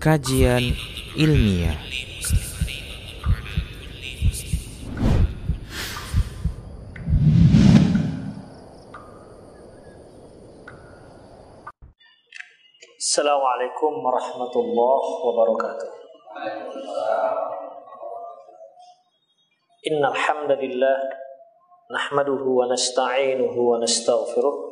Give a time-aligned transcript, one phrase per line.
[0.00, 0.72] Kajian
[1.20, 1.76] ilmiah
[12.96, 15.90] Assalamualaikum warahmatullahi wabarakatuh.
[19.92, 20.98] Innal hamdalillah
[21.92, 24.71] nahmaduhu wa nasta'inuhu wa nastaghfiruh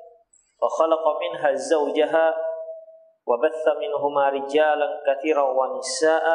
[0.61, 2.37] وخلق منها زوجها
[3.27, 6.25] وبث منهما رجالا كثيرا ونساء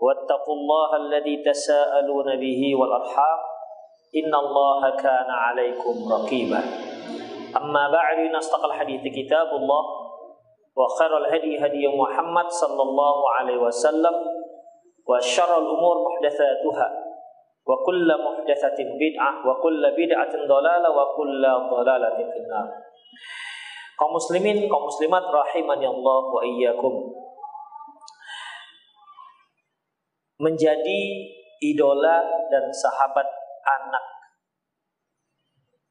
[0.00, 3.38] واتقوا الله الذي تساءلون به والأرحام
[4.16, 6.60] إن الله كان عليكم رقيبا.
[7.56, 9.84] أما بعد نستقى الحديث كتاب الله
[10.76, 14.14] وخير الهدي هدي محمد صلى الله عليه وسلم
[15.08, 17.09] وشر الأمور محدثاتها.
[17.70, 22.66] wa kullu muhdatsatin bid'ah wa kullu bid'atin dhalalah wa kullu dhalalatin finnar.
[23.94, 27.14] Kaum muslimin, kaum muslimat rahimani Allah wa iyyakum.
[30.42, 31.00] Menjadi
[31.62, 33.28] idola dan sahabat
[33.62, 34.04] anak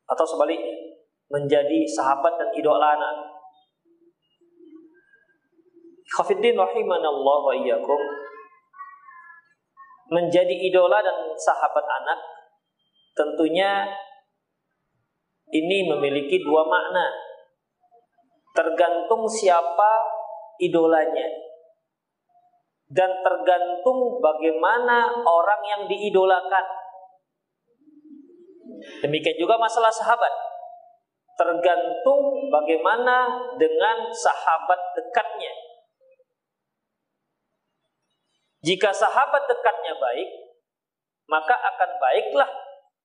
[0.09, 0.73] atau sebaliknya
[1.29, 3.17] menjadi sahabat dan idola anak.
[6.09, 8.01] Khafiddin rahimanallah wa iyyakum
[10.09, 12.19] menjadi idola dan sahabat anak
[13.13, 13.85] tentunya
[15.49, 17.09] ini memiliki dua makna.
[18.53, 19.91] Tergantung siapa
[20.61, 21.27] idolanya.
[22.89, 26.65] Dan tergantung bagaimana orang yang diidolakan.
[29.05, 30.33] Demikian juga masalah sahabat.
[31.37, 35.53] Tergantung bagaimana dengan sahabat dekatnya.
[38.59, 40.29] Jika sahabat dekatnya baik,
[41.31, 42.49] maka akan baiklah,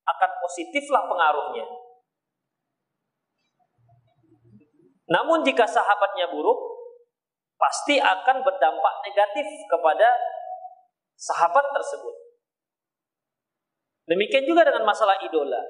[0.05, 1.67] akan positiflah pengaruhnya.
[5.05, 6.59] Namun jika sahabatnya buruk,
[7.55, 10.09] pasti akan berdampak negatif kepada
[11.15, 12.17] sahabat tersebut.
[14.05, 15.61] Demikian juga dengan masalah idola.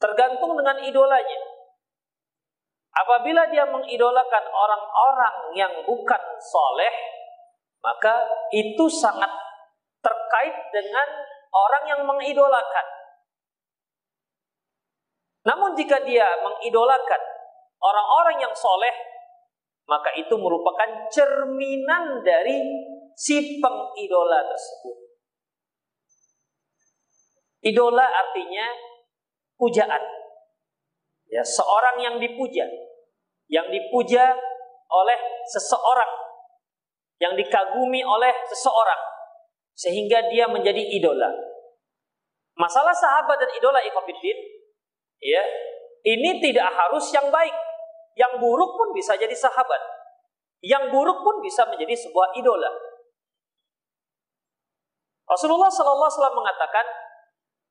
[0.00, 1.40] Tergantung dengan idolanya.
[2.94, 6.94] Apabila dia mengidolakan orang-orang yang bukan soleh,
[7.84, 9.28] maka itu sangat
[10.00, 11.08] terkait dengan
[11.52, 12.86] orang yang mengidolakan.
[15.44, 17.22] Namun jika dia mengidolakan
[17.76, 18.96] orang-orang yang soleh,
[19.84, 22.64] maka itu merupakan cerminan dari
[23.12, 24.96] si pengidola tersebut.
[27.64, 28.66] Idola artinya
[29.56, 30.04] pujaan.
[31.32, 32.68] Ya, seorang yang dipuja,
[33.48, 34.36] yang dipuja
[34.88, 35.18] oleh
[35.48, 36.12] seseorang,
[37.24, 39.00] yang dikagumi oleh seseorang,
[39.72, 41.32] sehingga dia menjadi idola.
[42.60, 44.36] Masalah sahabat dan idola ikhwatiddin,
[45.24, 45.42] ya,
[46.04, 47.56] ini tidak harus yang baik.
[48.14, 49.80] Yang buruk pun bisa jadi sahabat.
[50.60, 52.68] Yang buruk pun bisa menjadi sebuah idola.
[55.24, 56.86] Rasulullah Sallallahu Alaihi Wasallam mengatakan,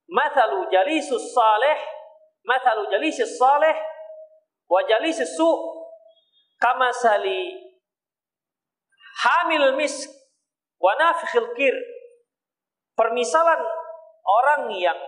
[0.09, 1.79] mathalu jalisus salih
[2.43, 3.75] mathalu jalisus salih
[4.67, 5.49] wa jalisus su
[6.59, 7.72] kama sali
[9.23, 10.11] hamil misk
[10.83, 11.79] wa nafikhil
[12.99, 13.61] permisalan
[14.23, 14.99] orang yang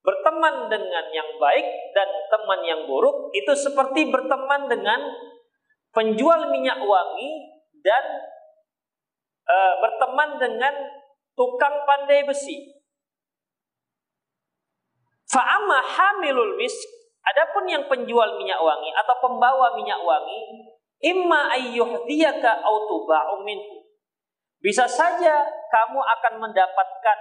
[0.00, 5.00] berteman dengan yang baik dan teman yang buruk itu seperti berteman dengan
[5.92, 7.30] penjual minyak wangi
[7.84, 8.04] dan
[9.44, 10.74] e, berteman dengan
[11.36, 12.80] tukang pandai besi.
[15.30, 16.90] Fa'amma hamilul misk,
[17.22, 20.40] adapun yang penjual minyak wangi atau pembawa minyak wangi,
[21.00, 23.84] imma ayyuhdiyaka au tuba'u minhu.
[24.60, 27.18] Bisa saja kamu akan mendapatkan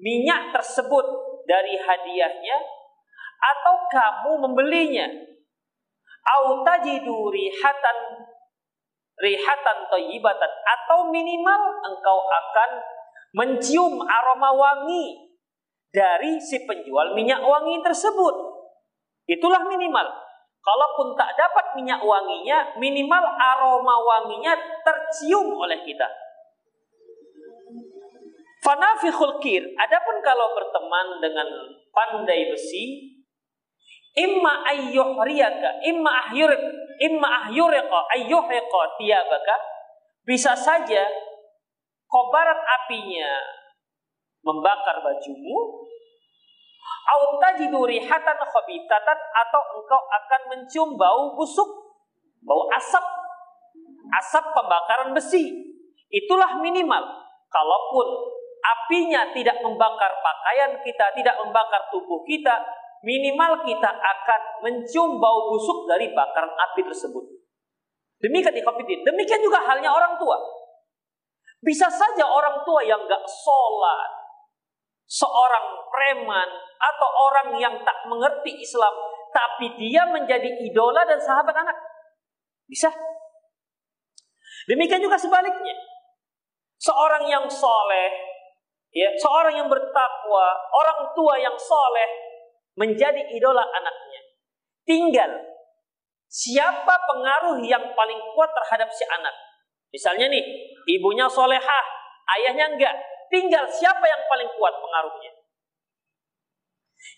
[0.00, 1.04] minyak tersebut
[1.44, 2.56] dari hadiahnya
[3.38, 5.06] atau kamu membelinya.
[6.24, 8.24] Au tajidu rihatan
[9.20, 12.70] rihatan thayyibatan atau minimal engkau akan
[13.36, 15.36] mencium aroma wangi
[15.92, 18.34] dari si penjual minyak wangi tersebut.
[19.28, 20.23] Itulah minimal.
[20.64, 26.08] Kalaupun tak dapat minyak wanginya, minimal aroma wanginya tercium oleh kita.
[28.64, 29.60] Fanafikhul kir.
[29.76, 31.48] Adapun kalau berteman dengan
[31.92, 33.12] pandai besi,
[34.16, 36.64] imma ayyuhriyaka, imma ahyurik,
[36.96, 39.56] imma ahyurika, ayyuhriqa tiyabaka.
[40.24, 41.04] Bisa saja
[42.08, 43.36] kobaran apinya
[44.40, 45.83] membakar bajumu,
[47.04, 51.68] au tajidu rihatan khabitatan atau engkau akan mencium bau busuk,
[52.44, 53.04] bau asap,
[54.20, 55.74] asap pembakaran besi.
[56.08, 57.02] Itulah minimal.
[57.50, 58.06] Kalaupun
[58.64, 62.64] apinya tidak membakar pakaian kita, tidak membakar tubuh kita,
[63.04, 67.24] minimal kita akan mencium bau busuk dari bakaran api tersebut.
[68.24, 69.04] Demikian ikhafidin.
[69.04, 70.40] Demikian juga halnya orang tua.
[71.60, 74.23] Bisa saja orang tua yang gak sholat,
[75.04, 76.48] seorang preman,
[76.80, 78.92] atau orang yang tak mengerti Islam,
[79.30, 81.76] tapi dia menjadi idola dan sahabat anak.
[82.64, 82.88] Bisa.
[84.64, 85.76] Demikian juga sebaliknya.
[86.80, 88.10] Seorang yang soleh,
[88.92, 92.10] ya, seorang yang bertakwa, orang tua yang soleh
[92.74, 94.20] menjadi idola anaknya.
[94.84, 95.30] Tinggal
[96.28, 99.32] siapa pengaruh yang paling kuat terhadap si anak.
[99.94, 100.42] Misalnya nih,
[100.90, 101.86] ibunya solehah,
[102.34, 102.96] ayahnya enggak.
[103.34, 105.32] Tinggal siapa yang paling kuat pengaruhnya.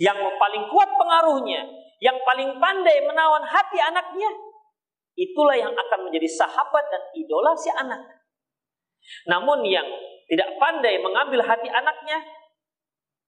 [0.00, 1.60] Yang paling kuat pengaruhnya,
[2.00, 4.32] yang paling pandai menawan hati anaknya,
[5.12, 8.00] itulah yang akan menjadi sahabat dan idola si anak.
[9.28, 9.84] Namun yang
[10.24, 12.24] tidak pandai mengambil hati anaknya,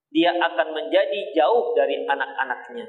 [0.09, 2.89] dia akan menjadi jauh dari anak-anaknya.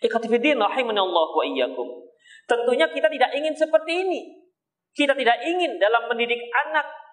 [0.00, 2.08] Ikhtifidin Allah wa iyyakum.
[2.48, 4.20] Tentunya kita tidak ingin seperti ini.
[4.96, 7.09] Kita tidak ingin dalam mendidik anak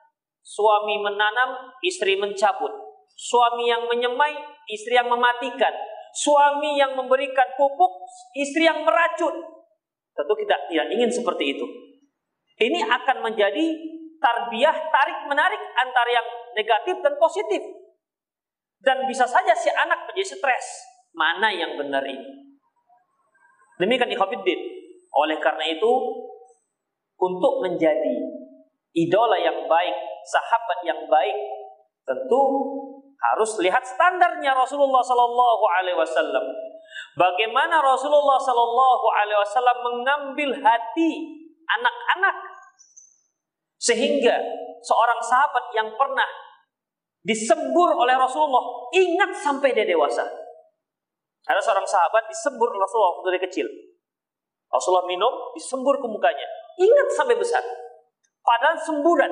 [0.47, 2.71] suami menanam, istri mencabut.
[3.17, 4.31] Suami yang menyemai,
[4.71, 5.75] istri yang mematikan.
[6.15, 8.07] Suami yang memberikan pupuk,
[8.39, 9.35] istri yang meracun.
[10.15, 11.65] Tentu kita tidak ingin seperti itu.
[12.57, 13.65] Ini akan menjadi
[14.17, 16.27] tarbiyah tarik menarik antara yang
[16.57, 17.61] negatif dan positif.
[18.81, 20.65] Dan bisa saja si anak menjadi stres.
[21.13, 22.23] Mana yang benar ini?
[23.77, 24.57] Demikian ikhwafiddin.
[25.17, 25.91] Oleh karena itu,
[27.17, 28.15] untuk menjadi
[28.97, 29.95] idola yang baik,
[30.25, 31.37] sahabat yang baik,
[32.01, 32.41] tentu
[33.17, 36.45] harus lihat standarnya Rasulullah Sallallahu Alaihi Wasallam.
[37.13, 41.11] Bagaimana Rasulullah Sallallahu Alaihi Wasallam mengambil hati
[41.67, 42.37] anak-anak
[43.77, 44.35] sehingga
[44.81, 46.25] seorang sahabat yang pernah
[47.21, 50.25] disembur oleh Rasulullah ingat sampai dia dewasa.
[51.47, 53.67] Ada seorang sahabat disembur Rasulullah dari kecil.
[54.67, 56.47] Rasulullah minum, disembur ke mukanya.
[56.75, 57.63] Ingat sampai besar.
[58.47, 59.31] Padahal semburan.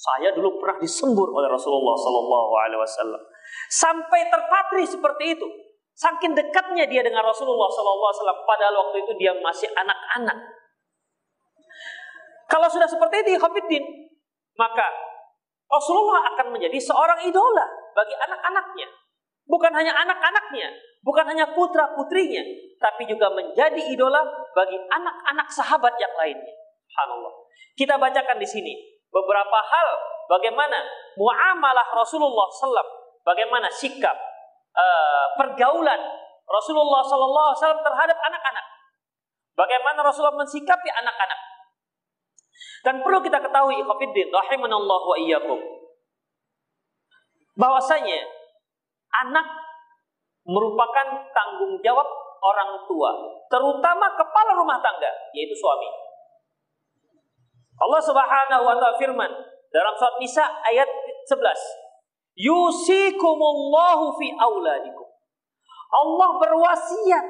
[0.00, 3.20] Saya dulu pernah disembur oleh Rasulullah Sallallahu Alaihi Wasallam.
[3.68, 5.44] Sampai terpatri seperti itu.
[5.92, 8.40] Saking dekatnya dia dengan Rasulullah Sallallahu Alaihi Wasallam.
[8.48, 10.38] Padahal waktu itu dia masih anak-anak.
[12.48, 13.84] Kalau sudah seperti itu, Khafiddin,
[14.56, 14.88] maka
[15.70, 17.62] Rasulullah akan menjadi seorang idola
[17.92, 18.88] bagi anak-anaknya.
[19.46, 20.68] Bukan hanya anak-anaknya,
[21.04, 22.42] bukan hanya putra-putrinya,
[22.80, 24.22] tapi juga menjadi idola
[24.56, 26.54] bagi anak-anak sahabat yang lainnya.
[26.90, 27.39] Subhanallah.
[27.74, 28.74] Kita bacakan di sini
[29.08, 29.88] beberapa hal
[30.30, 30.78] bagaimana
[31.18, 32.90] muamalah Rasulullah SAW,
[33.26, 34.14] bagaimana sikap
[34.76, 36.00] uh, pergaulan
[36.50, 38.66] Rasulullah SAW terhadap anak-anak.
[39.54, 41.40] Bagaimana Rasulullah mensikapi anak-anak.
[42.80, 45.60] Dan perlu kita ketahui ikhwatiddin rahimanallahu wa iyyakum.
[47.56, 48.24] Bahwasanya
[49.26, 49.46] anak
[50.48, 52.08] merupakan tanggung jawab
[52.40, 53.10] orang tua,
[53.52, 55.88] terutama kepala rumah tangga, yaitu suami.
[57.80, 59.32] Allah Subhanahu wa taala firman
[59.72, 60.88] dalam surat Nisa ayat
[61.24, 61.40] 11.
[62.36, 65.08] Yusikumullahu fi auladikum.
[65.90, 67.24] Allah berwasiat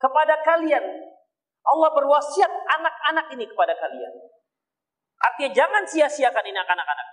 [0.00, 0.84] kepada kalian.
[1.64, 4.12] Allah berwasiat anak-anak ini kepada kalian.
[5.20, 7.08] Artinya jangan sia-siakan ini anak-anak.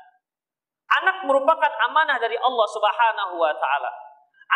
[0.92, 3.92] Anak merupakan amanah dari Allah Subhanahu wa taala.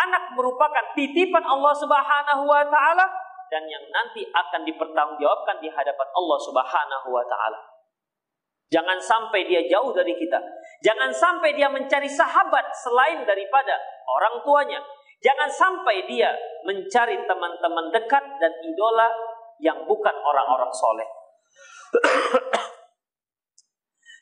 [0.07, 3.07] Anak merupakan titipan Allah Subhanahu wa taala
[3.47, 7.74] dan yang nanti akan dipertanggungjawabkan di hadapan Allah Subhanahu wa taala.
[8.73, 10.41] Jangan sampai dia jauh dari kita.
[10.81, 13.77] Jangan sampai dia mencari sahabat selain daripada
[14.09, 14.81] orang tuanya.
[15.21, 16.33] Jangan sampai dia
[16.65, 19.09] mencari teman-teman dekat dan idola
[19.61, 21.09] yang bukan orang-orang soleh.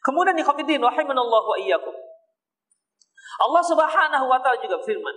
[0.06, 1.96] Kemudian ikhwatiddin rahimanallahu wa iyyakum.
[3.34, 5.16] Allah Subhanahu wa taala juga firman,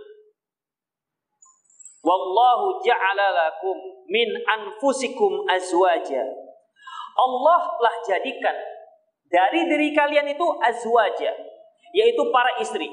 [2.07, 3.75] Wallahu ja'ala lakum
[4.07, 6.23] min anfusikum azwaja.
[7.19, 8.55] Allah telah jadikan
[9.27, 11.33] dari diri kalian itu azwaja,
[11.91, 12.87] yaitu para istri.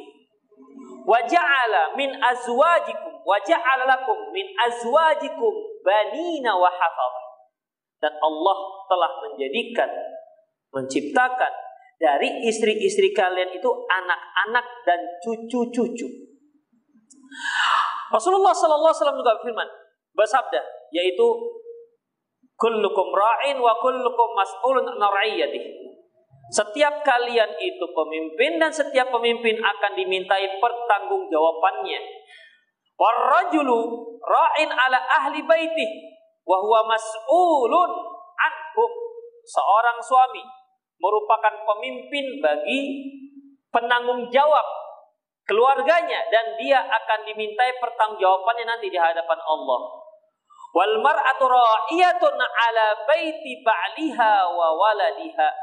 [1.04, 7.24] Wa ja'ala min azwajikum wa ja'ala lakum min azwajikum banina wa hafadha.
[8.00, 9.90] Dan Allah telah menjadikan
[10.74, 11.54] menciptakan
[12.02, 16.08] dari istri-istri kalian itu anak-anak dan cucu-cucu.
[18.12, 19.70] Rasulullah sallallahu alaihi wasallam juga berfirman,
[20.14, 20.62] bersabda,
[20.92, 21.28] yaitu
[22.60, 25.00] kullukum ra'in wa kullukum mas'ulun an
[26.52, 32.02] Setiap kalian itu pemimpin dan setiap pemimpin akan dimintai pertanggungjawabannya.
[33.00, 33.80] Warrajulu
[34.20, 35.90] ra'in ala ahli baitih
[36.44, 37.92] wa huwa mas'ulun
[38.36, 38.92] anhum.
[39.44, 40.44] Seorang suami
[41.00, 42.82] merupakan pemimpin bagi
[43.72, 44.64] penanggung jawab
[45.44, 49.82] keluarganya dan dia akan dimintai pertanggungjawabannya nanti di hadapan Allah.
[50.74, 55.63] Wal mar'atu ra'iyatun ala baiti ba'liha wa waladiha.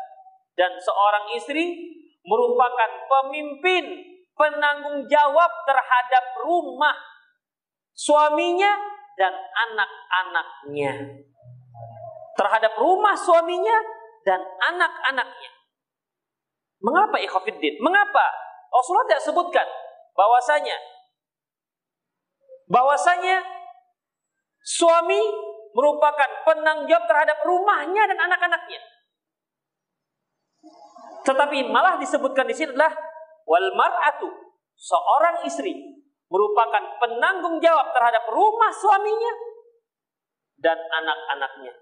[0.60, 1.72] Dan seorang istri
[2.20, 3.84] merupakan pemimpin
[4.36, 6.92] penanggung jawab terhadap rumah
[7.96, 8.76] suaminya
[9.16, 10.92] dan anak-anaknya.
[12.36, 13.76] Terhadap rumah suaminya
[14.28, 15.50] dan anak-anaknya.
[16.84, 17.80] Mengapa ikhwafiddin?
[17.80, 18.24] Mengapa?
[18.68, 19.66] Rasulullah tidak sebutkan
[20.12, 20.76] bahwasanya
[22.70, 23.42] bahwasanya
[24.62, 25.18] suami
[25.74, 28.80] merupakan penanggung jawab terhadap rumahnya dan anak-anaknya.
[31.30, 32.90] Tetapi malah disebutkan di sini adalah
[33.46, 34.26] wal mar'atu,
[34.74, 35.70] seorang istri
[36.26, 39.32] merupakan penanggung jawab terhadap rumah suaminya
[40.58, 41.74] dan anak-anaknya.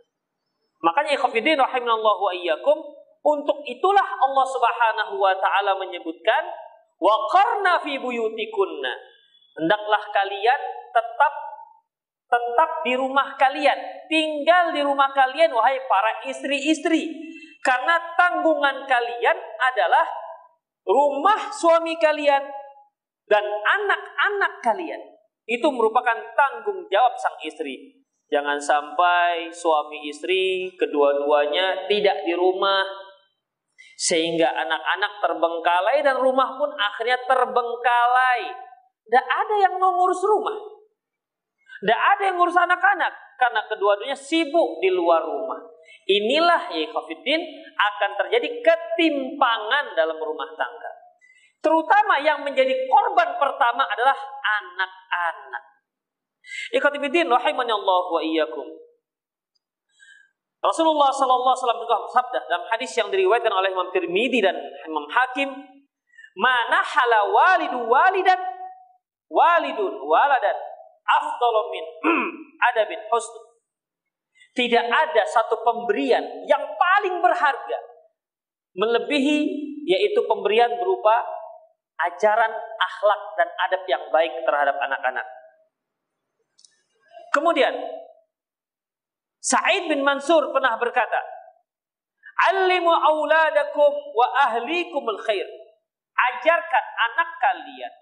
[0.84, 2.76] Makanya ikhwatiddin rahimanallahu wa iyyakum
[3.24, 6.44] untuk itulah Allah Subhanahu wa taala menyebutkan
[7.00, 8.92] wa qarna fi buyutikunna.
[9.58, 10.60] Hendaklah kalian
[10.92, 11.34] tetap
[12.28, 17.08] tetap di rumah kalian, tinggal di rumah kalian wahai para istri-istri.
[17.58, 20.06] Karena tanggungan kalian adalah
[20.86, 22.44] rumah suami kalian
[23.26, 25.02] dan anak-anak kalian.
[25.48, 27.98] Itu merupakan tanggung jawab sang istri.
[28.28, 32.84] Jangan sampai suami istri kedua-duanya tidak di rumah
[33.96, 38.42] sehingga anak-anak terbengkalai dan rumah pun akhirnya terbengkalai.
[39.08, 40.56] Tidak ada yang mau ngurus rumah.
[41.80, 45.62] Tidak ada yang ngurus anak-anak karena kedua-duanya sibuk di luar rumah.
[46.08, 47.38] Inilah ya Khafidin
[47.78, 50.92] akan terjadi ketimpangan dalam rumah tangga.
[51.62, 55.64] Terutama yang menjadi korban pertama adalah anak-anak.
[56.74, 58.66] Ikhwatifiddin rahimani Allah wa iyyakum.
[60.58, 64.58] Rasulullah sallallahu alaihi wasallam juga bersabda dalam hadis yang diriwayatkan oleh Imam Tirmidzi dan
[64.90, 65.54] Imam Hakim,
[66.34, 68.40] "Mana hala walidu walidan
[69.30, 70.56] walidun waladan
[71.08, 71.84] afdalu min
[72.72, 73.36] adabin husn."
[74.52, 77.78] Tidak ada satu pemberian yang paling berharga
[78.74, 79.38] melebihi
[79.86, 81.24] yaitu pemberian berupa
[81.98, 85.26] ajaran akhlak dan adab yang baik terhadap anak-anak.
[87.34, 87.74] Kemudian
[89.38, 91.22] Sa'id bin Mansur pernah berkata,
[92.52, 95.46] "Allimu auladakum wa ahlikumul khair."
[96.18, 97.92] Ajarkan anak kalian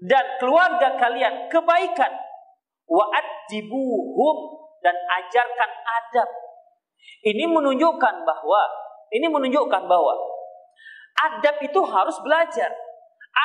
[0.00, 2.12] dan keluarga kalian kebaikan.
[2.86, 4.36] Wa adibuhum
[4.84, 6.28] dan ajarkan adab.
[7.26, 8.62] Ini menunjukkan bahwa
[9.10, 10.14] ini menunjukkan bahwa
[11.18, 12.70] adab itu harus belajar.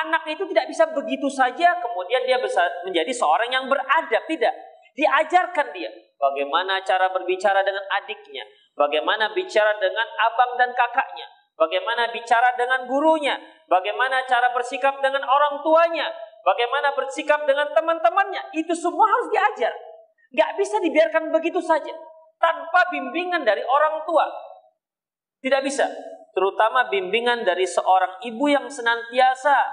[0.05, 4.55] Anak itu tidak bisa begitu saja kemudian dia bisa menjadi seorang yang beradab, tidak
[4.91, 5.87] Diajarkan dia
[6.19, 8.43] bagaimana cara berbicara dengan adiknya,
[8.75, 13.39] bagaimana bicara dengan abang dan kakaknya, bagaimana bicara dengan gurunya,
[13.71, 16.11] bagaimana cara bersikap dengan orang tuanya,
[16.43, 18.53] bagaimana bersikap dengan teman-temannya.
[18.57, 19.73] Itu semua harus diajar.
[20.31, 21.91] Gak bisa dibiarkan begitu saja
[22.39, 24.25] tanpa bimbingan dari orang tua.
[25.41, 25.85] Tidak bisa.
[26.31, 29.67] Terutama bimbingan dari seorang ibu yang senantiasa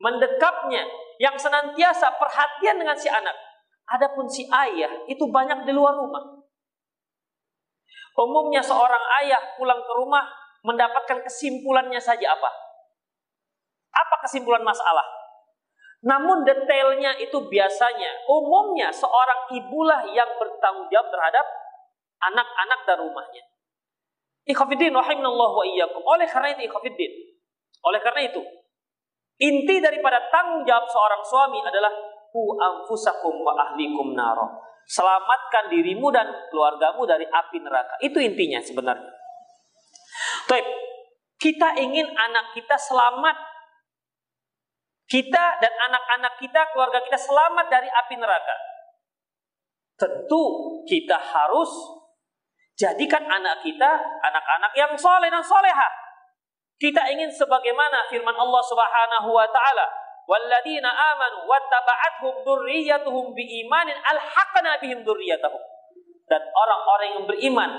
[0.00, 0.88] mendekapnya,
[1.20, 3.36] yang senantiasa perhatian dengan si anak
[3.90, 6.22] Adapun si ayah itu banyak di luar rumah.
[8.14, 10.22] Umumnya seorang ayah pulang ke rumah
[10.62, 12.50] mendapatkan kesimpulannya saja apa?
[13.90, 15.02] Apa kesimpulan masalah?
[16.00, 21.44] Namun detailnya itu biasanya, umumnya seorang ibulah yang bertanggung jawab terhadap
[22.24, 23.44] anak-anak dan rumahnya.
[24.48, 26.00] Ikhafidin rahimanallahu wa iyyakum.
[26.00, 27.12] Oleh karena itu ikhafidin.
[27.84, 28.40] Oleh karena itu,
[29.40, 31.92] inti daripada tanggung jawab seorang suami adalah
[32.32, 34.68] ku anfusakum wa ahlikum naro.
[34.88, 37.94] Selamatkan dirimu dan keluargamu dari api neraka.
[38.02, 39.12] Itu intinya sebenarnya.
[40.50, 40.66] Baik,
[41.38, 43.49] kita ingin anak kita selamat.
[45.10, 48.54] Kita dan anak-anak kita, keluarga kita selamat dari api neraka.
[49.98, 50.42] Tentu
[50.86, 52.00] kita harus
[52.80, 55.88] Jadikan anak kita anak-anak yang soleh dan soleha.
[56.80, 59.84] Kita ingin sebagaimana firman Allah Subhanahu wa taala,
[60.24, 65.60] "Walladzina amanu wattaba'athum dzurriyyatuhum biimanin alhaqna bihim dzurriyyatahum."
[66.24, 67.70] Dan orang-orang yang beriman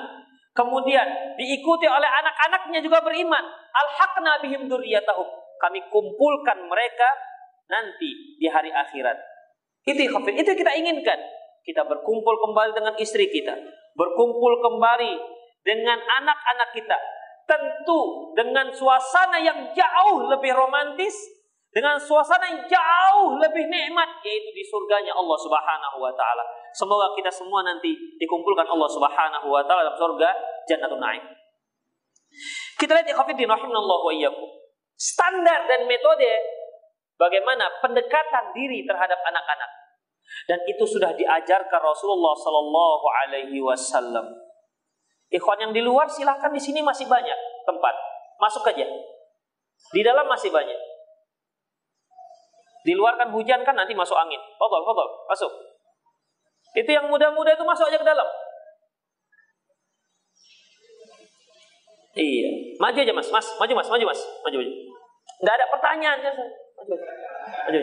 [0.53, 3.41] kemudian diikuti oleh anak-anaknya juga beriman,
[3.73, 5.25] alhaqna bihim dzurriyyatahum.
[5.62, 7.10] Kami kumpulkan mereka
[7.70, 9.18] nanti di hari akhirat.
[9.86, 11.20] Itu itu kita inginkan.
[11.62, 13.53] Kita berkumpul kembali dengan istri kita,
[13.94, 15.13] berkumpul kembali
[15.62, 16.98] dengan anak-anak kita.
[17.46, 21.13] Tentu dengan suasana yang jauh lebih romantis,
[21.70, 26.44] dengan suasana yang jauh lebih nikmat yaitu di surganya Allah Subhanahu wa taala.
[26.74, 30.30] Semoga kita semua nanti dikumpulkan Allah Subhanahu wa taala dalam surga
[30.65, 31.24] Jannatul Naim.
[32.80, 34.61] Kita lihat ikhwatiddin rahimallahu wa iyyakum.
[35.01, 36.29] Standar dan metode
[37.17, 39.81] bagaimana pendekatan diri terhadap anak-anak
[40.48, 44.25] dan itu sudah diajarkan Rasulullah Sallallahu Alaihi Wasallam.
[45.31, 47.96] Ikhwan yang di luar silahkan di sini masih banyak tempat,
[48.39, 48.86] masuk aja.
[49.91, 50.79] Di dalam masih banyak.
[52.81, 54.41] Di luar kan hujan kan nanti masuk angin.
[54.58, 55.51] Fadol, fadol, masuk.
[56.75, 58.27] Itu yang muda-muda itu masuk aja ke dalam.
[62.12, 64.90] Iya, maju aja mas, mas, maju mas, maju mas, maju maju.
[65.41, 66.95] Gak ada pertanyaan ya, maju,
[67.65, 67.81] maju.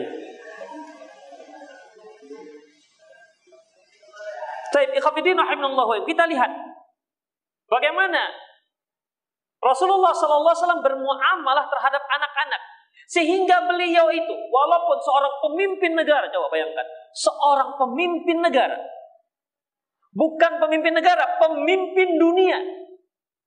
[4.69, 4.89] Taib
[6.07, 6.51] Kita lihat
[7.67, 8.21] bagaimana
[9.59, 12.61] Rasulullah SAW bermuamalah terhadap anak-anak.
[13.09, 18.77] Sehingga beliau itu, walaupun seorang pemimpin negara, coba bayangkan, seorang pemimpin negara,
[20.13, 22.61] bukan pemimpin negara, pemimpin dunia,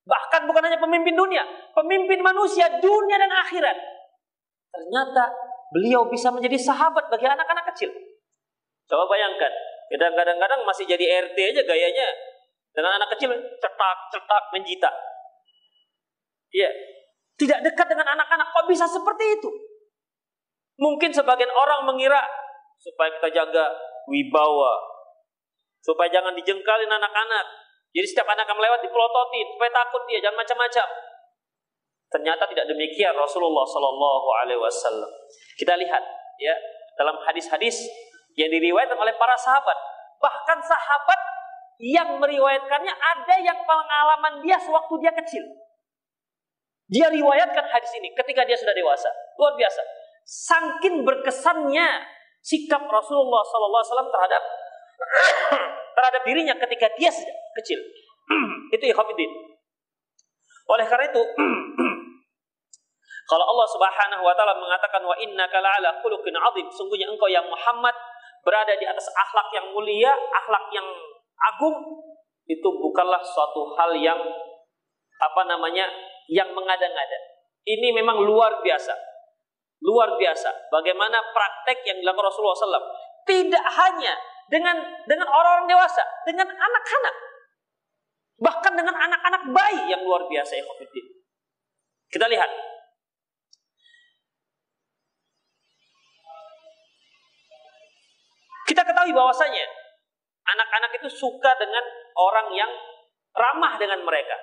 [0.03, 4.02] bahkan bukan hanya pemimpin dunia, pemimpin manusia, dunia dan akhirat.
[4.73, 5.29] Ternyata
[5.69, 7.93] beliau bisa menjadi sahabat bagi anak-anak kecil.
[8.89, 9.53] Coba bayangkan,
[9.93, 12.09] kita kadang-kadang masih jadi RT aja gayanya.
[12.73, 13.29] Dengan anak kecil
[13.61, 14.89] cetak-cetak menjita.
[16.49, 16.69] Iya.
[17.37, 19.49] Tidak dekat dengan anak-anak kok bisa seperti itu?
[20.81, 22.21] Mungkin sebagian orang mengira
[22.81, 23.65] supaya kita jaga
[24.09, 24.73] wibawa.
[25.85, 27.45] Supaya jangan dijengkalin anak-anak.
[27.93, 30.87] Jadi setiap anak yang melewat dipelototin supaya takut dia, jangan macam-macam.
[32.13, 35.09] Ternyata tidak demikian Rasulullah Shallallahu Alaihi Wasallam.
[35.57, 36.03] Kita lihat
[36.37, 36.53] ya
[36.93, 37.89] dalam hadis-hadis
[38.37, 39.73] yang diriwayatkan oleh para sahabat.
[40.21, 41.19] Bahkan sahabat
[41.81, 45.41] yang meriwayatkannya ada yang pengalaman dia sewaktu dia kecil.
[46.93, 49.09] Dia riwayatkan hadis ini ketika dia sudah dewasa.
[49.41, 49.81] Luar biasa.
[50.21, 52.05] Sangkin berkesannya
[52.45, 54.43] sikap Rasulullah SAW terhadap
[55.97, 57.09] terhadap dirinya ketika dia
[57.57, 57.81] kecil.
[58.77, 58.93] itu ya
[60.63, 61.19] Oleh karena itu
[63.31, 67.95] kalau Allah Subhanahu wa taala mengatakan wa innaka la'ala khuluqin 'adzim, sungguhnya engkau yang Muhammad
[68.43, 70.87] berada di atas akhlak yang mulia, akhlak yang
[71.55, 72.03] agung,
[72.47, 74.19] itu bukanlah suatu hal yang
[75.19, 75.87] apa namanya
[76.27, 77.19] yang mengada-ngada.
[77.63, 78.91] Ini memang luar biasa.
[79.83, 80.71] Luar biasa.
[80.71, 82.87] Bagaimana praktek yang dilakukan Rasulullah SAW.
[83.23, 84.13] Tidak hanya
[84.51, 84.75] dengan
[85.07, 87.15] dengan orang-orang dewasa, dengan anak-anak.
[88.41, 90.63] Bahkan dengan anak-anak bayi yang luar biasa ya
[92.09, 92.49] Kita lihat
[98.63, 99.65] Kita ketahui bahwasanya
[100.47, 101.83] anak-anak itu suka dengan
[102.15, 102.71] orang yang
[103.35, 104.33] ramah dengan mereka.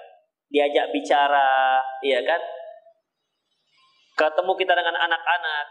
[0.50, 2.40] Diajak bicara, iya kan?
[4.18, 5.66] Ketemu kita dengan anak-anak.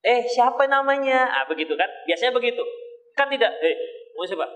[0.00, 1.28] Eh, siapa namanya?
[1.28, 1.90] Ah, begitu kan?
[2.08, 2.62] Biasanya begitu.
[3.12, 3.76] Kan tidak, eh,
[4.16, 4.46] mau siapa?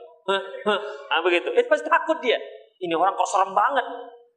[1.12, 1.52] Ah, begitu.
[1.52, 2.40] Eh, pasti takut dia.
[2.80, 3.86] Ini orang kok serem banget.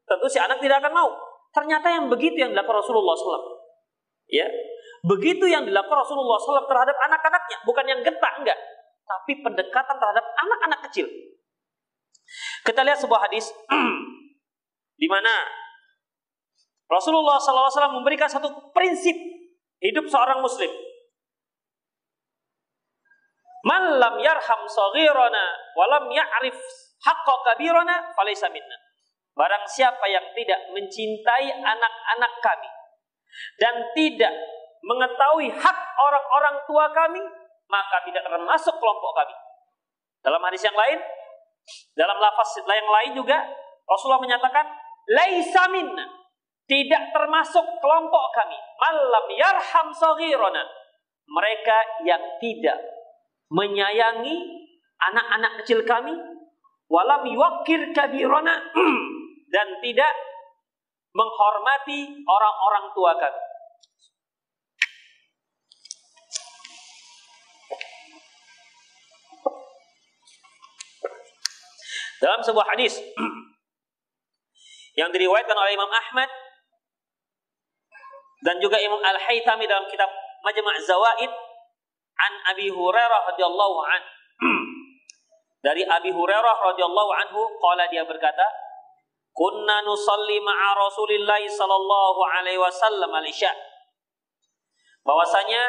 [0.07, 1.09] Tentu si anak tidak akan mau.
[1.51, 3.65] Ternyata yang begitu yang dilakukan Rasulullah SAW.
[4.27, 4.47] Ya,
[5.05, 8.59] Begitu yang dilakukan Rasulullah SAW terhadap anak-anaknya, bukan yang getah enggak,
[9.05, 11.07] tapi pendekatan terhadap anak-anak kecil.
[12.65, 13.47] Kita lihat sebuah hadis
[15.01, 15.31] di mana
[16.91, 19.15] Rasulullah SAW memberikan satu prinsip
[19.79, 20.71] hidup seorang muslim.
[23.63, 25.45] Man lam yarham saghirana
[25.75, 26.59] walam ya'rif
[27.07, 28.75] haqqa kabirana falaysa minna.
[29.37, 32.69] Barang siapa yang tidak mencintai anak-anak kami
[33.61, 34.33] dan tidak
[34.81, 37.21] mengetahui hak orang-orang tua kami,
[37.69, 39.35] maka tidak termasuk kelompok kami.
[40.25, 40.99] Dalam hadis yang lain,
[41.93, 43.37] dalam lafaz yang lain juga
[43.87, 44.65] Rasulullah menyatakan,
[45.13, 46.17] "Laisa minna."
[46.67, 48.59] Tidak termasuk kelompok kami.
[48.59, 50.67] Malam yarham saghirana.
[51.23, 52.75] Mereka yang tidak
[53.47, 54.67] menyayangi
[54.99, 56.11] anak-anak kecil kami,
[56.87, 58.55] walam yuwakir kabirona
[59.53, 60.13] dan tidak
[61.11, 63.41] menghormati orang-orang tua kami.
[72.17, 72.97] Dalam sebuah hadis
[74.99, 76.29] yang diriwayatkan oleh Imam Ahmad
[78.41, 80.09] dan juga Imam Al-Haythami dalam kitab
[80.41, 81.29] Majma' Zawaid
[82.17, 84.01] an Abi Hurairah radhiyallahu an.
[85.61, 88.45] Dari Abi Hurairah radhiyallahu anhu qala dia berkata,
[89.33, 93.51] "Kunna nusalli ma'a Rasulillah sallallahu alaihi wasallam al-isya."
[95.01, 95.63] Bahwasanya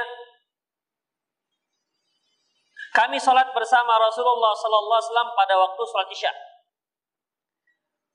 [2.92, 6.33] kami salat bersama Rasulullah sallallahu alaihi wasallam pada waktu salat Isya.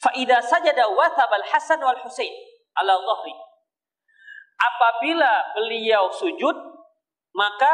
[0.04, 2.34] Fa idza sajada wathaba al-Hasan wal Husain
[2.76, 3.34] ala dhahri
[4.64, 6.56] apabila beliau sujud,
[7.36, 7.74] maka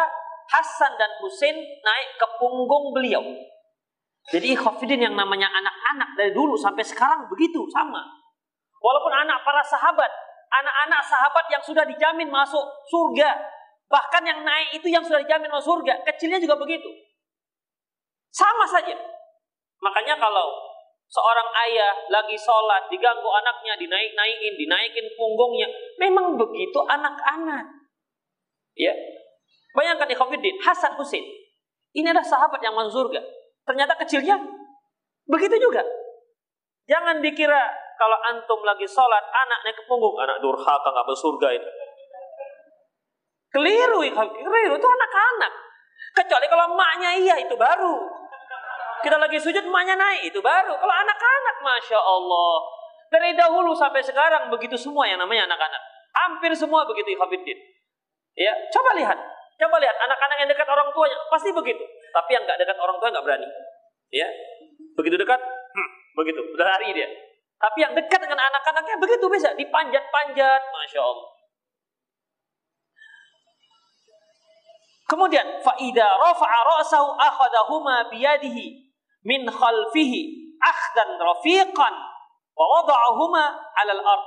[0.49, 3.21] Hasan dan Husain naik ke punggung beliau.
[4.29, 8.05] Jadi khafidin yang namanya anak-anak dari dulu sampai sekarang begitu sama.
[8.79, 10.11] Walaupun anak para sahabat,
[10.53, 13.33] anak-anak sahabat yang sudah dijamin masuk surga,
[13.89, 16.87] bahkan yang naik itu yang sudah dijamin masuk surga, kecilnya juga begitu.
[18.29, 18.93] Sama saja.
[19.81, 20.69] Makanya kalau
[21.09, 25.65] Seorang ayah lagi sholat, diganggu anaknya, dinaik-naikin, dinaikin punggungnya.
[25.97, 27.65] Memang begitu anak-anak.
[28.77, 28.93] Ya.
[29.73, 31.25] Bayangkan Ikhwanuddin, Hasan Husin.
[31.97, 33.25] Ini adalah sahabat yang masuk surga.
[33.69, 34.33] Ternyata kecilnya
[35.29, 35.85] begitu juga.
[36.89, 37.69] Jangan dikira
[38.01, 41.69] kalau antum lagi sholat, anak naik ke punggung, anak durhaka nggak masuk surga itu.
[43.53, 45.53] Keliru, keliru itu anak-anak.
[46.17, 47.93] Kecuali kalau emaknya iya itu baru.
[49.05, 50.73] Kita lagi sujud emaknya naik itu baru.
[50.73, 52.53] Kalau anak-anak masya Allah
[53.13, 55.81] dari dahulu sampai sekarang begitu semua yang namanya anak-anak.
[56.09, 57.13] Hampir semua begitu.
[58.33, 59.17] Ya, coba lihat.
[59.61, 61.85] Coba lihat anak-anak yang dekat orang tuanya pasti begitu.
[62.09, 63.47] Tapi yang nggak dekat orang tua nggak berani.
[64.09, 64.27] Ya,
[64.97, 67.09] begitu dekat, hmm, begitu, udah lari dia.
[67.59, 71.27] Tapi yang dekat dengan anak-anaknya begitu bisa dipanjat-panjat, masya Allah.
[75.09, 78.93] Kemudian faida rafa'a ra'sahu akhadahuma biyadihi
[79.25, 81.93] min khalfihi akhdan rafiqan
[82.53, 84.25] wa wada'ahuma 'alal ard.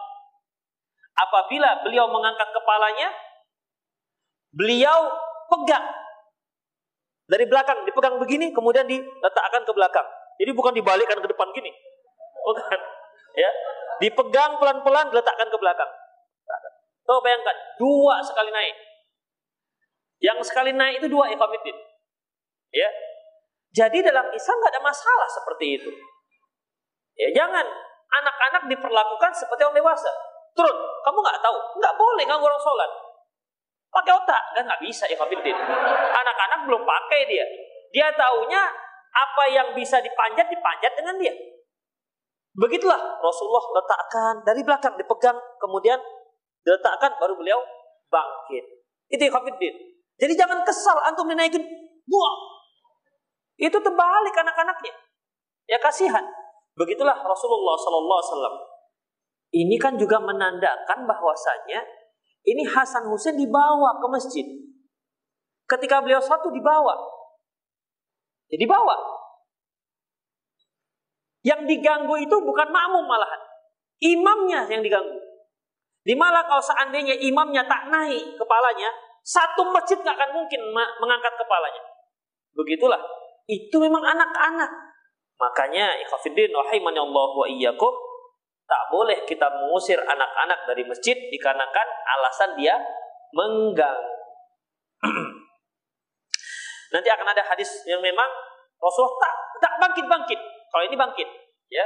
[1.13, 3.15] Apabila beliau mengangkat kepalanya,
[4.51, 5.13] beliau
[5.47, 6.02] pegang
[7.33, 10.05] dari belakang, dipegang begini kemudian diletakkan ke belakang.
[10.37, 11.73] Jadi bukan dibalikkan ke depan gini.
[12.45, 12.81] Bukan.
[13.33, 13.49] Ya.
[13.97, 15.89] Dipegang pelan-pelan diletakkan ke belakang.
[17.09, 18.77] Tuh bayangkan, dua sekali naik.
[20.21, 21.73] Yang sekali naik itu dua ikhwamiddin.
[22.77, 22.93] Ya,
[23.73, 25.91] jadi dalam Islam nggak ada masalah seperti itu.
[27.17, 27.65] Ya jangan
[28.21, 30.13] anak-anak diperlakukan seperti orang dewasa.
[30.53, 32.91] Turun, kamu nggak tahu, nggak boleh nggak orang sholat.
[33.93, 35.53] Pakai otak, kan nggak bisa ya Fabidin.
[36.09, 37.45] Anak-anak belum pakai dia.
[37.93, 38.73] Dia taunya
[39.13, 41.35] apa yang bisa dipanjat dipanjat dengan dia.
[42.57, 46.01] Begitulah Rasulullah letakkan dari belakang dipegang, kemudian
[46.65, 47.61] diletakkan baru beliau
[48.09, 48.65] bangkit.
[49.13, 49.33] Itu ya
[50.17, 51.61] Jadi jangan kesal antum dinaikin,
[52.09, 52.53] buang
[53.63, 54.95] itu terbalik anak-anaknya.
[55.71, 56.27] Ya kasihan.
[56.75, 58.57] Begitulah Rasulullah Sallallahu Alaihi Wasallam.
[59.53, 61.85] Ini kan juga menandakan bahwasanya
[62.43, 64.47] ini Hasan Husain dibawa ke masjid.
[65.67, 66.95] Ketika beliau satu dibawa.
[68.51, 68.97] Ya dibawa.
[71.43, 73.43] Yang diganggu itu bukan makmum malahan.
[74.03, 75.19] Imamnya yang diganggu.
[76.03, 78.91] Di mana kalau seandainya imamnya tak naik kepalanya,
[79.23, 81.83] satu masjid nggak akan mungkin mengangkat kepalanya.
[82.59, 82.99] Begitulah
[83.47, 84.71] itu memang anak-anak.
[85.39, 88.12] Makanya ikhafidin Allah wa iyyakum
[88.73, 92.73] tak boleh kita mengusir anak-anak dari masjid dikarenakan alasan dia
[93.37, 94.17] mengganggu.
[96.97, 98.33] Nanti akan ada hadis yang memang
[98.81, 100.41] Rasulullah tak tak bangkit-bangkit.
[100.73, 101.29] Kalau ini bangkit,
[101.69, 101.85] ya.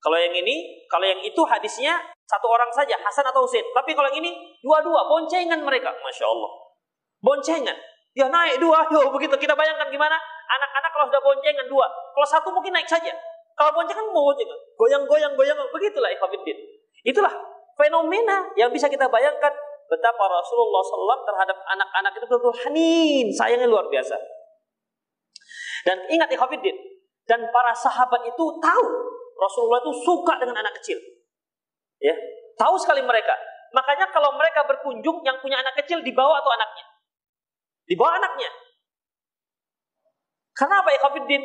[0.00, 1.96] Kalau yang ini, kalau yang itu hadisnya
[2.28, 3.64] satu orang saja, Hasan atau Husain.
[3.72, 6.52] Tapi kalau yang ini dua-dua, boncengan mereka, masya Allah,
[7.24, 7.76] boncengan.
[8.12, 12.48] Dia naik dua, yo begitu kita bayangkan gimana Anak-anak kalau sudah boncengan dua, kalau satu
[12.52, 13.12] mungkin naik saja.
[13.58, 16.56] Kalau boncengan mau boncengan, goyang-goyang, goyang, begitulah ikhwafiddin.
[17.04, 17.32] Itulah
[17.76, 19.52] fenomena yang bisa kita bayangkan
[19.90, 24.14] betapa Rasulullah SAW terhadap anak-anak itu betul-betul hanin, sayangnya luar biasa.
[25.84, 26.76] Dan ingat ikhwafiddin,
[27.26, 28.86] dan para sahabat itu tahu
[29.40, 31.00] Rasulullah itu suka dengan anak kecil.
[32.00, 32.14] Ya,
[32.56, 33.34] tahu sekali mereka.
[33.70, 36.84] Makanya kalau mereka berkunjung yang punya anak kecil dibawa atau anaknya?
[37.86, 38.50] Dibawa anaknya.
[40.54, 41.42] Karena apa ikhwafiddin?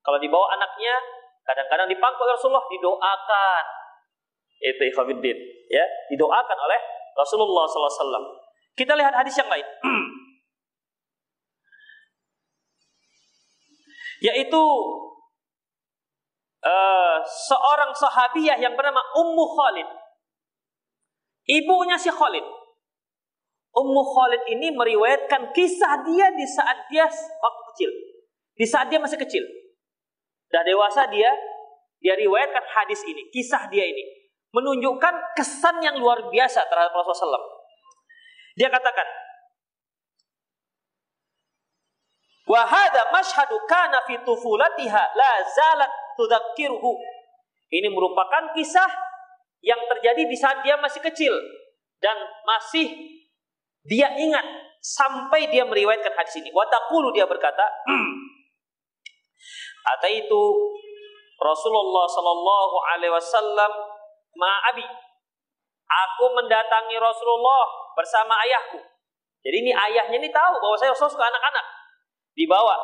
[0.00, 0.94] Kalau dibawa anaknya,
[1.50, 3.64] kadang-kadang dipangku Rasulullah, didoakan.
[4.62, 5.36] Itu ikhwafiddin.
[5.66, 5.82] Ya,
[6.14, 6.78] didoakan oleh
[7.18, 8.38] Rasulullah SAW.
[8.78, 9.66] Kita lihat hadis yang lain.
[14.30, 14.62] Yaitu
[16.62, 19.88] uh, seorang sahabiah yang bernama Ummu Khalid.
[21.50, 22.44] Ibunya si Khalid.
[23.70, 27.90] Ummu Khalid ini meriwayatkan kisah dia di saat dia waktu kecil.
[28.60, 29.40] Di saat dia masih kecil.
[30.50, 31.30] Dan dewasa dia
[32.00, 34.18] dia riwayatkan hadis ini, kisah dia ini.
[34.50, 37.50] menunjukkan kesan yang luar biasa terhadap Rasulullah SAW.
[38.58, 39.06] Dia katakan,
[42.50, 45.92] Wahada mashhadu kana fi tufulatiha la zalat.
[47.70, 48.90] Ini merupakan kisah
[49.62, 51.30] yang terjadi di saat dia masih kecil
[52.02, 52.90] dan masih
[53.86, 54.42] dia ingat
[54.82, 56.50] sampai dia meriwayatkan hadis ini.
[56.50, 57.62] Watakulu dia berkata,
[60.10, 60.42] itu
[61.40, 63.72] Rasulullah Sallallahu Alaihi Wasallam
[64.36, 64.86] ma'abi.
[65.90, 67.64] Aku mendatangi Rasulullah
[67.96, 68.78] bersama ayahku.
[69.40, 71.64] Jadi ini ayahnya ini tahu bahwa saya Rasul suka anak-anak.
[72.36, 72.76] Dibawa.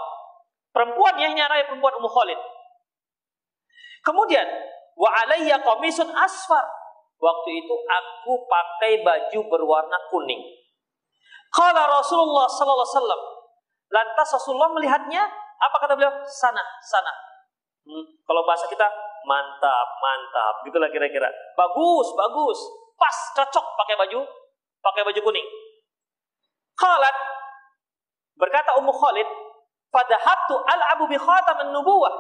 [0.73, 2.41] Perempuan ya ini anak perempuan Ummu Khalid.
[4.03, 4.49] Kemudian
[4.97, 6.65] wa alayya qamisun asfar.
[7.17, 10.43] Waktu itu aku pakai baju berwarna kuning.
[11.49, 13.23] Kala Rasulullah sallallahu alaihi wasallam.
[13.87, 15.25] Lantas Rasulullah melihatnya,
[15.57, 16.13] apa kata beliau?
[16.25, 17.13] Sana, sana.
[17.87, 18.87] Hmm, kalau bahasa kita
[19.25, 21.31] mantap, mantap, gitulah kira-kira.
[21.55, 22.59] Bagus, bagus.
[22.99, 24.21] Pas, cocok pakai baju,
[24.83, 25.49] pakai baju kuning.
[26.77, 27.17] Khalat
[28.37, 29.29] berkata Ummu Khalid,
[29.89, 32.13] "Fadahabtu al-abu bi khatamin nubuwah."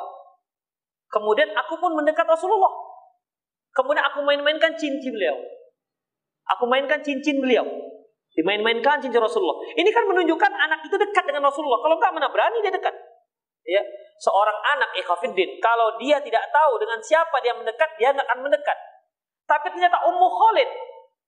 [1.12, 2.72] Kemudian aku pun mendekat Rasulullah.
[3.76, 5.36] Kemudian aku main-mainkan cincin beliau.
[6.56, 7.66] Aku mainkan cincin beliau.
[8.32, 9.60] Dimain-mainkan cincin Rasulullah.
[9.76, 11.80] Ini kan menunjukkan anak itu dekat dengan Rasulullah.
[11.84, 12.95] Kalau enggak mana berani dia dekat.
[13.66, 13.82] Ya,
[14.22, 18.78] seorang anak ikhwafiddin, kalau dia tidak tahu dengan siapa dia mendekat, dia enggak akan mendekat.
[19.46, 20.70] Tapi ternyata Ummu Khalid,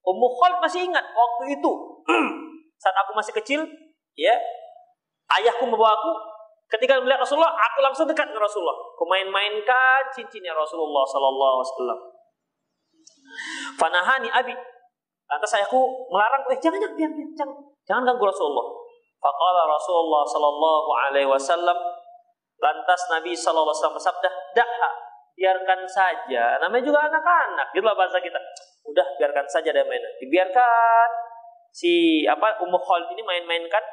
[0.06, 1.72] Ummu Khalid masih ingat waktu itu
[2.82, 3.66] saat aku masih kecil,
[4.14, 4.34] ya,
[5.42, 6.10] ayahku membawa aku
[6.70, 8.78] ketika melihat Rasulullah, aku langsung dekat dengan Rasulullah.
[8.94, 12.00] Aku main-mainkan cincinnya Rasulullah sallallahu alaihi wasallam.
[13.78, 14.54] Fanahani abi
[15.28, 18.66] Lantas ayahku melarang, eh jangan jangan biar jangan jangan ganggu Rasulullah.
[19.20, 21.76] Faqala Rasulullah sallallahu alaihi wasallam
[22.58, 24.90] lantas Nabi wasallam bersabda, "Daha,
[25.34, 26.58] biarkan saja.
[26.62, 28.38] Namanya juga anak-anak." Gitu lah bahasa kita.
[28.86, 30.02] Udah biarkan saja dia main.
[30.18, 31.08] Dibiarkan
[31.70, 33.84] si apa Ummu Khalid ini main-mainkan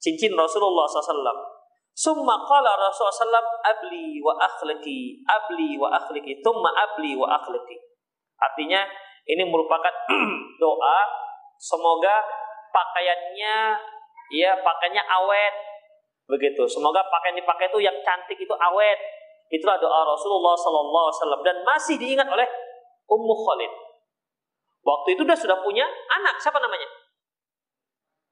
[0.00, 1.58] cincin Rasulullah SAW.
[1.98, 7.74] Summa qala Rasulullah SAW, abli wa akhlaki, abli wa akhlaki, thumma abli wa akhlaki.
[8.38, 8.86] Artinya,
[9.26, 9.90] ini merupakan
[10.62, 10.98] doa
[11.58, 12.22] semoga
[12.70, 13.56] pakaiannya
[14.30, 15.54] ya pakaiannya awet
[16.28, 16.62] begitu.
[16.68, 19.00] Semoga pakaian dipakai itu yang cantik itu awet.
[19.48, 22.44] Itulah doa Rasulullah Sallallahu Wasallam dan masih diingat oleh
[23.08, 23.72] Ummu Khalid.
[24.84, 26.84] Waktu itu dia sudah punya anak siapa namanya?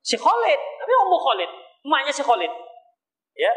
[0.05, 1.51] Si Khalid, tapi Ummu Khalid,
[1.89, 2.53] emaknya si Khalid.
[3.37, 3.53] Ya,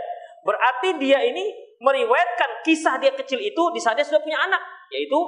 [0.47, 1.51] berarti dia ini
[1.83, 4.63] meriwayatkan kisah dia kecil itu di saat dia sudah punya anak,
[4.95, 5.19] yaitu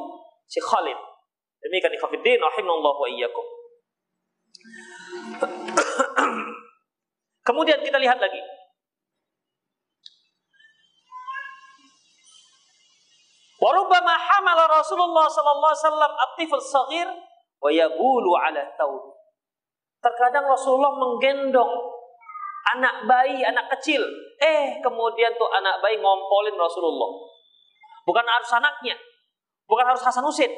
[0.47, 0.95] si Khalid.
[1.61, 3.45] Demikian ikhwatiddin rahimallahu wa iyyakum.
[7.47, 8.41] Kemudian kita lihat lagi.
[13.61, 17.07] Warubbama hamala Rasulullah sallallahu alaihi wasallam at-tifl saghir
[17.61, 19.13] wa yabulu ala thawb.
[20.01, 21.69] Terkadang Rasulullah menggendong
[22.73, 24.01] anak bayi, anak kecil.
[24.41, 27.29] Eh, kemudian tuh anak bayi ngompolin Rasulullah.
[28.01, 28.97] Bukan harus anaknya,
[29.69, 30.49] bukan harus Hasan Husain,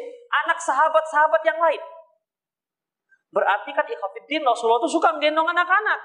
[0.47, 1.83] anak sahabat-sahabat yang lain.
[3.35, 5.99] Berarti kan ikhafidin Rasulullah itu suka menggendong anak-anak.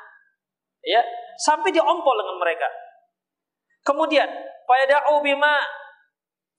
[0.83, 1.05] Ya,
[1.39, 2.67] sampai diompol dengan mereka.
[3.87, 4.27] Kemudian,
[4.67, 5.63] fayada'u bima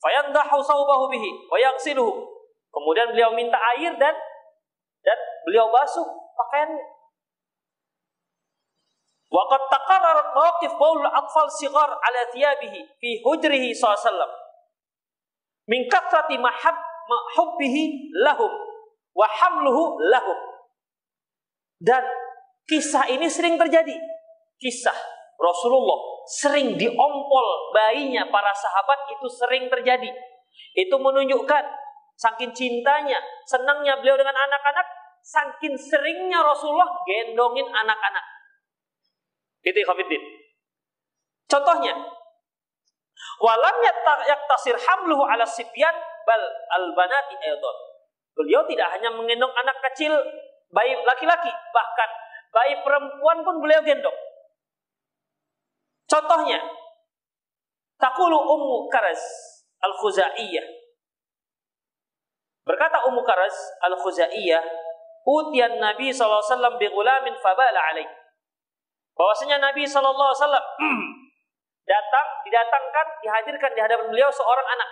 [0.01, 1.29] fayandahu bihi.
[2.69, 4.15] Kemudian beliau minta air dan
[5.03, 6.85] dan beliau basuh pakaiannya.
[9.29, 14.33] Waqad taqarrarat mawqif baul atfal sigar ala thiyabihi fi hujrihi sallallahu
[15.69, 16.73] min kathrati mahab
[17.37, 18.49] hubbihi lahum
[19.13, 20.37] wa hamluhu lahum.
[21.79, 22.03] Dan
[22.65, 23.95] kisah ini sering terjadi.
[24.59, 24.97] Kisah
[25.39, 30.09] Rasulullah sering diompol bayinya para sahabat itu sering terjadi.
[30.75, 31.63] Itu menunjukkan
[32.19, 34.87] saking cintanya, senangnya beliau dengan anak-anak,
[35.23, 38.25] saking seringnya Rasulullah gendongin anak-anak.
[39.63, 40.23] Itu Khafiddin.
[41.49, 41.95] Contohnya,
[43.41, 43.75] walam
[44.27, 45.95] yaktasir hamluhu ala sibyan
[46.27, 46.41] bal
[46.77, 47.77] al-banati aydan.
[48.37, 50.13] Beliau tidak hanya menggendong anak kecil
[50.71, 52.09] bayi laki-laki, bahkan
[52.53, 54.15] bayi perempuan pun beliau gendong.
[56.09, 56.57] Contohnya,
[58.01, 59.21] takulu Ummu Karaz
[59.77, 60.65] Al-Khuzaiyah.
[62.65, 63.53] Berkata Ummu Karaz
[63.85, 64.65] Al-Khuzaiyah,
[65.29, 68.09] utian Nabi SAW gulamin fabala alaih.
[69.13, 70.01] Bahwasanya Nabi SAW
[71.91, 74.89] datang, didatangkan, dihadirkan di hadapan beliau seorang anak.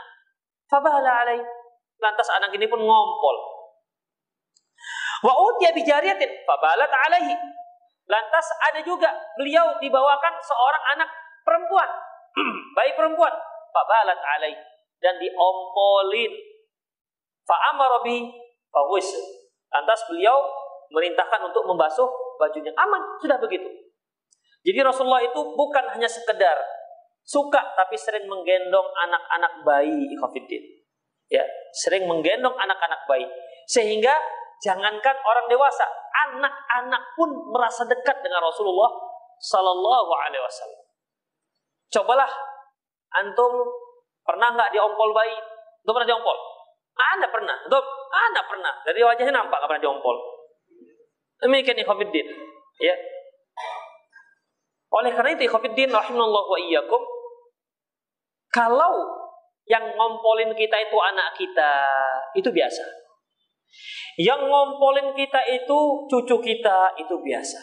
[0.70, 1.42] Fabala alaih.
[1.98, 3.38] Lantas anak ini pun ngompol.
[5.26, 7.34] Wa utiya bijariyatin fabalat alaihi.
[8.08, 11.10] Lantas ada juga beliau dibawakan seorang anak
[11.44, 11.90] perempuan.
[12.76, 13.32] bayi perempuan.
[13.76, 14.58] Fabalat alaihi.
[15.04, 16.32] Dan diompolin.
[17.44, 18.32] Fa'amara bi
[18.72, 19.12] fawis.
[19.72, 20.40] Lantas beliau
[20.92, 22.08] merintahkan untuk membasuh
[22.40, 22.72] bajunya.
[22.80, 23.68] Aman, sudah begitu.
[24.64, 26.56] Jadi Rasulullah itu bukan hanya sekedar
[27.28, 30.64] suka tapi sering menggendong anak-anak bayi ikhafidin.
[31.28, 31.44] Ya,
[31.76, 33.28] sering menggendong anak-anak bayi
[33.68, 34.16] sehingga
[34.64, 35.86] jangankan orang dewasa,
[36.28, 38.90] anak-anak pun merasa dekat dengan Rasulullah
[39.38, 40.82] Sallallahu Alaihi Wasallam.
[41.88, 42.32] Cobalah
[43.16, 43.54] antum
[44.26, 45.38] pernah nggak diompol bayi?
[45.82, 46.38] Itu pernah diompol?
[46.98, 47.86] Anda pernah, Dok?
[48.10, 48.74] Anda pernah.
[48.82, 50.18] Dari wajahnya nampak nggak pernah diompol.
[51.38, 52.28] Demikian ikhwatiddin.
[52.82, 52.96] Ya.
[54.90, 57.02] Oleh karena itu ikhwatiddin rahimallahu wa iyyakum
[58.58, 58.94] kalau
[59.68, 61.72] yang ngompolin kita itu anak kita,
[62.34, 62.84] itu biasa.
[64.18, 67.60] Yang ngompolin kita itu cucu kita, itu biasa.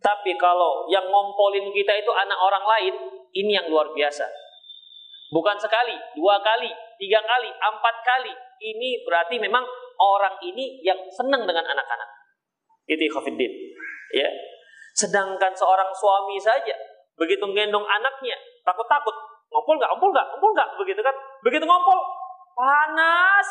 [0.00, 2.94] Tapi kalau yang ngompolin kita itu anak orang lain,
[3.36, 4.24] ini yang luar biasa.
[5.30, 8.32] Bukan sekali, dua kali, tiga kali, empat kali.
[8.60, 9.62] Ini berarti memang
[10.00, 12.08] orang ini yang senang dengan anak-anak.
[12.88, 13.52] Itu Khafiddin.
[14.16, 14.30] Ya.
[14.96, 16.74] Sedangkan seorang suami saja
[17.20, 18.32] begitu gendong anaknya
[18.64, 19.12] takut-takut
[19.52, 21.12] ngompol nggak ngompol nggak ngompol nggak begitu kan
[21.44, 22.00] begitu ngompol
[22.56, 23.48] panas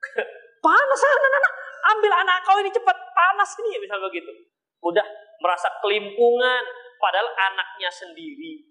[0.66, 1.52] panas anak-anak
[1.94, 2.96] ambil anak kau ini cepat.
[3.14, 4.34] Panas ini misal begitu.
[4.82, 5.06] Udah
[5.38, 6.62] merasa kelimpungan
[6.98, 8.66] padahal anaknya sendiri.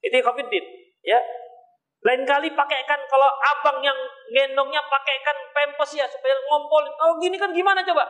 [0.00, 0.64] Itu Khafiddin
[1.04, 1.20] ya.
[2.00, 3.96] Lain kali pakaikan kalau abang yang
[4.32, 6.80] gendongnya pakaikan pempes ya supaya ngompol.
[7.04, 8.08] Oh gini kan gimana coba?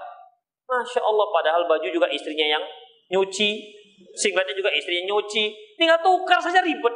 [0.70, 2.62] Masya Allah padahal baju juga istrinya yang
[3.10, 3.82] nyuci.
[4.14, 5.74] Singletnya juga istrinya nyuci.
[5.74, 6.94] Tinggal tukar saja ribet.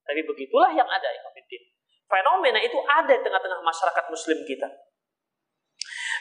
[0.00, 1.20] Tapi begitulah yang ada ya
[2.10, 4.66] fenomena itu ada di tengah-tengah masyarakat muslim kita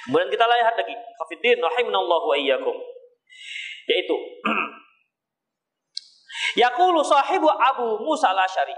[0.07, 2.75] kemudian kita lihat lagi Kafiddin rahimanallahu wa iyyakum
[3.89, 4.15] yaitu
[6.63, 8.73] Yaqulu sahibu Abu Musa al-Asy'ari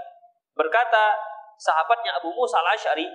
[0.57, 1.15] berkata
[1.55, 3.07] sahabatnya Abu Musa al-Asy'ari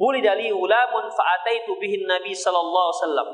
[0.00, 3.28] Wulidali ulamun fa'ataitu bihin Nabi sallallahu alaihi wasallam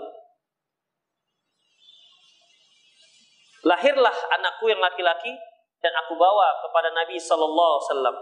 [3.66, 5.34] Lahirlah anakku yang laki-laki
[5.82, 8.16] dan aku bawa kepada Nabi sallallahu alaihi wasallam.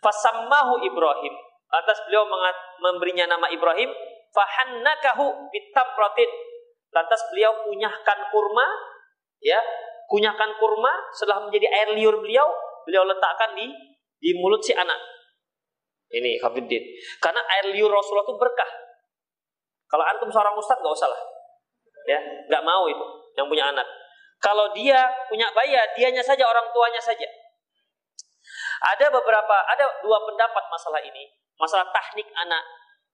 [0.00, 1.34] Fasammahu Ibrahim.
[1.68, 2.24] Lantas beliau
[2.80, 3.92] memberinya nama Ibrahim.
[4.38, 6.30] Fahannakahu bitamratin.
[6.94, 8.66] Lantas beliau kunyahkan kurma,
[9.42, 9.58] ya,
[10.06, 12.46] kunyahkan kurma setelah menjadi air liur beliau,
[12.86, 13.66] beliau letakkan di
[14.22, 14.96] di mulut si anak.
[16.08, 16.80] Ini Hafiddin.
[17.18, 18.70] Karena air liur Rasulullah itu berkah.
[19.90, 21.22] Kalau antum seorang ustadz nggak usah lah,
[22.06, 23.04] ya, nggak mau itu
[23.36, 23.84] yang punya anak.
[24.38, 27.26] Kalau dia punya bayi, dianya saja orang tuanya saja.
[28.94, 31.26] Ada beberapa, ada dua pendapat masalah ini,
[31.58, 32.62] masalah teknik anak,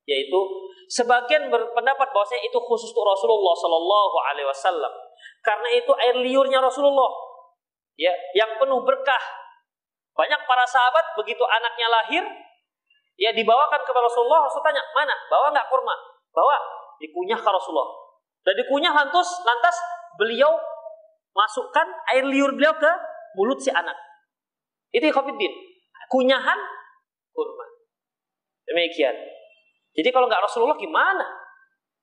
[0.05, 0.41] yaitu
[0.89, 4.93] sebagian berpendapat bahwasanya itu khusus untuk Rasulullah Shallallahu Alaihi Wasallam,
[5.41, 7.09] karena itu air liurnya Rasulullah,
[7.97, 9.25] ya, yang penuh berkah.
[10.15, 12.23] Banyak para sahabat begitu anaknya lahir,
[13.19, 15.95] ya dibawakan kepada Rasulullah, Rasul tanya mana, bawa nggak kurma,
[16.31, 16.55] bawa,
[17.03, 17.91] dikunyah ke Rasulullah,
[18.47, 19.77] dan dikunyah lantas, lantas
[20.15, 20.55] beliau
[21.35, 22.93] masukkan air liur beliau ke
[23.35, 23.99] mulut si anak.
[24.95, 25.51] Itu Khofiddin.
[26.07, 26.59] Kunyahan
[27.35, 27.67] kurma.
[28.71, 29.19] Demikian.
[29.95, 31.23] Jadi kalau nggak Rasulullah gimana?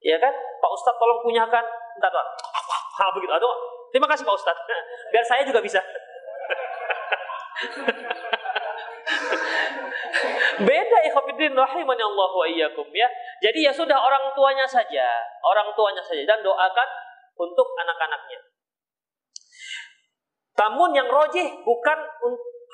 [0.02, 0.34] Ya kan?
[0.34, 1.66] Pak Ustadz tolong kunyahkan.
[2.00, 2.26] Entar Pak.
[2.98, 3.32] Ha, begitu.
[3.36, 3.54] Aduh,
[3.92, 4.64] terima kasih Pak Ustadz.
[5.12, 5.84] Biar saya juga bisa.
[10.62, 13.10] Beda ikhwatiddin rahimani Allah wa iyyakum ya.
[13.42, 15.06] Jadi ya sudah orang tuanya saja,
[15.42, 16.90] orang tuanya saja dan doakan
[17.38, 18.40] untuk anak-anaknya.
[20.62, 21.98] Namun yang rojih bukan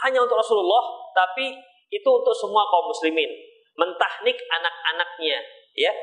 [0.03, 0.83] hanya untuk Rasulullah,
[1.15, 1.55] tapi
[1.87, 3.31] itu untuk semua kaum muslimin.
[3.77, 5.37] Mentahnik anak-anaknya.
[5.77, 5.93] ya.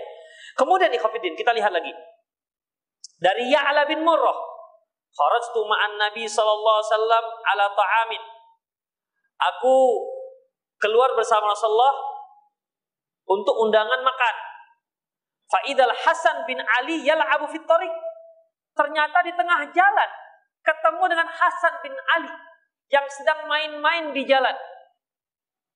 [0.55, 1.91] Kemudian ikhafidin, kita lihat lagi.
[3.19, 4.39] Dari Ya'la bin Murrah.
[5.15, 8.23] Kharajtu ma'an Nabi sallallahu alaihi wasallam ala ta'amin.
[9.55, 9.75] Aku
[10.83, 11.95] keluar bersama Rasulullah
[13.31, 14.37] untuk undangan makan.
[15.51, 17.63] Fa'idal Hasan bin Ali yal'abu fit
[18.75, 20.11] Ternyata di tengah jalan
[20.67, 22.33] ketemu dengan Hasan bin Ali
[22.91, 24.57] yang sedang main-main di jalan.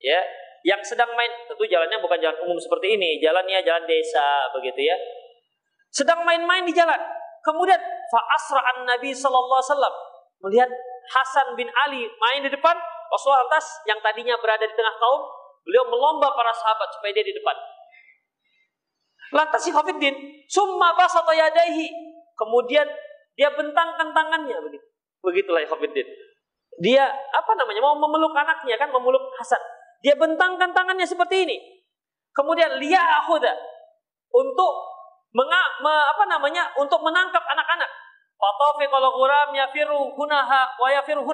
[0.02, 0.22] Ya,
[0.68, 4.96] yang sedang main, tentu jalannya bukan jalan umum seperti ini, jalannya jalan desa begitu ya.
[5.88, 7.00] Sedang main-main di jalan.
[7.40, 7.80] Kemudian
[8.12, 9.94] fa asra'an Nabi sallallahu alaihi wasallam
[10.44, 10.70] melihat
[11.08, 12.76] Hasan bin Ali main di depan,
[13.08, 15.24] Rasulullah lantas yang tadinya berada di tengah kaum,
[15.64, 17.56] beliau melomba para sahabat supaya dia di depan.
[19.32, 21.88] Lantas si Khafiddin, summa basata yadaihi.
[22.36, 22.84] Kemudian
[23.32, 24.84] dia bentangkan tangannya begitu.
[25.24, 26.06] Begitulah Ikhwanuddin.
[26.78, 29.60] Dia apa namanya mau memeluk anaknya kan memeluk Hasan.
[30.02, 31.56] Dia bentangkan tangannya seperti ini.
[32.30, 33.50] Kemudian liya akhuda
[34.30, 34.72] untuk
[35.34, 37.90] menga, me, apa namanya untuk menangkap anak-anak.
[38.38, 41.26] Fatafi kalau hunaha wa yafiru.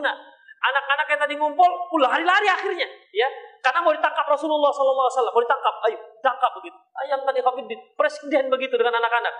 [0.65, 1.69] Anak-anak yang tadi ngumpul,
[2.01, 3.29] lari-lari akhirnya, ya.
[3.61, 6.79] Karena mau ditangkap Rasulullah SAW, mau ditangkap, ayo, ditangkap begitu.
[7.05, 9.35] Ayam tadi Khafidin, presiden begitu dengan anak-anak.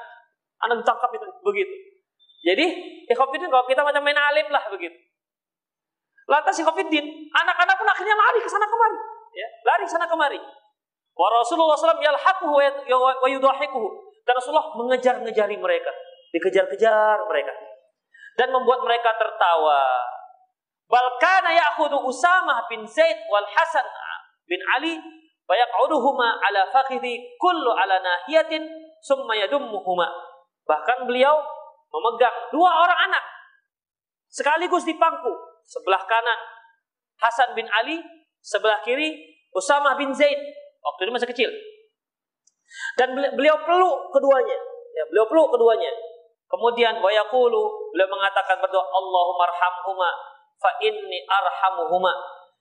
[0.69, 1.75] Anak ditangkap itu begitu.
[2.45, 2.67] Jadi,
[3.09, 4.93] Khafidin kalau kita macam main alim lah begitu.
[6.29, 9.14] Lantas Khafidin, anak-anak pun akhirnya lari ke sana kemari.
[9.35, 10.39] Ya, lari sana kemari.
[11.15, 13.89] Wa Rasulullah SAW yalhaquhu wa yudahikuhu.
[14.25, 15.91] Dan Rasulullah mengejar-ngejari mereka.
[16.33, 17.53] Dikejar-kejar mereka.
[18.35, 19.85] Dan membuat mereka tertawa.
[20.91, 23.87] Balkana ya'khudu Usamah bin Zaid wal Hasan
[24.45, 25.01] bin Ali
[25.49, 28.65] fayaq'uduhuma ala fakhidhi kullu ala nahiyatin
[29.01, 30.09] summa yadummuhuma.
[30.65, 31.41] Bahkan beliau
[31.89, 33.25] memegang dua orang anak
[34.29, 35.31] sekaligus di pangku
[35.65, 36.41] sebelah kanan
[37.15, 38.03] Hasan bin Ali,
[38.45, 40.37] sebelah kiri Usamah bin Zaid.
[40.85, 41.51] Waktu itu masih kecil.
[43.01, 44.59] Dan beliau peluk keduanya.
[44.95, 45.89] Ya, beliau peluk keduanya.
[46.45, 47.63] Kemudian wayaqulu
[47.97, 50.11] beliau mengatakan berdoa Allahumma arhamhuma
[50.61, 52.13] fa inni arhamuhuma.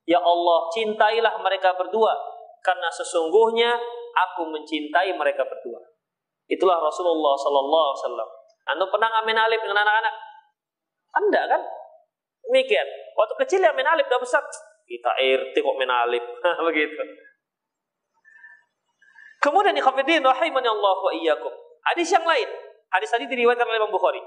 [0.07, 2.15] Ya Allah, cintailah mereka berdua
[2.63, 3.75] karena sesungguhnya
[4.13, 5.79] aku mencintai mereka berdua.
[6.47, 8.29] Itulah Rasulullah sallallahu alaihi wasallam.
[8.63, 10.15] Anda pernah ngamen alif dengan anak-anak?
[11.13, 11.61] Anda kan?
[12.47, 12.87] Demikian.
[13.15, 14.43] Waktu kecil ya alif, dah besar
[14.93, 16.21] kita RT kok main alif.
[16.69, 17.03] Begitu.
[19.41, 21.51] Kemudian ikhwatiddin rahimani Allah wa iyyakum.
[21.83, 22.47] Hadis yang lain,
[22.93, 24.21] hadis tadi diriwayatkan oleh Imam Bukhari.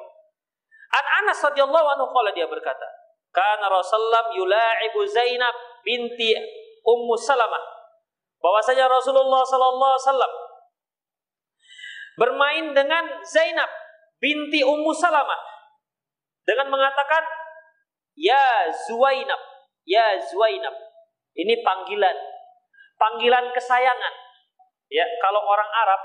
[0.93, 2.85] An Anas radhiyallahu anhu qala dia berkata,
[3.33, 6.37] "Kana Rasulullah yula'ibu Zainab binti
[6.85, 7.63] Ummu Salamah."
[8.37, 10.33] Bahwasanya Rasulullah sallallahu alaihi wasallam
[12.21, 13.71] bermain dengan Zainab
[14.21, 15.41] binti Ummu Salamah
[16.45, 17.25] dengan mengatakan,
[18.21, 19.56] "Ya Zuwainab,
[19.87, 20.75] ya Zuwainab."
[21.37, 22.17] Ini panggilan,
[22.97, 24.27] panggilan kesayangan
[24.87, 26.01] Ya, kalau orang Arab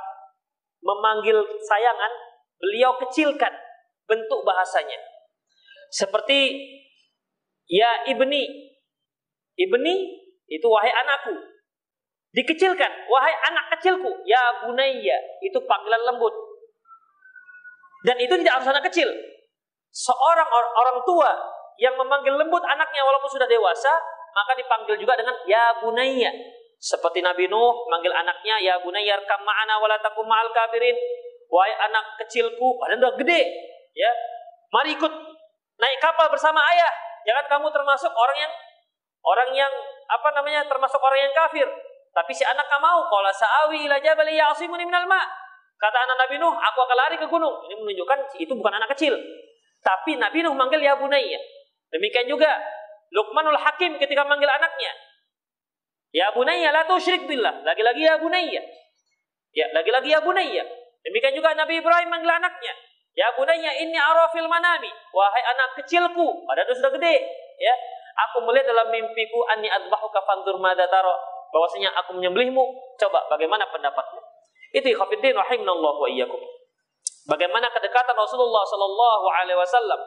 [0.81, 2.11] memanggil sayangan,
[2.57, 3.53] beliau kecilkan
[4.09, 4.97] bentuk bahasanya.
[5.93, 6.57] Seperti
[7.69, 8.73] ya ibni.
[9.53, 9.95] Ibni
[10.49, 11.37] itu wahai anakku.
[12.31, 16.31] Dikecilkan, wahai anak kecilku, ya bunayya, itu panggilan lembut.
[18.07, 19.11] Dan itu tidak harus anak kecil.
[19.91, 21.31] Seorang or orang tua
[21.79, 23.91] yang memanggil lembut anaknya walaupun sudah dewasa,
[24.31, 26.31] maka dipanggil juga dengan ya bunayya,
[26.81, 30.97] seperti Nabi Nuh manggil anaknya, ya bunayya arkam ma'ana wala takum ma'al kafirin.
[31.51, 33.43] Wahai anak kecilku, padahal udah gede,
[33.91, 34.11] ya.
[34.71, 35.13] Mari ikut
[35.77, 36.87] naik kapal bersama ayah.
[37.27, 38.53] Jangan kamu termasuk orang yang
[39.21, 39.73] orang yang
[40.07, 41.67] apa namanya termasuk orang yang kafir.
[42.15, 45.27] Tapi si anak kamu mau, qala sa'awi ila jabali ya'simuni minal ma'.
[45.75, 47.67] Kata anak Nabi Nuh, aku akan lari ke gunung.
[47.67, 49.13] Ini menunjukkan itu bukan anak kecil.
[49.83, 51.39] Tapi Nabi Nuh manggil ya bunayya.
[51.91, 52.49] Demikian juga
[53.11, 54.91] Luqmanul Hakim ketika manggil anaknya,
[56.11, 57.63] Ya bunayya la tusyrik billah.
[57.63, 58.61] Lagi-lagi ya bunayya.
[59.55, 60.63] Ya, lagi-lagi ya bunayya.
[61.07, 62.73] Demikian juga Nabi Ibrahim manggil anaknya.
[63.15, 64.91] Ya bunayya inni ara fil manami.
[65.15, 67.15] Wahai anak kecilku, padahal dia sudah gede,
[67.59, 67.75] ya.
[68.27, 71.15] Aku melihat dalam mimpiku anni adbahuka fandur madza tara.
[71.51, 72.63] Bahwasanya aku menyembelihmu,
[72.99, 74.19] coba bagaimana pendapatmu?
[74.71, 76.39] Itu khafiddin rahimanallahu wa iyyakum.
[77.27, 79.99] Bagaimana kedekatan Rasulullah sallallahu alaihi wasallam.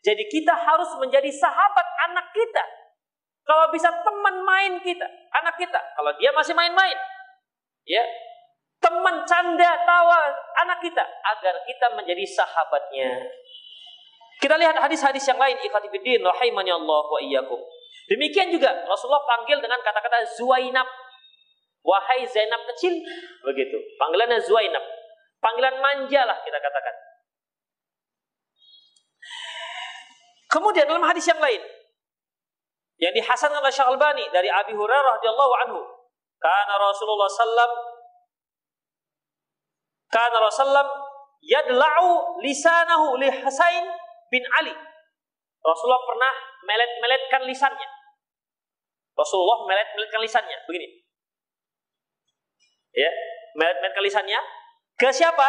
[0.00, 2.64] Jadi kita harus menjadi sahabat anak kita
[3.50, 5.02] kalau bisa teman main kita,
[5.42, 6.94] anak kita, kalau dia masih main-main,
[7.82, 7.98] ya,
[8.78, 10.30] teman canda tawa
[10.62, 13.26] anak kita agar kita menjadi sahabatnya.
[14.38, 17.58] Kita lihat hadis-hadis yang lain ikhwatifiddin rahimani Allah wa iyyakum.
[18.06, 20.86] Demikian juga Rasulullah panggil dengan kata-kata Zuainab.
[21.82, 23.02] Wahai Zainab kecil,
[23.42, 23.78] begitu.
[23.98, 24.84] Panggilannya Zuainab.
[25.42, 26.94] Panggilan manja lah kita katakan.
[30.50, 31.62] Kemudian dalam hadis yang lain,
[32.98, 35.80] yang dihasankan oleh Syekh Albani dari Abi Hurairah radhiyallahu anhu.
[36.40, 37.70] Karena Rasulullah sallam
[40.10, 40.88] karena Rasulullah
[41.38, 43.86] yadla'u lisanahu li Hasain
[44.28, 44.74] bin Ali.
[45.60, 46.32] Rasulullah pernah
[46.66, 47.88] melet-meletkan lisannya.
[49.14, 50.88] Rasulullah melet-meletkan lisannya begini.
[52.90, 53.10] Ya,
[53.54, 54.40] melet-meletkan lisannya
[54.98, 55.46] ke siapa?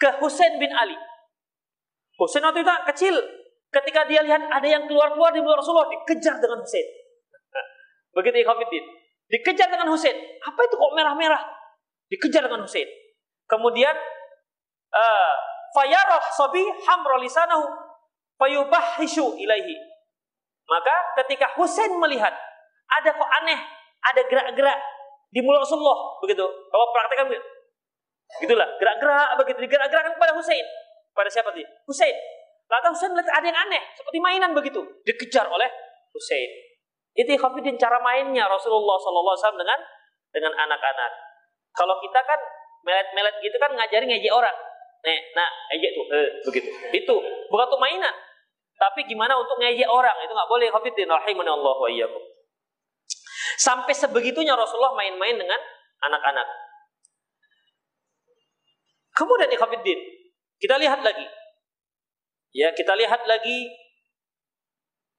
[0.00, 0.98] Ke Husain bin Ali.
[2.18, 3.14] Husain waktu itu kecil,
[3.68, 6.86] Ketika dia lihat ada yang keluar-keluar di mulut Rasulullah, dikejar dengan Husain.
[8.16, 8.84] Begitu Ikhwanuddin.
[9.28, 10.16] Dikejar dengan Husain.
[10.40, 11.42] Apa itu kok merah-merah?
[12.08, 12.88] Dikejar dengan Husain.
[13.44, 13.92] Kemudian
[14.92, 15.34] uh,
[15.76, 17.68] fayarah sabi hamra lisanahu
[18.40, 19.76] fayubahishu ilaihi.
[20.68, 20.94] Maka
[21.24, 22.32] ketika Husain melihat
[22.88, 23.60] ada kok aneh,
[24.00, 24.78] ada gerak-gerak
[25.28, 26.44] di mulut Rasulullah begitu.
[26.44, 27.36] Kalau praktekkan.
[28.40, 30.64] Gitulah, gerak-gerak begitu digerak-gerakkan kepada Husain.
[31.12, 31.64] Pada siapa sih?
[31.84, 32.16] Husain.
[32.68, 35.68] Lantas Husain melihat ada yang aneh, seperti mainan begitu, dikejar oleh
[36.12, 36.50] Husain.
[37.16, 39.80] Itu khafidin cara mainnya Rasulullah SAW dengan
[40.28, 41.12] dengan anak-anak.
[41.72, 42.40] Kalau kita kan
[42.84, 44.54] melet-melet gitu kan ngajari ngejek orang.
[44.98, 46.68] Nih, nah, ejek tuh, eh, begitu.
[46.92, 47.16] Itu
[47.48, 48.12] bukan tuh mainan.
[48.78, 50.14] Tapi gimana untuk ngejek orang?
[50.22, 50.68] Itu nggak boleh.
[50.68, 52.22] Khafidin Allah wa iyyakum.
[53.58, 55.58] Sampai sebegitunya Rasulullah main-main dengan
[56.04, 56.46] anak-anak.
[59.18, 59.98] Kemudian ikhafidin,
[60.62, 61.26] kita lihat lagi.
[62.58, 63.70] Ya, kita lihat lagi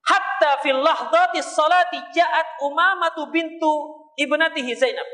[0.04, 5.08] hatta fil lahdati salati ja'at Umamatu bintu ibnatihi Zainab.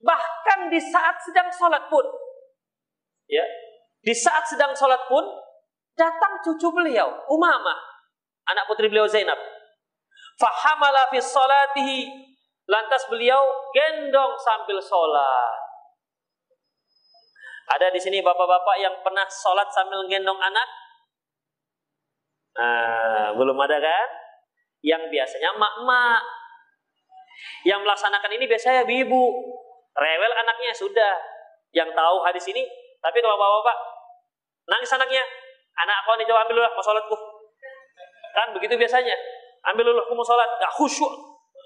[0.00, 2.04] Bahkan di saat sedang salat pun
[3.28, 3.44] ya,
[4.00, 5.20] di saat sedang salat pun
[5.92, 7.76] datang cucu beliau, Umamah,
[8.48, 9.36] anak putri beliau Zainab.
[10.40, 12.08] Fahamala fi salatihi
[12.64, 13.44] lantas beliau
[13.76, 15.60] gendong sambil sholat.
[17.64, 20.83] Ada di sini bapak-bapak yang pernah sholat sambil gendong anak?
[22.54, 24.08] Nah, belum ada kan?
[24.84, 26.22] Yang biasanya mak-mak.
[27.66, 29.24] Yang melaksanakan ini biasanya ibu.
[29.94, 31.14] Rewel anaknya sudah.
[31.74, 32.62] Yang tahu hadis ini.
[33.02, 33.76] Tapi kalau bapak-bapak
[34.64, 35.20] nangis anaknya,
[35.76, 37.16] anak aku nih coba ambil dulu mau sholatku.
[38.32, 39.16] Kan begitu biasanya.
[39.66, 40.48] Ambil dulu aku mau sholat.
[40.62, 41.12] Gak khusyuk.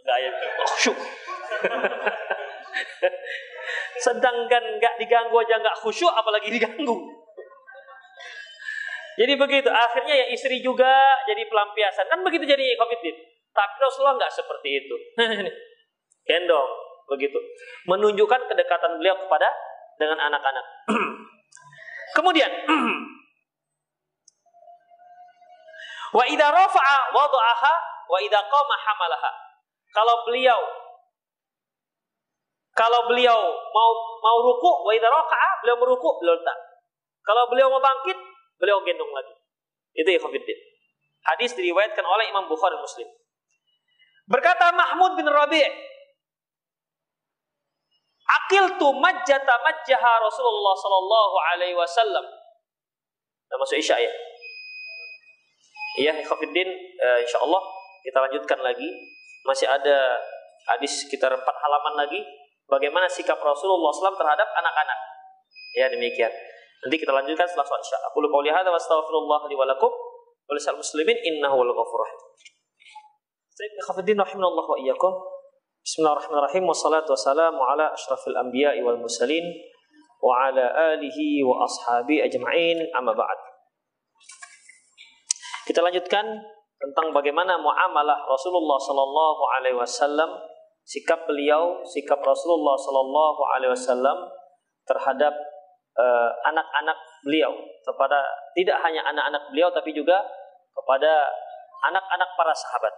[0.09, 0.31] Gak ya,
[0.65, 0.97] khusyuk.
[4.05, 6.97] Sedangkan nggak diganggu aja nggak khusyuk, apalagi diganggu.
[9.19, 9.67] Jadi begitu.
[9.67, 10.95] Akhirnya ya istri juga
[11.27, 12.07] jadi pelampiasan.
[12.07, 13.03] Kan begitu jadi covid
[13.51, 14.95] Tapi Rasulullah nggak seperti itu.
[16.29, 16.71] Gendong
[17.11, 17.39] begitu.
[17.91, 19.51] Menunjukkan kedekatan beliau kepada
[19.99, 20.65] dengan anak-anak.
[22.17, 22.47] Kemudian
[26.09, 27.75] Wa idza rafa'a wada'aha
[28.09, 29.33] wa idza qama hamalaha.
[29.93, 30.61] Kalau beliau
[32.73, 33.37] kalau beliau
[33.75, 33.91] mau
[34.23, 36.59] mau ruku, wa idza raka'a, beliau meruku, beliau letak.
[37.27, 38.15] Kalau beliau mau bangkit,
[38.59, 39.35] beliau gendong lagi.
[39.95, 40.59] Itu ya khafidin.
[41.25, 43.09] Hadis diriwayatkan oleh Imam Bukhari Muslim.
[44.29, 45.67] Berkata Mahmud bin Rabi'
[48.29, 52.29] Akil tu majjata majjaha Rasulullah sallallahu alaihi wasallam.
[53.49, 54.13] Nah, masuk Isya ya.
[55.99, 56.69] Iya, Khafidin,
[57.01, 57.63] uh, insya Allah
[58.05, 58.89] kita lanjutkan lagi.
[59.49, 60.21] Masih ada
[60.77, 62.21] hadis sekitar empat halaman lagi
[62.69, 64.99] bagaimana sikap Rasulullah SAW terhadap anak-anak.
[65.73, 66.29] Ya demikian.
[66.79, 67.99] Nanti kita lanjutkan setelah sholat isya.
[68.11, 72.21] Aku lupa lihat wa astaghfirullah li wa lakum wa muslimin innahu wal ghafur rahim.
[73.55, 75.13] Sayyid Khafiddin rahimahullah wa iyyakum.
[75.83, 76.65] Bismillahirrahmanirrahim.
[76.71, 79.43] Wassalatu wassalamu ala asyrafil anbiya'i wal mursalin
[80.23, 83.41] wa ala alihi wa ashabi ajma'in amma ba'd.
[85.67, 86.25] Kita lanjutkan
[86.79, 90.31] tentang bagaimana muamalah Rasulullah sallallahu alaihi wasallam
[90.89, 94.19] sikap beliau, sikap Rasulullah Shallallahu Alaihi Wasallam
[94.89, 95.37] terhadap
[96.47, 98.23] anak-anak uh, beliau, kepada
[98.55, 100.23] tidak hanya anak-anak beliau, tapi juga
[100.71, 101.27] kepada
[101.91, 102.95] anak-anak para sahabat.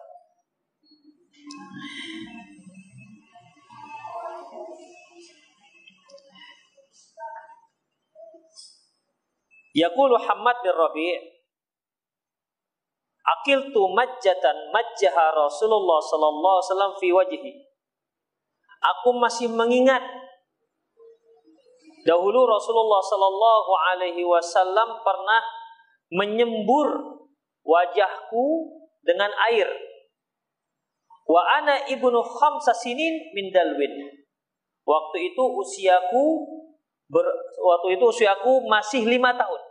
[9.70, 11.16] Yaqulu Muhammad bin Rabi'
[13.20, 17.52] Akiltu majjatan majjaha Rasulullah sallallahu alaihi wasallam fi wajhi
[18.80, 20.02] aku masih mengingat
[22.10, 25.38] dahulu Rasulullah Sallallahu Alaihi Wasallam pernah
[26.10, 27.22] menyembur
[27.62, 28.46] wajahku
[29.06, 29.70] dengan air.
[31.30, 34.10] Wa ana ibnu khamsa sinin min dalwin.
[34.82, 36.26] Waktu itu usiaku
[37.06, 37.22] ber,
[37.62, 39.62] waktu itu usiaku masih lima tahun.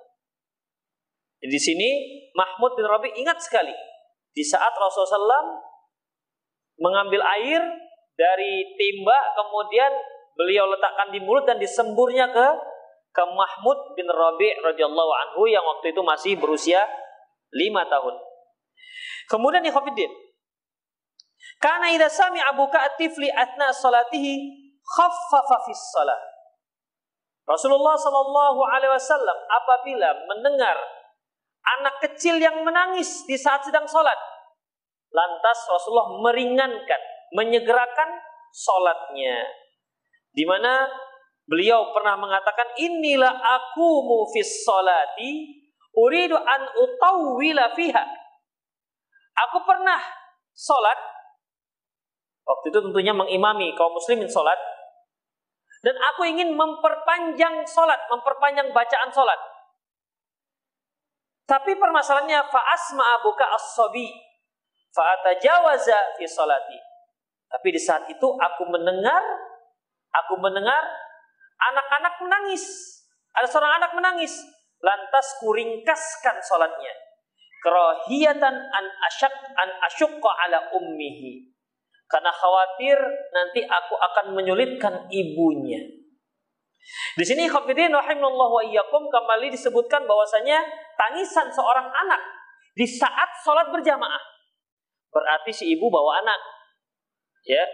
[1.43, 1.89] Di sini
[2.31, 3.75] Mahmud bin Rabi ingat sekali
[4.31, 5.51] di saat Rasulullah SAW
[6.79, 7.59] mengambil air
[8.15, 9.91] dari timba kemudian
[10.39, 12.47] beliau letakkan di mulut dan disemburnya ke
[13.11, 16.79] ke Mahmud bin Rabi' radhiyallahu anhu yang waktu itu masih berusia
[17.51, 18.15] lima tahun.
[19.27, 20.07] Kemudian ikhwatiddin.
[21.59, 24.39] Karena idza sami abuka atifli atna salatihi
[24.79, 25.83] khaffafa fis.
[27.49, 30.77] Rasulullah Shallallahu alaihi wasallam apabila mendengar
[31.81, 34.15] anak kecil yang menangis di saat sedang sholat,
[35.09, 37.01] lantas Rasulullah meringankan
[37.33, 38.09] menyegerakan
[38.53, 39.49] sholatnya.
[40.33, 40.85] Di mana
[41.49, 45.59] beliau pernah mengatakan inilah aku mufis sholati
[45.97, 48.03] uridu an utawwila fiha.
[49.49, 49.97] Aku pernah
[50.53, 50.99] sholat
[52.43, 54.57] waktu itu tentunya mengimami kaum muslimin sholat
[55.79, 59.39] dan aku ingin memperpanjang sholat, memperpanjang bacaan sholat.
[61.47, 64.11] Tapi permasalahannya faasma abuka as-sabi
[64.93, 66.77] fa'atajawaza fi sholati.
[67.49, 69.23] Tapi di saat itu aku mendengar,
[70.13, 70.81] aku mendengar
[71.59, 72.63] anak-anak menangis.
[73.35, 74.33] Ada seorang anak menangis.
[74.79, 76.93] Lantas kuringkaskan sholatnya.
[77.59, 81.51] Kerohiyatan an asyak an asyukka ala ummihi.
[82.09, 82.97] Karena khawatir
[83.35, 85.99] nanti aku akan menyulitkan ibunya.
[87.13, 90.63] Di sini khafidin rahimahullah wa iyyakum kembali disebutkan bahwasanya
[90.97, 92.21] tangisan seorang anak
[92.73, 94.23] di saat sholat berjamaah.
[95.11, 96.39] Berarti si ibu bawa anak.
[97.45, 97.67] Ya,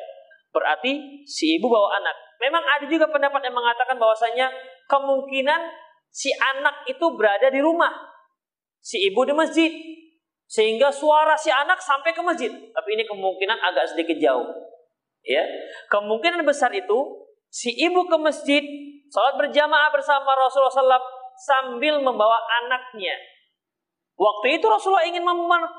[0.50, 2.18] berarti si ibu bawa anak.
[2.42, 4.52] Memang ada juga pendapat yang mengatakan bahwasanya
[4.90, 5.62] kemungkinan
[6.12, 7.92] si anak itu berada di rumah,
[8.80, 9.72] si ibu di masjid,
[10.46, 12.52] sehingga suara si anak sampai ke masjid.
[12.52, 14.48] Tapi ini kemungkinan agak sedikit jauh.
[15.26, 15.42] Ya,
[15.90, 18.62] kemungkinan besar itu si ibu ke masjid,
[19.10, 21.02] sholat berjamaah bersama Rasulullah SAW
[21.36, 23.18] sambil membawa anaknya.
[24.16, 25.28] Waktu itu Rasulullah ingin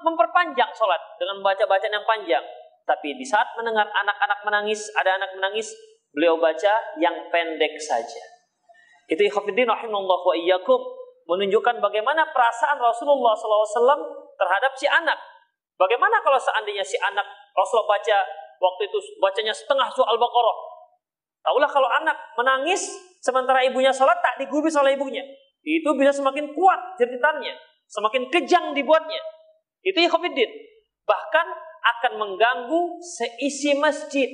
[0.05, 2.45] memperpanjang sholat dengan baca bacaan yang panjang.
[2.85, 5.73] Tapi di saat mendengar anak-anak menangis, ada anak menangis,
[6.17, 8.23] beliau baca yang pendek saja.
[9.07, 10.81] Itu ikhafidin rahimahullah wa iyyakum
[11.29, 14.01] menunjukkan bagaimana perasaan Rasulullah SAW
[14.41, 15.21] terhadap si anak.
[15.77, 18.17] Bagaimana kalau seandainya si anak Rasulullah baca
[18.57, 20.57] waktu itu bacanya setengah surah Al-Baqarah.
[21.45, 25.23] Taulah kalau anak menangis sementara ibunya sholat tak digubris oleh ibunya.
[25.61, 29.23] Itu bisa semakin kuat jeritannya semakin kejang dibuatnya.
[29.83, 30.51] Itu ikhwatiddin.
[31.07, 31.47] Bahkan
[31.87, 34.27] akan mengganggu seisi masjid.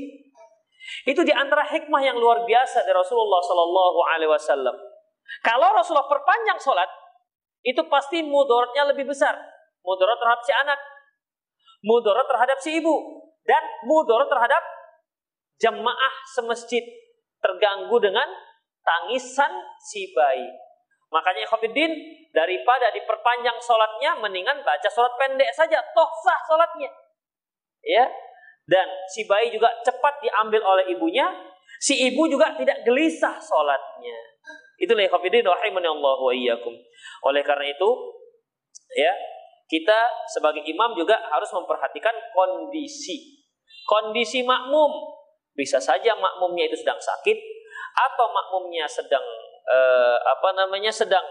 [1.06, 4.76] Itu di antara hikmah yang luar biasa dari Rasulullah Sallallahu Alaihi Wasallam.
[5.40, 6.90] Kalau Rasulullah perpanjang sholat,
[7.62, 9.38] itu pasti mudorotnya lebih besar.
[9.82, 10.78] Mudorot terhadap si anak,
[11.86, 12.94] mudorot terhadap si ibu,
[13.46, 14.62] dan mudorot terhadap
[15.62, 16.82] jemaah semasjid
[17.38, 18.26] terganggu dengan
[18.82, 20.46] tangisan si bayi.
[21.12, 21.92] Makanya Khofiddin
[22.32, 26.88] daripada diperpanjang sholatnya mendingan baca sholat pendek saja toh sah sholatnya.
[27.84, 28.06] Ya.
[28.62, 31.26] Dan si bayi juga cepat diambil oleh ibunya,
[31.82, 34.18] si ibu juga tidak gelisah sholatnya.
[34.78, 36.74] Itulah Khofiddin rahimani Allah wa iyyakum.
[37.26, 37.90] Oleh karena itu
[38.98, 39.12] ya,
[39.70, 39.98] kita
[40.30, 43.42] sebagai imam juga harus memperhatikan kondisi.
[43.86, 44.90] Kondisi makmum.
[45.52, 47.38] Bisa saja makmumnya itu sedang sakit
[47.92, 49.22] atau makmumnya sedang
[49.68, 51.24] uh, apa namanya sedang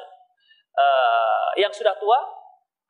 [0.78, 2.20] uh, yang sudah tua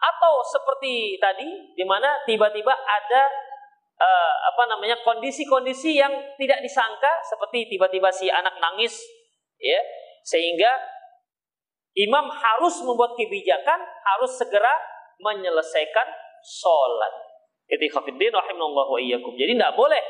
[0.02, 3.24] atau seperti tadi di mana tiba-tiba ada
[4.02, 6.10] uh, apa namanya kondisi-kondisi yang
[6.42, 8.98] tidak disangka seperti tiba-tiba si anak nangis
[9.62, 9.78] ya
[10.26, 10.70] sehingga
[11.94, 14.74] imam harus membuat kebijakan harus segera
[15.22, 16.08] menyelesaikan
[16.42, 17.14] sholat
[17.70, 20.02] itu khafidin rahimahullah wa iyyakum jadi tidak boleh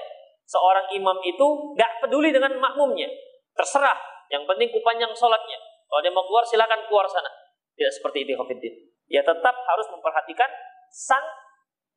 [0.48, 3.12] seorang imam itu nggak peduli dengan makmumnya
[3.54, 5.60] terserah yang penting kupanjang sholatnya.
[5.92, 7.28] Kalau dia mau keluar silakan keluar sana.
[7.76, 8.74] Tidak seperti itu Khofiddin.
[9.12, 10.48] Ya tetap harus memperhatikan
[10.88, 11.28] sang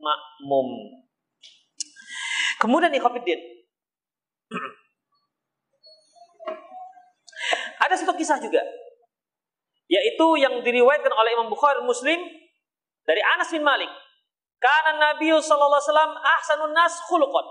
[0.03, 0.99] makmum.
[2.65, 3.37] Kemudian di Khofiddin.
[7.85, 8.65] Ada satu kisah juga.
[9.85, 12.17] Yaitu yang diriwayatkan oleh Imam Bukhari Muslim
[13.05, 13.93] dari Anas bin Malik.
[14.57, 17.47] Karena Nabi sallallahu alaihi wasallam ahsanun nas khuluqan.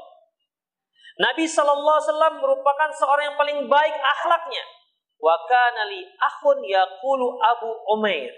[1.14, 4.66] Nabi Shallallahu Alaihi Wasallam merupakan seorang yang paling baik akhlaknya.
[5.22, 8.34] Wa kana li akhun yaqulu Abu Umair.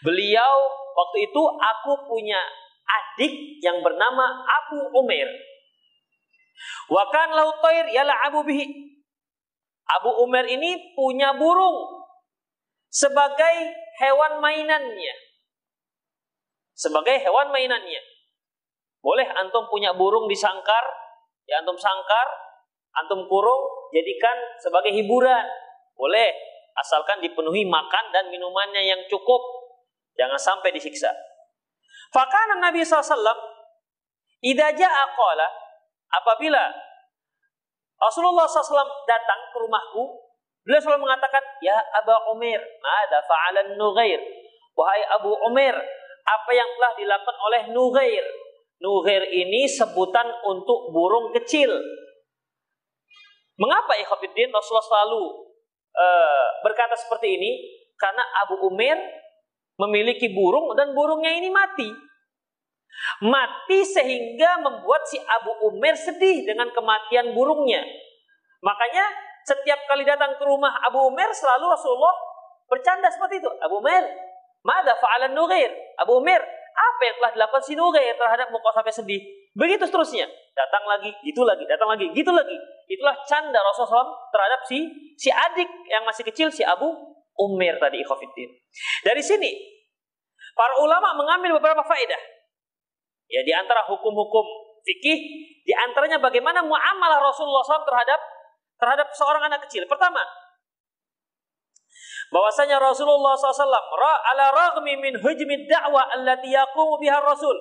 [0.00, 0.56] Beliau
[0.96, 2.40] waktu itu aku punya
[2.82, 5.28] adik yang bernama Abu Umair.
[6.90, 7.54] Wa kan lau
[7.90, 8.66] yala Abu bihi.
[10.00, 12.06] Abu Umair ini punya burung
[12.88, 13.56] sebagai
[13.98, 15.14] hewan mainannya.
[16.72, 18.02] Sebagai hewan mainannya.
[19.02, 21.02] Boleh antum punya burung di sangkar,
[21.42, 22.28] Ya antum sangkar,
[23.02, 25.42] antum kurung, jadikan sebagai hiburan.
[25.98, 26.30] Boleh,
[26.78, 29.42] asalkan dipenuhi makan dan minumannya yang cukup.
[30.14, 31.10] Jangan sampai disiksa.
[32.12, 33.08] Fakana Nabi SAW,
[34.44, 35.04] Ida ja'a
[36.12, 36.62] apabila
[37.96, 40.20] Rasulullah SAW datang ke rumahku,
[40.66, 44.20] beliau selalu mengatakan, Ya Aba Umir, ada fa'alan Nughair.
[44.76, 45.72] Wahai Abu Umir,
[46.22, 48.26] apa yang telah dilakukan oleh Nughair?
[48.82, 51.70] Nuhir ini sebutan untuk burung kecil.
[53.54, 55.22] Mengapa Ikhwanuddin Rasulullah selalu
[55.94, 57.50] uh, berkata seperti ini?
[57.94, 58.98] Karena Abu Umir
[59.80, 61.88] memiliki burung dan burungnya ini mati.
[63.24, 67.82] Mati sehingga membuat si Abu Umir sedih dengan kematian burungnya.
[68.62, 69.04] Makanya
[69.42, 72.14] setiap kali datang ke rumah Abu Umir selalu Rasulullah
[72.70, 73.50] bercanda seperti itu.
[73.58, 74.06] Abu Umir,
[74.62, 75.74] Mada fa'alan nughir?
[75.98, 76.38] Abu Umir,
[76.72, 79.20] apa yang telah dilakukan si Nugair terhadap muka sampai sedih.
[79.52, 80.24] Begitu seterusnya.
[80.54, 82.56] Datang lagi, gitu lagi, datang lagi, gitu lagi.
[82.88, 86.88] Itulah canda Rasulullah terhadap si si adik yang masih kecil, si Abu
[87.42, 88.50] Umir tadi ikhofiddin.
[89.02, 89.50] Dari sini,
[90.54, 92.22] para ulama mengambil beberapa faedah.
[93.26, 94.44] Ya, di antara hukum-hukum
[94.84, 95.18] fikih,
[95.64, 98.20] di antaranya bagaimana muamalah Rasulullah SAW terhadap
[98.76, 99.86] terhadap seorang anak kecil.
[99.86, 100.20] Pertama,
[102.34, 107.54] bahwasanya Rasulullah SAW ra ala ragmi min hujmi dakwah allati yaqumu biha Rasul.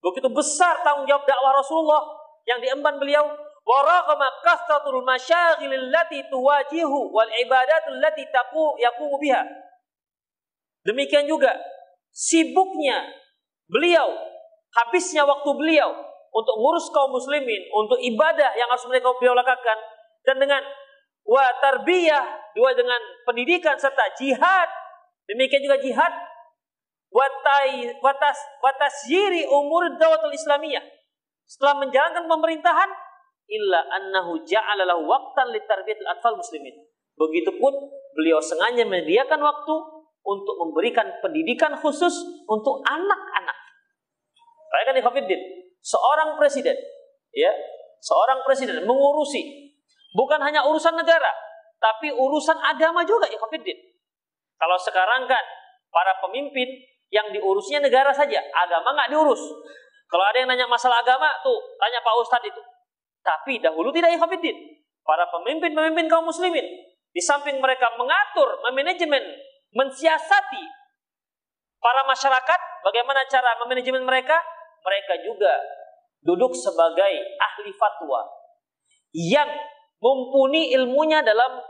[0.00, 2.02] Begitu besar tanggung jawab dakwah Rasulullah
[2.44, 3.24] yang diemban beliau
[6.28, 7.96] tuwajihu wal ibadatul.
[10.84, 11.52] Demikian juga
[12.12, 13.08] sibuknya
[13.64, 14.12] beliau,
[14.76, 15.90] habisnya waktu beliau
[16.34, 19.78] untuk ngurus kaum muslimin, untuk ibadah yang harus mereka beliau lakukan
[20.28, 20.60] dan dengan
[21.24, 24.68] wa tarbiyah dua dengan pendidikan serta jihad
[25.24, 26.12] demikian juga jihad
[27.08, 30.84] watai watas watasyiri umur dawatul islamiyah
[31.48, 32.90] setelah menjalankan pemerintahan
[33.48, 36.74] illa annahu ja'ala lahu waqtan litarbiyatil atfal muslimin
[37.14, 37.72] begitupun
[38.14, 39.74] beliau sengaja menyediakan waktu
[40.24, 42.14] untuk memberikan pendidikan khusus
[42.48, 43.58] untuk anak-anak.
[44.72, 45.40] Bayangkan Ikhwanuddin,
[45.84, 46.74] seorang presiden,
[47.30, 47.52] ya,
[48.00, 49.70] seorang presiden mengurusi
[50.16, 51.30] bukan hanya urusan negara,
[51.76, 53.76] tapi urusan agama juga Ikhwanuddin.
[54.56, 55.44] Kalau sekarang kan
[55.92, 56.66] para pemimpin
[57.12, 59.42] yang diurusnya negara saja, agama nggak diurus.
[60.08, 62.62] Kalau ada yang nanya masalah agama, tuh tanya Pak Ustadz itu.
[63.24, 64.84] Tapi dahulu tidak Ikhwanuddin.
[65.04, 66.64] Para pemimpin-pemimpin kaum muslimin,
[67.12, 69.20] di samping mereka mengatur, memanajemen
[69.74, 70.64] mensiasati
[71.84, 74.40] para masyarakat bagaimana cara memanajemen mereka,
[74.80, 75.52] mereka juga
[76.24, 78.24] duduk sebagai ahli fatwa
[79.12, 79.48] yang
[80.00, 81.60] mumpuni ilmunya dalam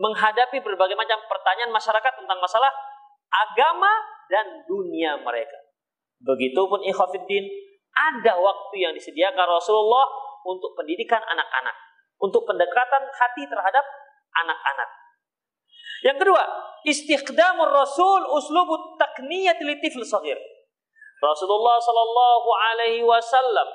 [0.00, 2.72] menghadapi berbagai macam pertanyaan masyarakat tentang masalah
[3.30, 3.92] agama
[4.26, 5.58] dan dunia mereka.
[6.20, 7.46] Begitupun ikhwafiddin,
[7.90, 10.06] ada waktu yang disediakan Rasulullah
[10.46, 11.76] untuk pendidikan anak-anak,
[12.22, 13.84] untuk pendekatan hati terhadap
[14.34, 14.88] anak-anak.
[16.00, 16.44] Yang kedua,
[16.88, 20.38] istikhdamur Rasul uslubut takniyat litifl sahir.
[21.20, 23.68] Rasulullah Shallallahu Alaihi Wasallam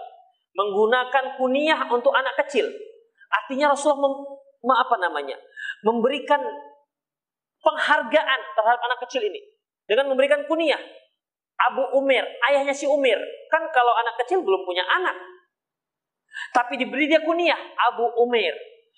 [0.58, 2.66] menggunakan kunyah untuk anak kecil.
[3.30, 5.38] Artinya Rasulullah mem, apa namanya,
[5.86, 6.42] memberikan
[7.62, 9.42] penghargaan terhadap anak kecil ini
[9.86, 10.82] dengan memberikan kunyah.
[11.56, 13.18] Abu Umir, ayahnya si Umir.
[13.48, 15.16] Kan kalau anak kecil belum punya anak.
[16.52, 17.58] Tapi diberi dia kunyah,
[17.92, 18.52] Abu Umir.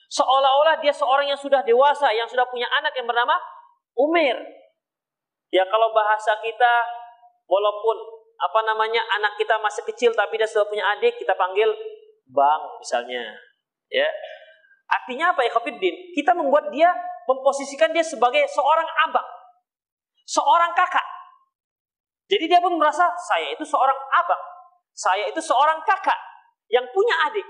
[0.10, 3.38] Seolah-olah dia seorang yang sudah dewasa, yang sudah punya anak yang bernama
[3.94, 4.38] Umir.
[5.54, 6.74] Ya kalau bahasa kita,
[7.46, 7.98] walaupun
[8.38, 11.74] apa namanya anak kita masih kecil tapi dia sudah punya adik, kita panggil
[12.30, 13.24] bang misalnya.
[13.88, 14.08] Ya,
[14.92, 16.12] artinya apa ya Khafiddin?
[16.14, 16.92] Kita membuat dia
[17.28, 19.28] memposisikan dia sebagai seorang abang,
[20.28, 21.17] seorang kakak.
[22.28, 24.44] Jadi dia pun merasa saya itu seorang abang,
[24.92, 26.20] saya itu seorang kakak
[26.68, 27.48] yang punya adik.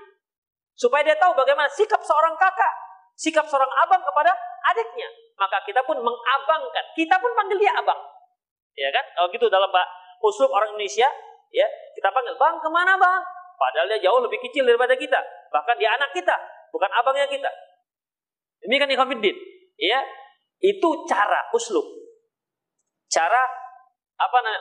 [0.78, 2.74] Supaya dia tahu bagaimana sikap seorang kakak,
[3.18, 4.30] sikap seorang abang kepada
[4.70, 5.10] adiknya.
[5.38, 6.86] Maka kita pun mengabangkan.
[6.94, 7.98] Kita pun panggil dia abang.
[8.78, 9.06] Ya kan?
[9.18, 9.74] Kalau gitu dalam
[10.22, 11.10] usul orang Indonesia,
[11.50, 11.66] ya
[11.98, 13.22] kita panggil bang ke mana bang?
[13.58, 15.18] Padahal dia jauh lebih kecil daripada kita.
[15.50, 16.38] Bahkan dia anak kita,
[16.70, 17.50] bukan abangnya kita.
[18.70, 19.34] Ini kan ikhwafiddin.
[19.82, 20.06] Ya,
[20.62, 21.86] itu cara uslub.
[23.10, 23.42] Cara
[24.18, 24.54] apa me,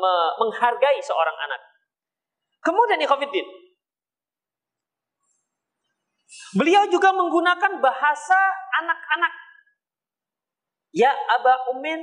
[0.00, 0.12] me,
[0.44, 1.60] menghargai seorang anak.
[2.64, 3.44] Kemudian ikhwafiddin,
[6.54, 8.38] Beliau juga menggunakan bahasa
[8.82, 9.32] anak-anak.
[10.94, 11.98] Ya Aba Umin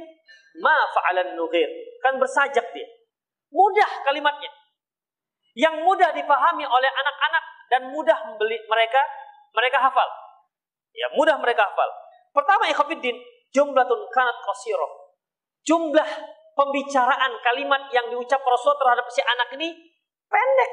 [0.59, 1.67] ma fa'alan nughir.
[2.03, 2.87] Kan bersajak dia.
[3.51, 4.51] Mudah kalimatnya.
[5.55, 9.01] Yang mudah dipahami oleh anak-anak dan mudah membeli mereka
[9.51, 10.07] mereka hafal.
[10.95, 11.87] Ya, mudah mereka hafal.
[12.31, 13.15] Pertama ikhwatiddin,
[13.51, 14.91] jumlatun kanat qasirah.
[15.63, 16.09] Jumlah
[16.55, 19.69] pembicaraan kalimat yang diucap Rasul terhadap si anak ini
[20.27, 20.71] pendek.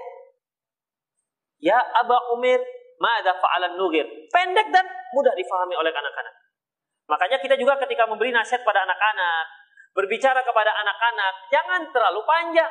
[1.58, 2.62] Ya Aba Umir
[2.98, 4.06] Ma'ada fa'alan nugir.
[4.30, 4.82] Pendek dan
[5.14, 6.34] mudah difahami oleh anak-anak.
[7.08, 9.46] Makanya kita juga ketika memberi nasihat pada anak-anak,
[9.94, 12.68] berbicara kepada anak-anak, jangan terlalu panjang.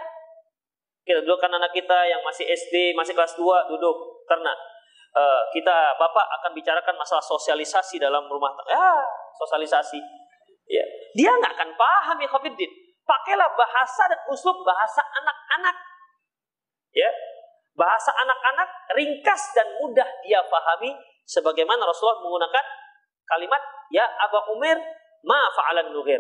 [1.07, 4.27] Kita dudukkan anak kita yang masih SD, masih kelas 2, duduk.
[4.27, 4.51] Karena
[5.15, 8.75] uh, kita, Bapak akan bicarakan masalah sosialisasi dalam rumah tangga.
[8.75, 8.91] Ya,
[9.39, 9.99] sosialisasi.
[10.67, 10.83] Ya.
[11.15, 12.71] Dia nggak akan paham ya Khofiddin.
[13.07, 15.75] Pakailah bahasa dan uslub bahasa anak-anak.
[16.91, 17.07] Ya,
[17.77, 20.91] bahasa anak-anak ringkas dan mudah dia pahami
[21.23, 22.65] sebagaimana Rasulullah menggunakan
[23.27, 23.61] kalimat
[23.93, 24.75] ya Aba Umir
[25.23, 26.19] ma fa'alan nughir.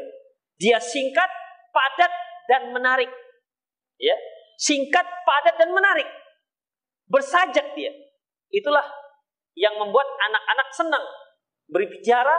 [0.55, 1.29] Dia singkat,
[1.75, 2.13] padat
[2.47, 3.11] dan menarik.
[3.99, 4.15] Ya,
[4.55, 6.07] singkat, padat dan menarik.
[7.11, 7.91] Bersajak dia.
[8.47, 8.83] Itulah
[9.57, 11.05] yang membuat anak-anak senang
[11.67, 12.37] berbicara,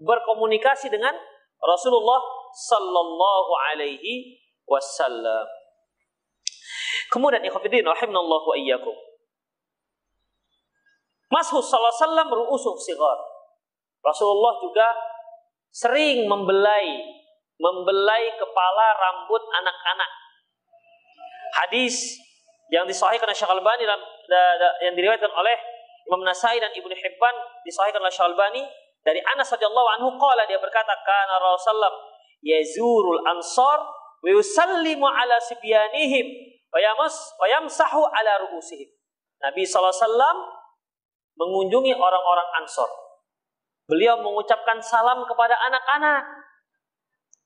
[0.00, 1.14] berkomunikasi dengan
[1.62, 5.46] Rasulullah sallallahu alaihi wasallam.
[7.10, 8.94] Kemudian ikhwatiddin rahimanallahu iyyakum.
[11.30, 13.18] Mashu sallallahu wasallam ru'usuh sigar.
[14.04, 14.88] Rasulullah juga
[15.74, 17.02] sering membelai
[17.58, 20.10] membelai kepala rambut anak-anak.
[21.54, 22.18] Hadis
[22.70, 24.00] yang disahihkan oleh Syekh dan
[24.82, 25.56] yang diriwayatkan oleh
[26.10, 28.62] Imam Nasai dan Ibnu Hibban disahihkan oleh Syekh Albani
[29.04, 31.92] dari Anas radhiyallahu anhu qala dia berkata kana Rasulullah
[32.44, 33.80] yazurul ansar
[34.20, 36.54] wa yusallimu ala sibyanihim
[37.40, 38.90] wayamsahu ala ru'usihim.
[39.42, 39.92] Nabi SAW
[41.36, 42.88] mengunjungi orang-orang Ansor.
[43.84, 46.24] Beliau mengucapkan salam kepada anak-anak.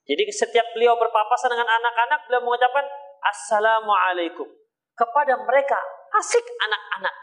[0.08, 2.86] Jadi setiap beliau berpapasan dengan anak-anak, beliau mengucapkan
[3.18, 4.46] Assalamualaikum.
[4.94, 5.78] Kepada mereka,
[6.14, 7.14] asik anak-anak.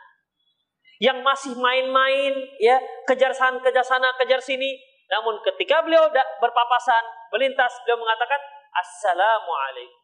[0.99, 4.76] Yang masih main-main, ya kejar sana, kejar sana, kejar sini.
[5.12, 6.10] Namun ketika beliau
[6.41, 7.03] berpapasan,
[7.34, 8.41] melintas, beliau mengatakan
[8.76, 10.01] Assalamualaikum.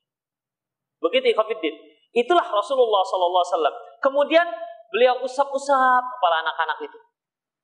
[1.02, 1.76] Begitu Ikhwafiddin.
[2.14, 4.00] Itulah Rasulullah SAW.
[4.00, 4.46] Kemudian
[4.94, 7.00] beliau usap-usap kepala anak-anak itu.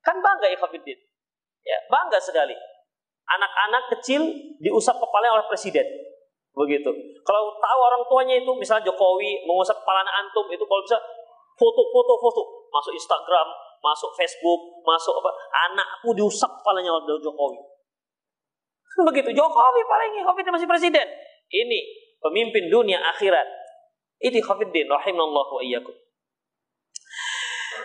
[0.01, 0.97] Kan bangga Ikhwafiddin.
[1.63, 2.55] Ya, bangga sekali
[3.27, 4.23] anak-anak kecil
[4.63, 5.83] diusap kepala oleh presiden.
[6.55, 6.89] Begitu.
[7.21, 10.97] Kalau tahu orang tuanya itu, misalnya Jokowi mengusap kepala anak antum, itu kalau bisa
[11.53, 12.41] foto-foto foto
[12.73, 13.47] masuk Instagram,
[13.81, 15.31] masuk Facebook, masuk apa,
[15.69, 17.59] anakku diusap kepalanya oleh Jokowi.
[19.13, 19.29] Begitu.
[19.33, 21.07] Jokowi paling Covid masih presiden.
[21.47, 21.79] Ini
[22.19, 23.45] pemimpin dunia akhirat.
[24.17, 25.93] Ini Coviddin rahimallahu wa iyyakum.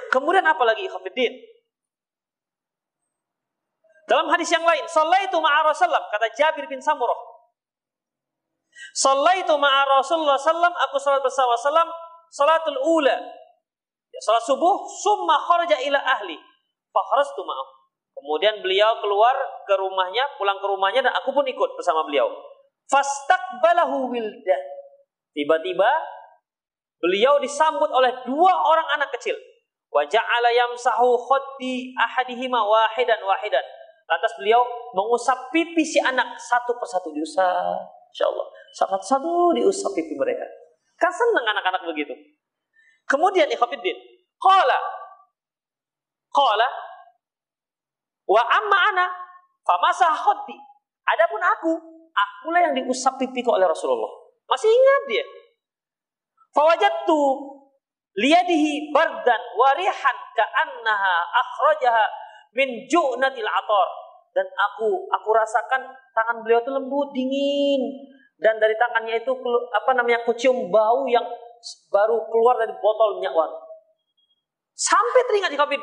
[0.08, 1.52] Kemudian apa lagi Coviddin?
[4.08, 7.16] Dalam hadis yang lain, sallaitu ma'a Rasulullah, kata Jabir bin Samurah.
[8.92, 11.88] Sallaitu ma'a Rasulullah sallam, aku salat bersama sallam,
[12.28, 13.16] salatul ula.
[14.22, 16.38] Salat subuh, summa kharaja ila ahli.
[16.94, 17.68] Fakharastu ma'ah.
[18.14, 19.34] Kemudian beliau keluar
[19.66, 22.30] ke rumahnya, pulang ke rumahnya dan aku pun ikut bersama beliau.
[22.86, 24.62] Fastaqbalahu wildah.
[25.34, 25.90] Tiba-tiba
[27.02, 29.34] beliau disambut oleh dua orang anak kecil.
[29.90, 33.64] Wa ja'ala yamsahu khaddi ahadihima wahidan wahidan
[34.12, 34.60] Lantas beliau
[34.92, 37.80] mengusap pipi si anak satu persatu diusap.
[38.12, 38.46] Insya Allah.
[38.76, 40.44] Satu-satu diusap pipi mereka.
[41.00, 42.12] Kan senang anak-anak begitu.
[43.08, 44.11] Kemudian ikhwafiddin.
[44.42, 44.78] Qala.
[46.34, 46.68] Qala.
[48.26, 49.06] Wa amma ana.
[49.62, 50.58] Famasa khuddi.
[51.06, 51.72] Adapun aku.
[52.12, 54.10] Akulah yang diusap pipiku oleh Rasulullah.
[54.50, 55.24] Masih ingat dia.
[56.52, 57.20] Fawajattu
[58.12, 62.04] liyadihi bardan warihan ka'annaha akhrajaha
[62.52, 63.88] min ju'natil atar
[64.36, 65.80] dan aku aku rasakan
[66.12, 67.80] tangan beliau itu lembut dingin
[68.36, 69.32] dan dari tangannya itu
[69.72, 71.24] apa namanya kucium bau yang
[71.88, 73.61] baru keluar dari botol minyak wangi
[74.72, 75.80] sampai teringat di kabin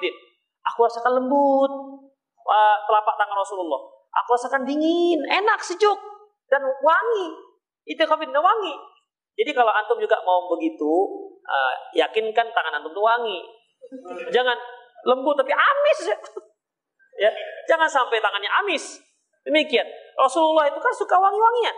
[0.66, 1.72] aku rasakan lembut
[2.44, 3.82] uh, telapak tangan Rasulullah
[4.14, 5.98] aku rasakan dingin enak sejuk
[6.50, 7.28] dan wangi
[7.86, 8.76] itu kabin wangi
[9.40, 10.92] jadi kalau antum juga mau begitu
[11.46, 13.40] uh, yakinkan tangan antum itu wangi
[14.30, 14.58] jangan
[15.08, 16.00] lembut tapi amis
[17.20, 17.28] Ya,
[17.68, 18.96] jangan sampai tangannya amis.
[19.44, 19.84] Demikian.
[20.16, 21.76] Rasulullah itu kan suka wangi-wangian.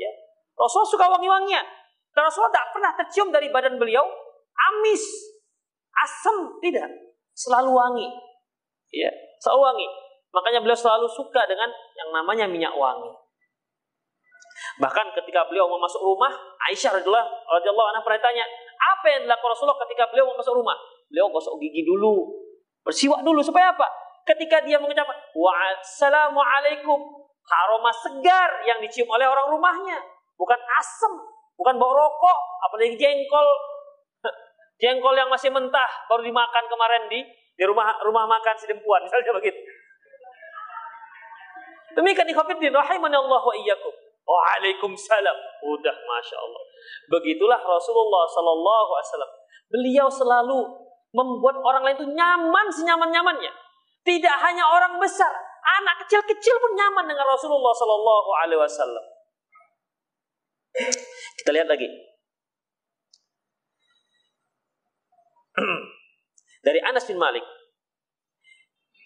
[0.00, 0.10] Ya.
[0.56, 1.64] Rasulullah suka wangi-wangian.
[2.16, 4.08] Dan Rasulullah tidak pernah tercium dari badan beliau
[4.72, 5.04] amis,
[6.02, 6.90] asam tidak,
[7.36, 8.08] selalu wangi.
[8.90, 9.86] Ya, selalu wangi.
[10.34, 13.10] Makanya beliau selalu suka dengan yang namanya minyak wangi.
[14.82, 16.30] Bahkan ketika beliau mau masuk rumah,
[16.70, 18.42] Aisyah radhiyallahu anha pernah tanya,
[18.78, 20.74] apa yang dilakukan Rasulullah ketika beliau mau masuk rumah?
[21.10, 22.34] Beliau gosok gigi dulu,
[22.82, 23.86] bersiwak dulu supaya apa?
[24.24, 26.98] ketika dia mengucapkan wassalamualaikum
[27.44, 30.00] aroma segar yang dicium oleh orang rumahnya
[30.34, 31.12] bukan asam
[31.60, 33.46] bukan bau rokok apalagi jengkol
[34.80, 37.20] jengkol yang masih mentah baru dimakan kemarin di
[37.54, 39.60] di rumah rumah makan si dempuan misalnya begitu
[41.94, 43.94] demikian ikhwatiddin rahimani Allah wa iyyakum
[44.24, 45.36] Waalaikumsalam.
[45.68, 46.62] Udah, masya Allah.
[47.12, 49.32] Begitulah Rasulullah Sallallahu Alaihi Wasallam.
[49.68, 50.58] Beliau selalu
[51.12, 53.52] membuat orang lain itu nyaman senyaman nyamannya.
[54.04, 55.32] Tidak hanya orang besar,
[55.80, 59.04] anak kecil-kecil pun nyaman dengan Rasulullah Sallallahu Alaihi Wasallam.
[61.40, 61.88] Kita lihat lagi.
[66.66, 67.44] Dari Anas bin Malik.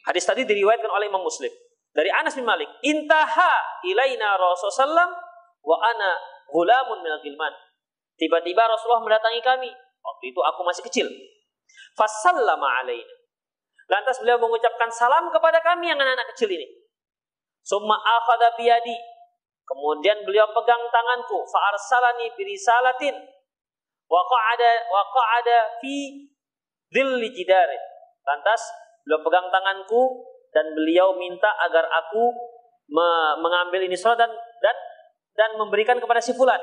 [0.08, 1.52] Hadis tadi diriwayatkan oleh Imam Muslim.
[1.92, 5.10] Dari Anas bin Malik, intaha ilaina Rasulullah
[5.60, 6.10] wa ana
[6.48, 7.52] gulamun min gilman.
[8.16, 9.70] Tiba-tiba Rasulullah mendatangi kami.
[9.98, 11.06] Waktu itu aku masih kecil.
[11.92, 13.14] Fasallama alaina.
[13.88, 16.68] Lantas beliau mengucapkan salam kepada kami yang anak-anak kecil ini.
[17.64, 18.96] Summa akhadha biyadi.
[19.64, 21.44] Kemudian beliau pegang tanganku.
[21.48, 23.16] Fa'arsalani birisalatin.
[24.08, 26.24] Wa qa'ada, wa qa'ada fi
[26.92, 27.82] dhilli jidarin.
[28.24, 28.60] Lantas
[29.04, 32.32] beliau pegang tanganku dan beliau minta agar aku
[33.40, 34.76] mengambil ini surat dan dan
[35.36, 36.60] dan memberikan kepada si fulan.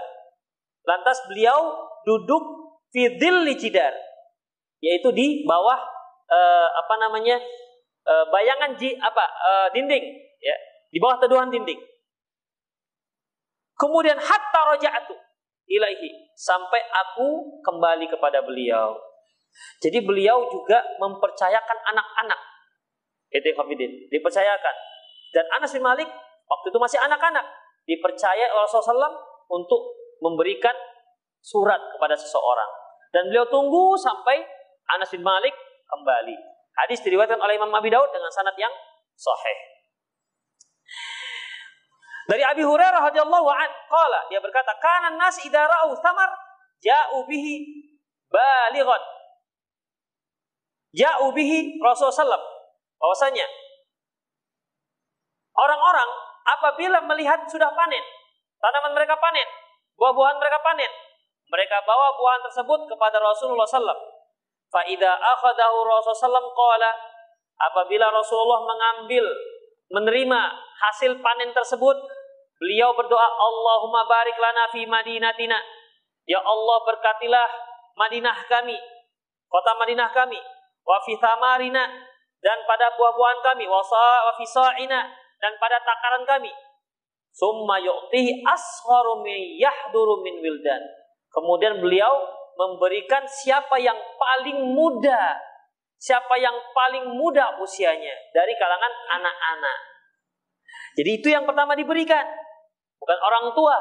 [0.86, 2.44] Lantas beliau duduk
[2.94, 3.10] fi
[3.58, 3.94] jidar
[4.84, 5.80] yaitu di bawah
[6.30, 7.42] uh, apa namanya
[8.06, 10.04] uh, bayangan ji, apa uh, dinding
[10.38, 10.56] ya
[10.94, 11.80] di bawah teduhan dinding.
[13.76, 15.16] Kemudian hatta roja'atu
[15.68, 18.96] ilaihi sampai aku kembali kepada beliau.
[19.80, 22.40] Jadi beliau juga mempercayakan anak-anak.
[23.32, 24.76] Itu Khafidin, dipercayakan.
[25.36, 26.08] Dan Anas bin Malik
[26.48, 27.44] waktu itu masih anak-anak,
[27.84, 29.12] dipercaya oleh Rasulullah
[29.52, 29.82] untuk
[30.24, 30.74] memberikan
[31.44, 32.72] surat kepada seseorang.
[33.12, 34.44] Dan beliau tunggu sampai
[34.96, 35.54] Anas bin Malik
[35.88, 36.36] kembali.
[36.76, 38.72] Hadis diriwayatkan oleh Imam Abi Daud dengan sanad yang
[39.16, 39.58] sahih.
[42.26, 46.28] Dari Abi Hurairah radhiyallahu an, qala dia berkata, "Kana nas idza ra'u thamar
[46.82, 47.86] ja'u bihi
[48.28, 49.02] balighan."
[50.96, 52.40] Ja'u bihi Rasulullah.
[52.96, 53.46] Bahwasanya
[55.60, 56.10] orang-orang
[56.48, 58.02] apabila melihat sudah panen,
[58.64, 59.46] tanaman mereka panen,
[60.00, 60.92] buah-buahan mereka panen,
[61.52, 64.00] mereka bawa buahan tersebut kepada Rasulullah sallam.
[64.72, 66.92] Fa idza akhadahu Rasulullah sallam qala
[67.60, 69.26] apabila Rasulullah mengambil
[69.92, 70.40] menerima
[70.82, 71.98] hasil panen tersebut,
[72.58, 75.60] beliau berdoa, Allahumma barik lana fi madinatina.
[76.26, 77.48] Ya Allah berkatilah
[77.96, 78.76] Madinah kami,
[79.46, 80.42] kota Madinah kami,
[80.86, 81.18] wa fi
[82.46, 85.02] dan pada buah-buahan kami, wa sa'ina
[85.42, 86.54] dan pada takaran kami.
[87.34, 90.82] Summa yu'tihi asgharu min yahduru min wildan.
[91.34, 92.14] Kemudian beliau
[92.56, 95.36] memberikan siapa yang paling muda
[96.06, 99.80] siapa yang paling muda usianya dari kalangan anak-anak.
[100.96, 102.24] Jadi itu yang pertama diberikan,
[103.02, 103.78] bukan orang tua.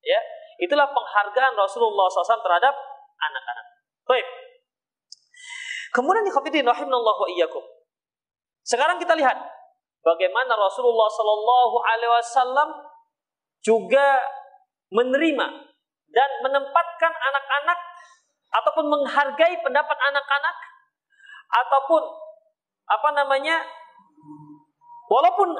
[0.00, 0.20] Ya,
[0.62, 2.74] itulah penghargaan Rasulullah SAW terhadap
[3.18, 3.66] anak-anak.
[4.06, 4.26] Baik.
[5.94, 7.62] Kemudian di khafidin rahimallahu wa iyyakum.
[8.66, 9.38] Sekarang kita lihat
[10.02, 12.68] bagaimana Rasulullah Sallallahu Alaihi Wasallam
[13.62, 14.22] juga
[14.90, 15.46] menerima
[16.10, 17.78] dan menempatkan anak-anak
[18.54, 20.56] ataupun menghargai pendapat anak-anak
[21.46, 22.02] ataupun
[22.86, 23.66] apa namanya
[25.10, 25.50] walaupun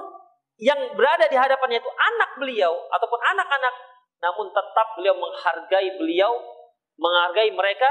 [0.63, 3.75] yang berada di hadapannya itu anak beliau ataupun anak-anak
[4.23, 6.33] namun tetap beliau menghargai beliau
[6.97, 7.91] menghargai mereka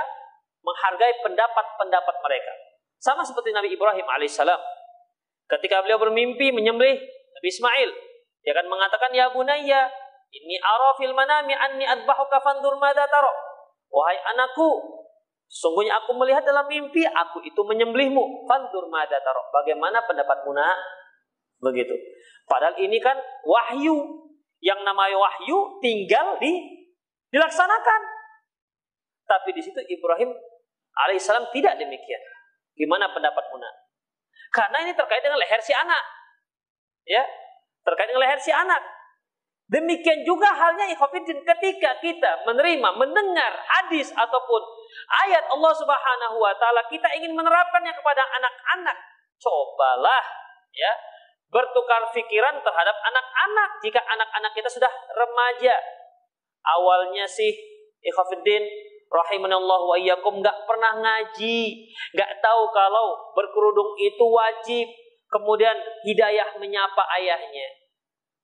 [0.66, 2.53] menghargai pendapat-pendapat mereka
[2.97, 4.57] sama seperti Nabi Ibrahim alaihissalam
[5.45, 7.89] ketika beliau bermimpi menyembelih Nabi Ismail
[8.41, 9.86] dia akan mengatakan ya bunayya
[10.34, 13.30] ini arafil manami anni adbahuka fandur madza taro
[13.93, 14.95] wahai anakku
[15.45, 18.49] Sungguhnya aku melihat dalam mimpi, aku itu menyembelihmu.
[18.49, 19.45] Fantur mada taruh.
[19.53, 20.78] Bagaimana pendapatmu nak?
[21.61, 21.93] Begitu.
[22.49, 24.26] Padahal ini kan wahyu.
[24.59, 26.59] Yang namanya wahyu tinggal di
[27.30, 28.01] dilaksanakan.
[29.26, 30.34] Tapi di situ Ibrahim
[31.04, 32.22] alaihissalam tidak demikian.
[32.76, 33.76] Gimana pendapatmu nak?
[34.52, 36.04] Karena ini terkait dengan leher si anak.
[37.06, 37.24] Ya,
[37.84, 38.80] terkait dengan leher si anak.
[39.66, 44.62] Demikian juga halnya ikhwatiddin ketika kita menerima, mendengar hadis ataupun
[45.26, 48.98] ayat Allah Subhanahu wa taala, kita ingin menerapkannya kepada anak-anak.
[49.41, 50.24] Cobalah
[50.70, 50.93] ya
[51.50, 55.76] bertukar pikiran terhadap anak-anak jika anak-anak kita sudah remaja.
[56.66, 57.54] Awalnya sih
[58.06, 58.66] ikhwatiddin
[59.10, 64.88] rahimanallah wa iyyakum nggak pernah ngaji, nggak tahu kalau berkerudung itu wajib.
[65.26, 65.76] Kemudian
[66.06, 67.68] hidayah menyapa ayahnya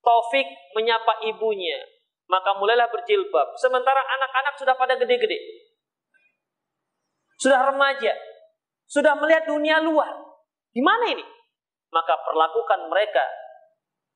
[0.01, 1.77] Taufik menyapa ibunya,
[2.25, 3.53] maka mulailah berjilbab.
[3.53, 5.37] Sementara anak-anak sudah pada gede-gede.
[7.37, 8.13] Sudah remaja.
[8.89, 10.09] Sudah melihat dunia luar.
[10.73, 11.25] Gimana ini?
[11.93, 13.25] Maka perlakukan mereka.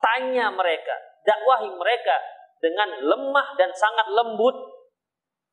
[0.02, 0.94] Tanya mereka.
[1.22, 2.16] Dakwahi mereka
[2.58, 4.54] dengan lemah dan sangat lembut.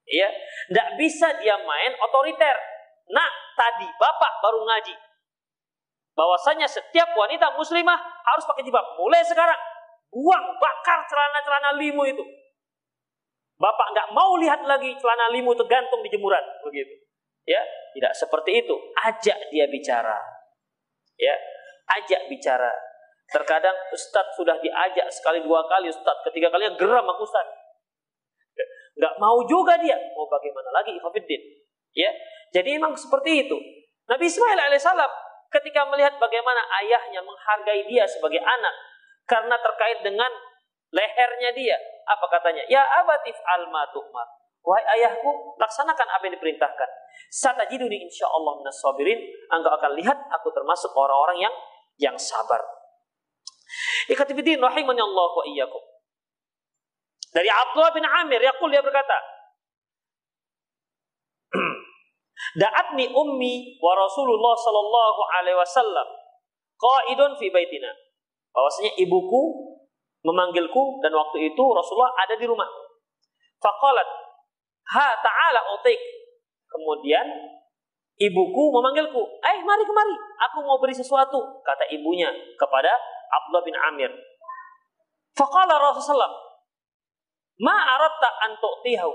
[0.04, 0.30] Ya,
[0.68, 2.56] tidak bisa dia main otoriter.
[3.12, 4.95] Nah, tadi bapak baru ngaji.
[6.14, 8.86] Bahwasanya setiap wanita muslimah harus pakai jilbab.
[8.99, 9.58] Mulai sekarang
[10.14, 12.24] buang, bakar celana-celana limu itu.
[13.58, 16.93] Bapak nggak mau lihat lagi celana limu tergantung di jemuran, begitu.
[17.47, 17.64] Ya,
[17.95, 18.76] tidak seperti itu.
[19.04, 20.20] Ajak dia bicara.
[21.18, 21.36] Ya,
[21.99, 22.72] ajak bicara.
[23.32, 27.62] Terkadang Ustadz sudah diajak sekali dua kali, Ustadz ketiga kalinya geram aku Ustadz.
[28.94, 29.98] Nggak mau juga dia.
[30.14, 31.41] Mau bagaimana lagi Ifafiddin?
[31.94, 32.10] Ya,
[32.54, 33.58] jadi memang seperti itu.
[34.10, 35.12] Nabi Ismail alaihissalam
[35.54, 38.76] ketika melihat bagaimana ayahnya menghargai dia sebagai anak,
[39.30, 40.30] karena terkait dengan
[40.94, 41.78] lehernya dia.
[42.10, 42.66] Apa katanya?
[42.68, 44.28] Ya abatif alma tu'mar.
[44.64, 46.89] Wahai ayahku, laksanakan apa yang diperintahkan.
[47.28, 49.20] Satajiduni insya Allah minas sabirin.
[49.52, 51.56] Engkau akan lihat aku termasuk orang-orang yang
[52.00, 52.64] yang sabar.
[54.08, 55.84] Ikatibidin rahimani Allah wa iyyakum.
[57.34, 59.18] Dari Abdullah bin Amir, Yaqul dia berkata,
[62.54, 66.06] Da'atni ummi wa Rasulullah sallallahu alaihi wasallam
[66.78, 67.90] qaidun fi baitina
[68.54, 69.74] bahwasanya ibuku
[70.22, 72.70] memanggilku dan waktu itu Rasulullah ada di rumah.
[73.58, 74.06] Faqalat,
[74.94, 75.98] "Ha ta'ala utik."
[76.70, 77.26] Kemudian
[78.22, 80.16] ibuku memanggilku, "Eh, mari kemari,
[80.46, 82.94] aku mau beri sesuatu," kata ibunya kepada
[83.34, 84.12] Abdullah bin Amir.
[85.34, 86.53] Faqala Rasulullah,
[87.62, 89.12] "Ma aratta an tu'tihu?"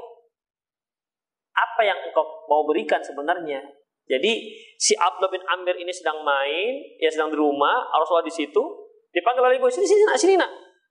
[1.59, 3.59] Apa yang engkau mau berikan sebenarnya?
[4.07, 8.89] Jadi si Abdullah bin Amir ini sedang main, ya sedang di rumah, Rasulullah di situ,
[9.09, 10.51] Dipanggil oleh ibu, sini sini nak, sini nak.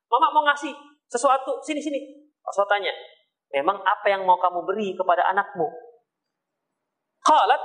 [0.09, 0.73] Mama mau ngasih
[1.05, 1.99] sesuatu, sini sini.
[2.41, 2.91] Rasul tanya,
[3.53, 5.67] memang apa yang mau kamu beri kepada anakmu?
[7.21, 7.61] Qalat,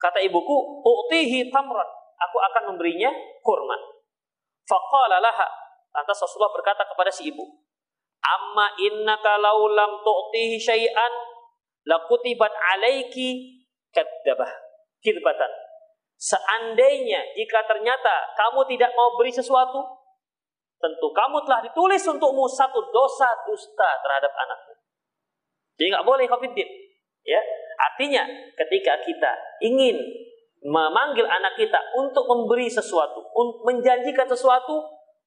[0.00, 1.88] kata ibuku, u'tihi tamran.
[2.14, 3.10] Aku akan memberinya
[3.42, 3.76] kurma.
[4.64, 5.48] Faqala laha,
[5.94, 7.46] Lantas Rasulullah berkata kepada si ibu,
[8.24, 11.12] Amma innaka law lam tu'tihi syai'an
[11.84, 13.60] lakutibat alaiki
[13.92, 14.48] kadzabah
[15.04, 15.52] kirbatan.
[16.16, 19.84] Seandainya jika ternyata kamu tidak mau beri sesuatu,
[20.80, 24.74] tentu kamu telah ditulis untukmu satu dosa dusta terhadap anakmu.
[25.76, 26.52] Jadi nggak boleh covid
[27.24, 27.40] Ya,
[27.80, 29.32] artinya ketika kita
[29.64, 29.96] ingin
[30.64, 33.20] memanggil anak kita untuk memberi sesuatu,
[33.64, 34.80] menjanjikan sesuatu,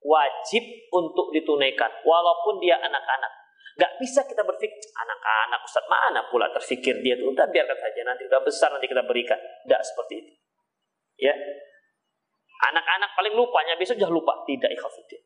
[0.08, 0.64] wajib
[0.96, 3.32] untuk ditunaikan walaupun dia anak-anak.
[3.78, 8.26] Gak bisa kita berpikir anak-anak Ustaz mana pula terfikir dia tuh udah biarkan saja nanti
[8.26, 9.38] udah besar nanti kita berikan.
[9.38, 10.34] Tidak seperti itu.
[11.22, 11.36] Ya.
[12.74, 15.22] Anak-anak paling lupanya besok sudah lupa tidak ikhafidin.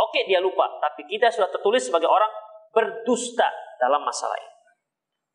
[0.00, 2.32] Oke dia lupa tapi kita sudah tertulis sebagai orang
[2.74, 3.46] berdusta
[3.78, 4.52] dalam masalah ini.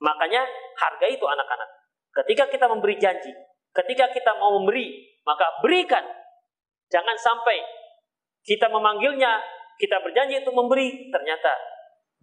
[0.03, 0.43] Makanya
[0.75, 1.69] harga itu anak-anak.
[2.11, 3.31] Ketika kita memberi janji,
[3.71, 6.03] ketika kita mau memberi, maka berikan.
[6.87, 7.61] Jangan sampai
[8.47, 9.43] kita memanggilnya,
[9.75, 11.51] kita berjanji untuk memberi, ternyata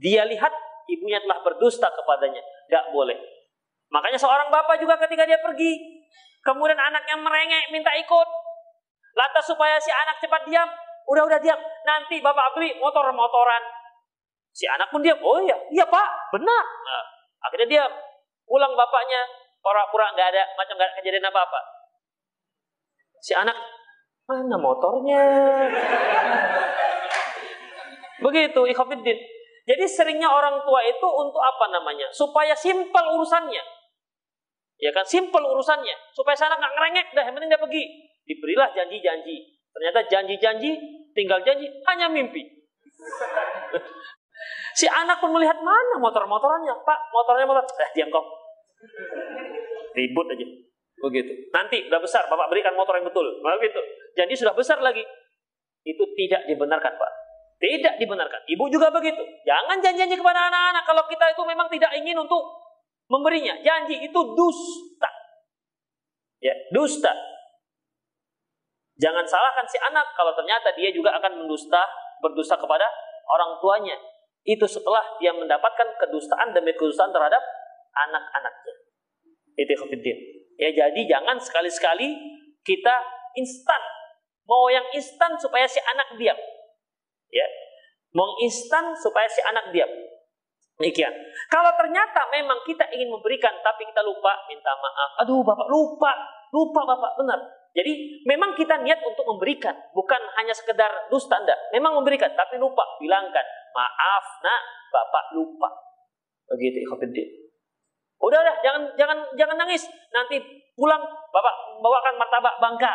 [0.00, 0.50] dia lihat
[0.88, 2.40] ibunya telah berdusta kepadanya.
[2.72, 3.20] Gak boleh.
[3.92, 6.00] Makanya seorang bapak juga ketika dia pergi,
[6.40, 8.28] kemudian anaknya merengek minta ikut.
[9.14, 10.66] Lantas supaya si anak cepat diam,
[11.06, 11.60] udah-udah diam.
[11.86, 13.62] Nanti bapak beli motor-motoran.
[14.50, 15.20] Si anak pun diam.
[15.20, 16.64] Oh iya, iya pak, benar.
[16.64, 17.04] Nah,
[17.46, 17.84] akhirnya dia
[18.48, 19.22] pulang bapaknya,
[19.60, 21.60] pura-pura nggak ada macam nggak kejadian apa-apa.
[23.20, 23.54] Si anak
[24.24, 25.20] Mana motornya?
[28.24, 29.18] Begitu, ikhwafiddin.
[29.64, 32.08] Jadi seringnya orang tua itu untuk apa namanya?
[32.08, 33.60] Supaya simpel urusannya.
[34.80, 35.92] Ya kan, simpel urusannya.
[36.12, 37.84] Supaya sana nggak ngerengek, dah yang penting dia pergi.
[38.24, 39.36] Diberilah janji-janji.
[39.72, 40.70] Ternyata janji-janji,
[41.12, 42.44] tinggal janji, hanya mimpi.
[44.78, 46.72] si anak pun melihat mana motor-motorannya.
[46.80, 47.64] Pak, motornya motor.
[47.64, 48.24] Eh, diam kau.
[49.92, 50.46] Ribut aja.
[51.01, 51.51] Begitu.
[51.51, 53.26] Nanti udah besar, Bapak berikan motor yang betul.
[53.42, 53.80] Begitu.
[54.14, 55.03] Jadi sudah besar lagi.
[55.84, 57.12] Itu tidak dibenarkan, Pak.
[57.61, 58.40] Tidak dibenarkan.
[58.45, 59.20] Ibu juga begitu.
[59.47, 62.42] Jangan janji-janji kepada anak-anak kalau kita itu memang tidak ingin untuk
[63.09, 63.57] memberinya.
[63.61, 65.11] Janji itu dusta.
[66.40, 67.12] Ya, dusta.
[68.95, 71.82] Jangan salahkan si anak kalau ternyata dia juga akan mendusta,
[72.22, 72.86] berdusta kepada
[73.26, 73.97] orang tuanya.
[74.45, 77.40] Itu setelah dia mendapatkan kedustaan demi kedustaan terhadap
[77.97, 78.74] anak-anaknya.
[79.57, 80.43] Itu khafidin.
[80.59, 82.14] Ya jadi jangan sekali-sekali
[82.62, 82.94] kita
[83.36, 83.82] instan.
[84.44, 86.36] Mau yang instan supaya si anak diam.
[87.32, 87.46] Ya.
[88.14, 89.90] Mau instan supaya si anak diam.
[90.78, 91.14] Demikian.
[91.50, 95.11] Kalau ternyata memang kita ingin memberikan tapi kita lupa, minta maaf.
[95.22, 96.12] Aduh, Bapak lupa.
[96.50, 97.38] Lupa Bapak, benar.
[97.74, 101.59] Jadi memang kita niat untuk memberikan, bukan hanya sekedar dusta Anda.
[101.74, 102.86] Memang memberikan, tapi lupa.
[103.02, 104.62] Bilangkan, maaf nak,
[104.94, 105.70] Bapak lupa.
[106.55, 107.43] Begitu, ikhwatiddin.
[108.24, 109.84] Udah udah jangan jangan jangan nangis.
[110.08, 110.40] Nanti
[110.72, 111.54] pulang Bapak
[111.84, 112.92] bawakan martabak bangka.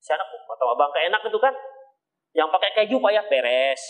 [0.00, 1.54] Si anak oh, martabak bangka enak itu kan.
[2.32, 3.82] Yang pakai keju Pak ya beres.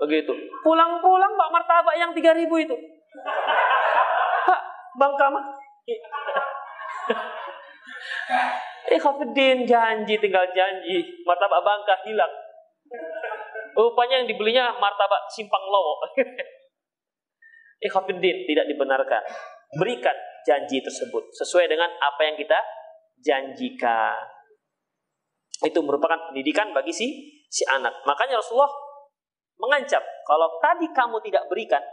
[0.00, 0.32] Begitu.
[0.64, 2.76] Pulang-pulang Pak martabak yang 3000 itu.
[4.48, 4.60] Pak,
[4.96, 5.44] bangka mah.
[8.90, 11.04] Eh Khafidin janji tinggal janji.
[11.28, 12.32] Martabak bangka hilang.
[13.76, 16.00] Rupanya yang dibelinya martabak simpang lowo.
[17.80, 19.22] Ikhwafiddin tidak dibenarkan.
[19.80, 22.58] Berikan janji tersebut sesuai dengan apa yang kita
[23.20, 24.16] janjikan.
[25.64, 27.08] Itu merupakan pendidikan bagi si
[27.48, 28.04] si anak.
[28.04, 28.72] Makanya Rasulullah
[29.60, 31.84] mengancam, kalau tadi kamu tidak berikan,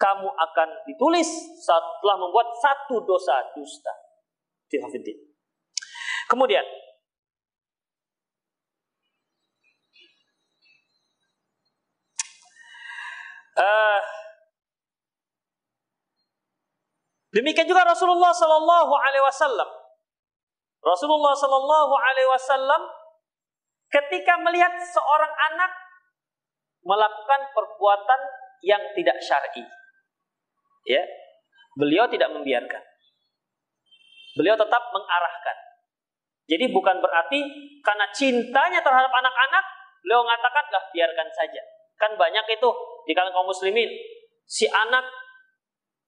[0.00, 1.28] kamu akan ditulis
[1.60, 3.92] setelah membuat satu dosa dusta.
[4.70, 5.18] Ikhwafiddin.
[6.30, 6.62] Kemudian
[13.58, 14.00] uh,
[17.30, 19.68] Demikian juga Rasulullah Sallallahu Alaihi Wasallam.
[20.82, 22.82] Rasulullah Sallallahu Alaihi Wasallam
[23.86, 25.72] ketika melihat seorang anak
[26.82, 28.20] melakukan perbuatan
[28.66, 29.62] yang tidak syar'i,
[30.88, 31.02] ya,
[31.78, 32.82] beliau tidak membiarkan.
[34.34, 35.56] Beliau tetap mengarahkan.
[36.50, 37.38] Jadi bukan berarti
[37.84, 39.64] karena cintanya terhadap anak-anak,
[40.02, 41.62] beliau mengatakan biarkan saja.
[41.94, 42.70] Kan banyak itu
[43.06, 43.86] di kalangan kaum muslimin,
[44.48, 45.04] si anak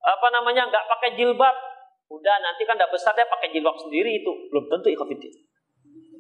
[0.03, 1.55] apa namanya nggak pakai jilbab.
[2.13, 4.33] Udah nanti kan udah besar dia pakai jilbab sendiri itu.
[4.51, 5.33] Belum tentu ikhafidin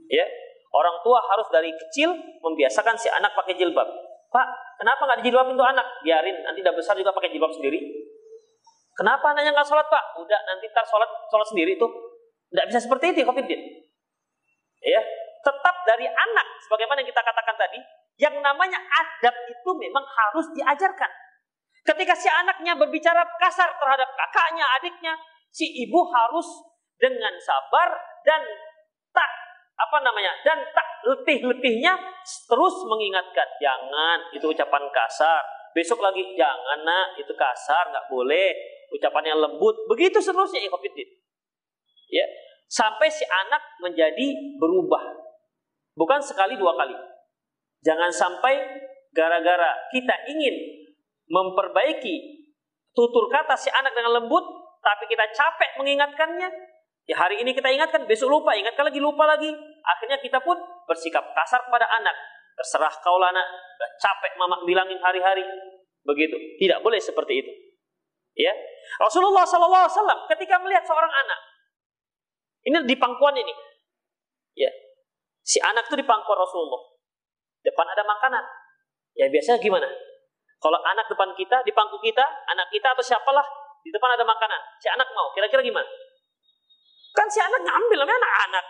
[0.08, 0.26] ya?
[0.72, 3.84] Orang tua harus dari kecil membiasakan si anak pakai jilbab.
[4.32, 4.46] Pak
[4.80, 5.84] kenapa nggak dijilbab untuk anak?
[6.00, 7.76] Biarin nanti udah besar juga pakai jilbab sendiri.
[8.96, 10.16] Kenapa anaknya nggak sholat pak?
[10.16, 11.88] Udah nanti tar sholat sholat sendiri itu
[12.52, 13.60] nggak bisa seperti itu ikhafidin
[14.84, 15.02] ya?
[15.42, 17.80] Tetap dari anak sebagaimana yang kita katakan tadi
[18.20, 21.10] yang namanya adab itu memang harus diajarkan
[21.82, 25.14] Ketika si anaknya berbicara kasar terhadap kakaknya, adiknya,
[25.50, 26.46] si ibu harus
[26.94, 27.90] dengan sabar
[28.22, 28.38] dan
[29.10, 29.30] tak
[29.74, 35.42] apa namanya dan tak letih-letihnya terus mengingatkan, jangan itu ucapan kasar.
[35.72, 38.52] Besok lagi jangan nak itu kasar nggak boleh.
[38.92, 39.88] Ucapan yang lembut.
[39.88, 41.08] Begitu seterusnya ikhwatiddin
[42.12, 42.28] ya.
[42.68, 45.00] Sampai si anak menjadi berubah.
[45.96, 46.96] Bukan sekali dua kali.
[47.84, 48.60] Jangan sampai
[49.12, 50.81] gara-gara kita ingin
[51.32, 52.44] memperbaiki
[52.92, 54.44] tutur kata si anak dengan lembut
[54.84, 56.48] tapi kita capek mengingatkannya
[57.08, 59.48] ya hari ini kita ingatkan besok lupa ingatkan lagi lupa lagi.
[59.82, 60.54] Akhirnya kita pun
[60.84, 62.14] bersikap kasar kepada anak
[62.52, 63.48] terserah kau lah anak
[63.96, 65.42] capek mama bilangin hari-hari.
[66.04, 66.36] Begitu.
[66.60, 67.52] Tidak boleh seperti itu.
[68.36, 68.52] Ya.
[69.00, 71.40] Rasulullah SAW ketika melihat seorang anak
[72.68, 73.54] ini di pangkuan ini.
[74.58, 74.70] Ya.
[75.42, 76.82] Si anak itu di pangkuan Rasulullah.
[77.62, 78.44] Depan ada makanan.
[79.16, 79.88] Ya biasanya gimana
[80.62, 82.22] kalau anak depan kita di pangku kita
[82.54, 83.44] anak kita atau siapalah
[83.82, 85.90] di depan ada makanan si anak mau kira-kira gimana
[87.12, 88.64] kan si anak ngambil namanya anak-anak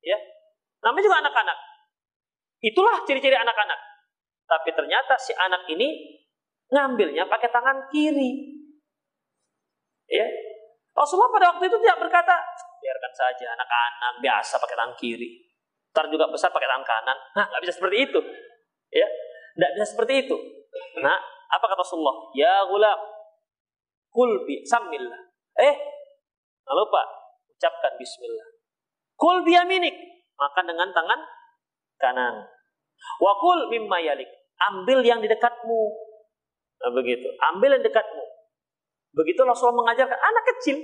[0.00, 0.18] ya
[0.80, 1.58] namanya juga anak-anak
[2.64, 3.78] itulah ciri-ciri anak-anak
[4.48, 6.18] tapi ternyata si anak ini
[6.72, 8.60] ngambilnya pakai tangan kiri
[10.10, 10.26] Ya.
[10.90, 12.34] Rasulullah pada waktu itu tidak berkata,
[12.82, 15.28] biarkan saja anak-anak biasa pakai tangan kiri.
[15.94, 17.18] Ntar juga besar pakai tangan kanan.
[17.38, 18.20] Nah, nggak bisa seperti itu.
[18.90, 19.06] Ya,
[19.54, 20.36] nggak bisa seperti itu.
[21.02, 21.18] Nah,
[21.50, 22.30] apa kata Rasulullah?
[22.36, 22.98] Ya gulam,
[24.10, 25.20] kul bi samillah.
[25.58, 25.74] Eh,
[26.64, 27.02] nggak lupa
[27.50, 28.48] ucapkan Bismillah.
[29.18, 29.54] Kul bi
[30.40, 31.20] makan dengan tangan
[32.00, 32.34] kanan.
[33.20, 34.28] Wakul mimma yalik,
[34.70, 35.82] ambil yang di dekatmu.
[36.80, 38.24] Nah, begitu, ambil yang dekatmu.
[39.10, 40.76] Begitu Rasulullah mengajarkan anak kecil,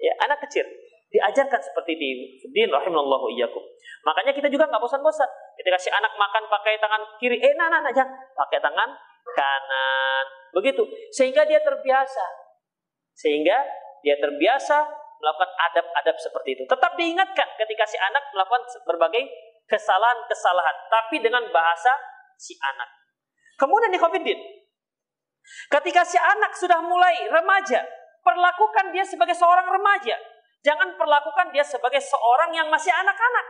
[0.00, 0.64] ya anak kecil
[1.10, 2.10] diajarkan seperti di
[2.54, 3.62] din rahimallahu iyyakum.
[4.06, 5.26] Makanya kita juga nggak bosan-bosan.
[5.58, 8.90] Ketika si anak makan pakai tangan kiri, eh nah, nah, nah jangan pakai tangan
[9.34, 10.24] kanan.
[10.54, 10.82] Begitu.
[11.10, 12.24] Sehingga dia terbiasa.
[13.12, 13.58] Sehingga
[14.00, 14.86] dia terbiasa
[15.20, 16.62] melakukan adab-adab seperti itu.
[16.64, 19.28] Tetap diingatkan ketika si anak melakukan berbagai
[19.68, 21.92] kesalahan-kesalahan, tapi dengan bahasa
[22.40, 22.88] si anak.
[23.60, 24.24] Kemudian di Covid
[25.68, 27.84] Ketika si anak sudah mulai remaja,
[28.24, 30.16] perlakukan dia sebagai seorang remaja.
[30.60, 33.46] Jangan perlakukan dia sebagai seorang yang masih anak-anak.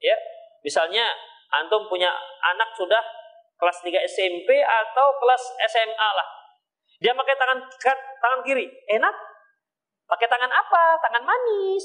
[0.00, 0.16] Ya,
[0.60, 1.08] misalnya
[1.48, 2.12] antum punya
[2.52, 3.00] anak sudah
[3.56, 6.28] kelas 3 SMP atau kelas SMA lah.
[7.00, 7.58] Dia pakai tangan
[8.20, 9.14] tangan kiri, enak.
[10.04, 11.00] Pakai tangan apa?
[11.00, 11.84] Tangan manis.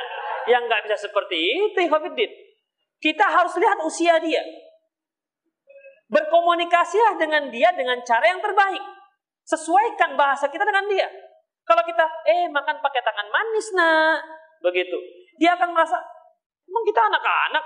[0.52, 2.30] yang nggak bisa seperti itu, Hafidin.
[3.02, 4.42] Kita harus lihat usia dia.
[6.06, 8.84] Berkomunikasilah dengan dia dengan cara yang terbaik.
[9.42, 11.10] Sesuaikan bahasa kita dengan dia.
[11.66, 14.22] Kalau kita, eh makan pakai tangan manis nak,
[14.62, 14.94] begitu.
[15.34, 15.98] Dia akan merasa,
[16.62, 17.64] emang kita anak-anak,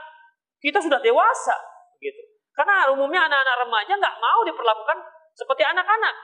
[0.57, 1.53] kita sudah dewasa,
[2.01, 2.25] begitu.
[2.57, 4.99] Karena umumnya anak-anak remaja nggak mau diperlakukan
[5.37, 6.15] seperti anak-anak.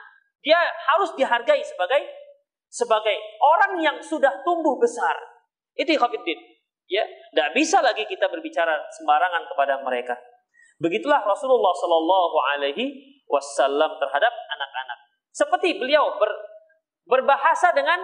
[0.41, 2.01] Dia harus dihargai sebagai
[2.67, 5.15] sebagai orang yang sudah tumbuh besar.
[5.77, 6.37] Itu Khafiddin.
[6.87, 10.15] Ya, tidak bisa lagi kita berbicara sembarangan kepada mereka.
[10.79, 12.85] Begitulah Rasulullah Shallallahu Alaihi
[13.27, 14.99] Wasallam terhadap anak-anak.
[15.35, 16.31] Seperti beliau ber,
[17.07, 18.03] berbahasa dengan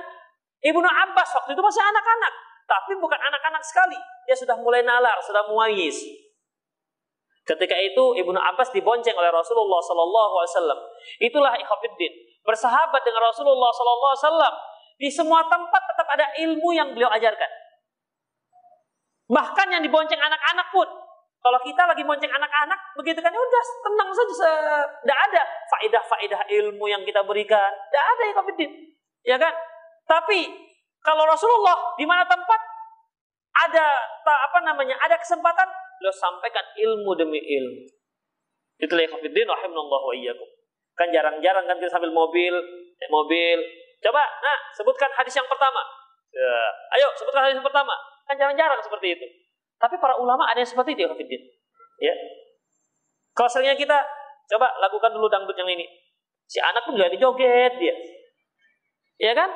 [0.64, 4.00] Ibnu Abbas waktu itu masih anak-anak, tapi bukan anak-anak sekali.
[4.24, 6.00] Dia sudah mulai nalar, sudah muayis.
[7.44, 10.80] Ketika itu Ibnu Abbas dibonceng oleh Rasulullah Sallallahu Alaihi Wasallam.
[11.20, 12.14] Itulah ikhafidin
[12.48, 14.54] bersahabat dengan Rasulullah Sallallahu Alaihi Wasallam
[14.96, 17.52] di semua tempat tetap ada ilmu yang beliau ajarkan.
[19.28, 20.88] Bahkan yang dibonceng anak-anak pun
[21.44, 24.52] kalau kita lagi monceng anak-anak, begitu kan ya udah tenang saja,
[25.04, 25.42] tidak ada
[25.76, 28.72] faedah-faedah ilmu yang kita berikan, tidak ada ya kabidin,
[29.28, 29.52] ya kan?
[30.08, 30.48] Tapi
[31.04, 32.60] kalau Rasulullah di mana tempat
[33.68, 33.86] ada
[34.24, 35.68] apa namanya, ada kesempatan,
[36.00, 37.92] beliau sampaikan ilmu demi ilmu.
[38.80, 40.48] Itulah kabidin, rahimallahu wa iyyakum.
[40.96, 42.56] Kan jarang-jarang kan kita sambil mobil,
[43.04, 43.60] eh, mobil.
[44.00, 45.84] Coba, nah sebutkan hadis yang pertama.
[46.32, 46.56] Ya.
[46.96, 47.92] Ayo sebutkan hadis yang pertama.
[48.32, 49.28] Kan jarang-jarang seperti itu.
[49.84, 51.44] Tapi para ulama ada yang seperti itu, Hafidin.
[52.00, 52.16] Ya.
[53.36, 54.00] Kalau seringnya kita
[54.48, 55.84] coba lakukan dulu dangdut yang ini.
[56.48, 57.92] Si anak pun jadi joget dia.
[59.20, 59.52] Ya kan?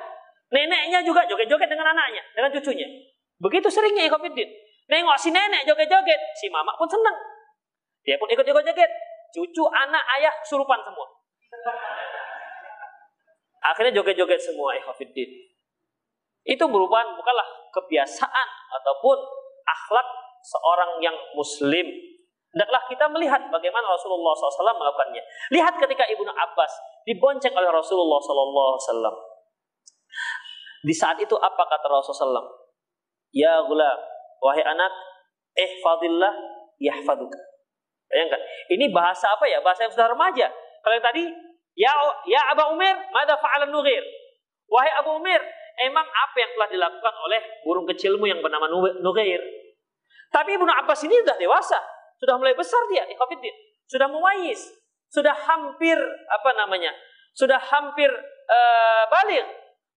[0.52, 2.88] Neneknya juga joget-joget dengan anaknya, dengan cucunya.
[3.40, 4.52] Begitu seringnya Hafidin.
[4.92, 7.16] Nengok si nenek joget-joget, si mama pun senang.
[8.04, 8.92] Dia pun ikut joget-joget.
[9.32, 11.08] Cucu, anak, ayah surupan semua.
[13.64, 15.28] Akhirnya joget-joget semua Hafidin.
[16.44, 20.08] Itu merupakan bukanlah kebiasaan ataupun akhlak
[20.48, 21.86] seorang yang muslim.
[22.56, 25.22] Hendaklah kita melihat bagaimana Rasulullah SAW melakukannya.
[25.54, 26.72] Lihat ketika Ibnu Abbas
[27.06, 29.16] dibonceng oleh Rasulullah SAW.
[30.88, 32.50] Di saat itu apa kata Rasulullah SAW?
[33.36, 33.92] Ya gula,
[34.40, 34.90] wahai anak,
[35.54, 36.34] eh fadillah
[36.80, 37.38] yahfaduka.
[38.08, 38.42] Bayangkan,
[38.72, 39.60] ini bahasa apa ya?
[39.60, 40.48] Bahasa yang sudah remaja.
[40.80, 41.24] Kalau yang tadi,
[41.76, 41.92] ya
[42.24, 44.00] ya Abu Umar, mada fa'alan nughir.
[44.72, 45.44] Wahai Abu Umar,
[45.78, 48.66] emang apa yang telah dilakukan oleh burung kecilmu yang bernama
[49.02, 49.42] Nughair?
[50.34, 51.80] Tapi Ibnu Abbas ini sudah dewasa,
[52.20, 53.54] sudah mulai besar dia, ikhwatiddin.
[53.88, 54.60] Sudah mumayyiz,
[55.08, 55.96] sudah hampir
[56.28, 56.92] apa namanya?
[57.32, 59.48] Sudah hampir uh, balik.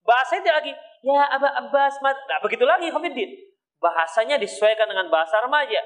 [0.06, 3.30] Bahasanya tidak lagi ya Aba Abbas, nah begitu lagi ikhwatiddin.
[3.80, 5.80] Bahasanya disesuaikan dengan bahasa remaja.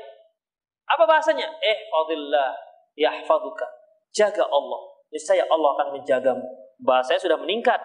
[0.84, 1.48] Apa bahasanya?
[1.62, 2.52] Eh, fadillah,
[2.98, 3.64] yahfaduka.
[4.12, 4.80] Jaga Allah.
[5.08, 6.44] Niscaya Allah akan menjagamu.
[6.82, 7.80] Bahasanya sudah meningkat.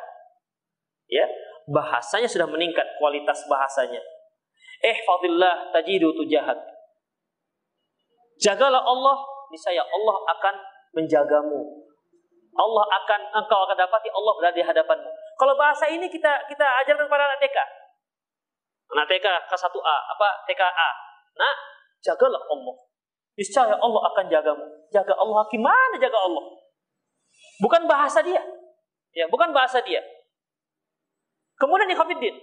[1.09, 1.25] Ya,
[1.69, 4.01] bahasanya sudah meningkat kualitas bahasanya.
[4.81, 6.57] Eh, fadillah tajidu tujahat.
[8.39, 9.17] Jagalah Allah,
[9.51, 10.55] niscaya Allah akan
[10.95, 11.59] menjagamu.
[12.55, 15.09] Allah akan engkau akan dapati Allah berada di hadapanmu.
[15.37, 17.57] Kalau bahasa ini kita kita ajarkan kepada anak TK.
[18.89, 20.89] Anak TK K1A, apa TKA.
[21.37, 21.53] Nah,
[22.01, 22.75] jagalah Allah.
[23.39, 24.65] Niscaya Allah akan jagamu.
[24.91, 26.43] Jaga Allah gimana jaga Allah?
[27.63, 28.43] Bukan bahasa dia.
[29.15, 30.03] Ya, bukan bahasa dia.
[31.59, 32.35] Kemudian Ikhwanuddin,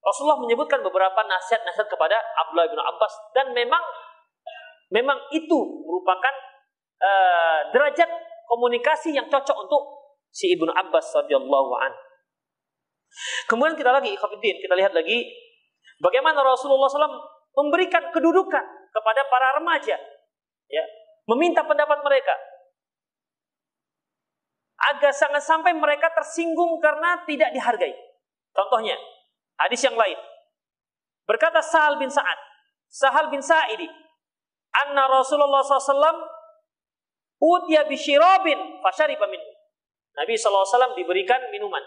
[0.00, 3.82] Rasulullah menyebutkan beberapa nasihat-nasihat kepada Abdullah bin Abbas dan memang
[4.88, 6.34] memang itu merupakan
[7.02, 8.06] uh, derajat
[8.46, 9.82] komunikasi yang cocok untuk
[10.30, 11.92] si Ibnu Abbas radhiyallahu an.
[13.50, 15.26] Kemudian kita lagi Ikhwanuddin, kita lihat lagi
[15.98, 17.18] bagaimana Rasulullah SAW
[17.56, 19.96] memberikan kedudukan kepada para remaja
[20.70, 20.84] ya,
[21.28, 22.34] meminta pendapat mereka.
[24.92, 28.05] Agar sangat sampai mereka tersinggung karena tidak dihargai.
[28.56, 28.96] Contohnya,
[29.60, 30.16] hadis yang lain.
[31.28, 32.38] Berkata Sahal bin Sa'ad,
[32.88, 33.84] Sahal bin Sa'idi,
[34.72, 36.16] anna Rasulullah SAW
[37.36, 39.50] utiya bisyirabin fasyariba minhu.
[40.16, 41.84] Nabi SAW diberikan minuman.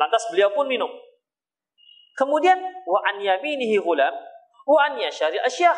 [0.00, 0.88] Lantas beliau pun minum.
[2.16, 2.56] Kemudian
[2.88, 4.16] wa an yaminihi ghulam
[4.64, 5.76] wa an yashari asyakh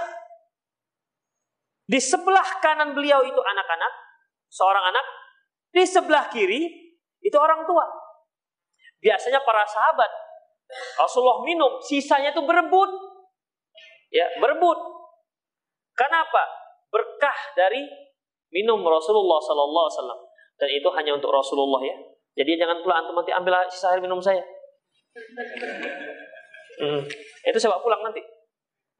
[1.92, 3.92] di sebelah kanan beliau itu anak-anak,
[4.48, 5.06] seorang anak.
[5.72, 6.68] Di sebelah kiri
[7.20, 7.84] itu orang tua.
[9.02, 10.10] Biasanya para sahabat
[10.96, 12.90] Rasulullah minum, sisanya itu berebut.
[14.12, 14.78] Ya, berebut.
[15.92, 16.42] Kenapa?
[16.88, 17.88] Berkah dari
[18.52, 20.20] minum Rasulullah Sallallahu Alaihi Wasallam.
[20.60, 21.96] Dan itu hanya untuk Rasulullah ya.
[22.40, 24.40] Jadi jangan pula antum nanti ambil sisa air minum saya.
[26.80, 27.04] Hmm.
[27.44, 28.20] Itu saya bawa pulang nanti.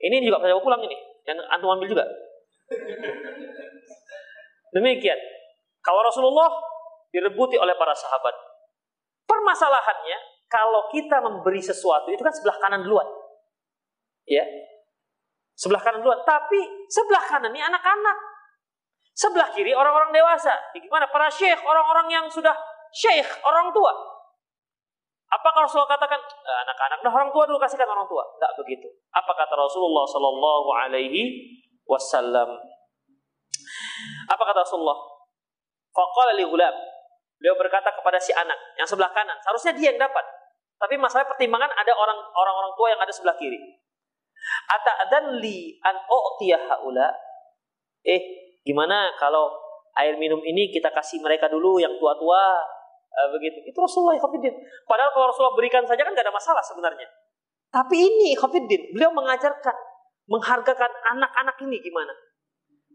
[0.03, 0.97] Ini juga saya bawa pulang ini.
[1.25, 2.05] Yang antum ambil juga.
[4.73, 5.17] Demikian.
[5.81, 6.49] Kalau Rasulullah
[7.13, 8.52] direbuti oleh para sahabat.
[9.43, 13.11] Permasalahannya, kalau kita memberi sesuatu, itu kan sebelah kanan duluan.
[14.23, 14.47] Ya.
[15.59, 16.23] Sebelah kanan duluan.
[16.23, 18.17] Tapi sebelah kanan ini anak-anak.
[19.19, 20.55] Sebelah kiri orang-orang dewasa.
[20.71, 21.11] Gimana?
[21.11, 22.55] Para syekh, orang-orang yang sudah
[22.95, 23.91] syekh, orang tua.
[25.27, 28.23] Apakah Rasulullah katakan eh, anak-anak, nah orang tua dulu kasihkan orang tua?
[28.23, 28.87] Tidak begitu.
[29.11, 31.51] Apa kata Rasulullah Sallallahu Alaihi
[31.83, 32.63] wasallam.
[34.31, 34.97] Apa kata Rasulullah?
[35.91, 36.92] Faqala li gulam.
[37.43, 40.23] Beliau berkata kepada si anak yang sebelah kanan, seharusnya dia yang dapat.
[40.79, 43.59] Tapi masalah pertimbangan ada orang orang-orang tua yang ada sebelah kiri.
[44.71, 47.11] Ata'dan li an haula?
[48.07, 48.23] Eh,
[48.63, 49.51] gimana kalau
[49.99, 52.63] air minum ini kita kasih mereka dulu yang tua-tua?
[53.13, 53.59] Uh, begitu.
[53.67, 54.55] Itu Rasulullah Khofiddin.
[54.87, 57.05] Padahal kalau Rasulullah berikan saja kan gak ada masalah sebenarnya.
[57.69, 59.77] Tapi ini Khofiddin, beliau mengajarkan
[60.31, 62.15] menghargakan anak-anak ini gimana?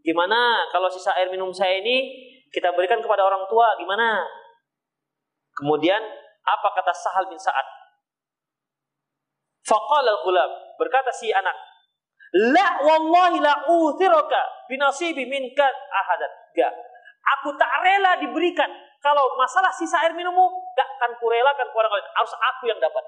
[0.02, 2.08] Gimana kalau sisa air minum saya ini
[2.48, 4.24] kita berikan kepada orang tua gimana?
[5.58, 5.98] Kemudian
[6.46, 7.66] apa kata Sahal bin Sa'ad?
[9.66, 11.52] Faqala al-ghulam, berkata si anak,
[12.48, 16.32] La wallahi la uthiraka binasibi minka ahadat.
[16.54, 16.72] Gak.
[17.38, 18.68] Aku tak rela diberikan.
[19.00, 22.08] Kalau masalah sisa air minummu, gak akan kurelakan ke orang lain.
[22.12, 23.04] Harus aku yang dapat.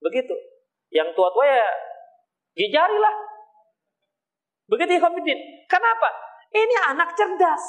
[0.00, 0.34] Begitu.
[0.88, 1.68] Yang tua-tua ya,
[2.56, 3.14] jarilah.
[4.68, 5.38] Begitu Ikhwanuddin.
[5.68, 6.08] Kenapa?
[6.52, 7.64] Ini anak cerdas.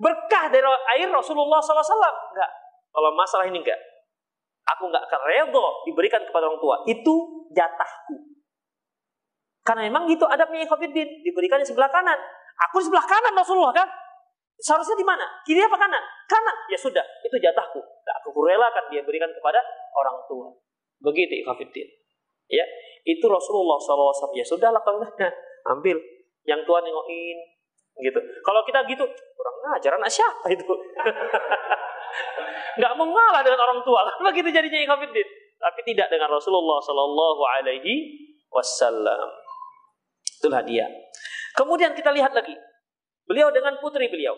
[0.00, 0.64] Berkah dari
[0.96, 1.84] air Rasulullah SAW.
[2.32, 2.52] Enggak.
[2.96, 3.76] Kalau masalah ini enggak.
[4.72, 6.80] Aku enggak akan redho diberikan kepada orang tua.
[6.88, 8.16] Itu jatahku.
[9.60, 11.20] Karena memang itu adabnya Ikhwanuddin.
[11.20, 12.16] Diberikan di sebelah kanan.
[12.72, 13.84] Aku di sebelah kanan Rasulullah kan.
[14.56, 15.28] Seharusnya di mana?
[15.44, 16.00] Kiri apa kanan?
[16.24, 16.56] Kanan.
[16.72, 17.76] Ya sudah, itu jatahku.
[17.76, 19.60] Nah, aku kurelakan dia berikan kepada
[19.92, 20.48] orang tua.
[21.04, 21.84] Begitu Ikhwanuddin.
[22.48, 22.64] Ya,
[23.04, 24.32] itu Rasulullah SAW.
[24.32, 25.12] Ya sudah lakukan
[25.68, 26.00] ambil
[26.46, 27.38] yang tua nengokin
[27.96, 30.62] gitu kalau kita gitu kurang ajar anak siapa itu
[32.76, 34.04] nggak mengalah dengan orang tua.
[34.08, 37.94] Kan begitu jadinya ikhafidin tapi tidak dengan Rasulullah Shallallahu Alaihi
[38.52, 39.28] Wasallam.
[40.36, 40.86] Itulah dia
[41.56, 42.52] kemudian kita lihat lagi.
[43.26, 44.36] Beliau dengan putri beliau.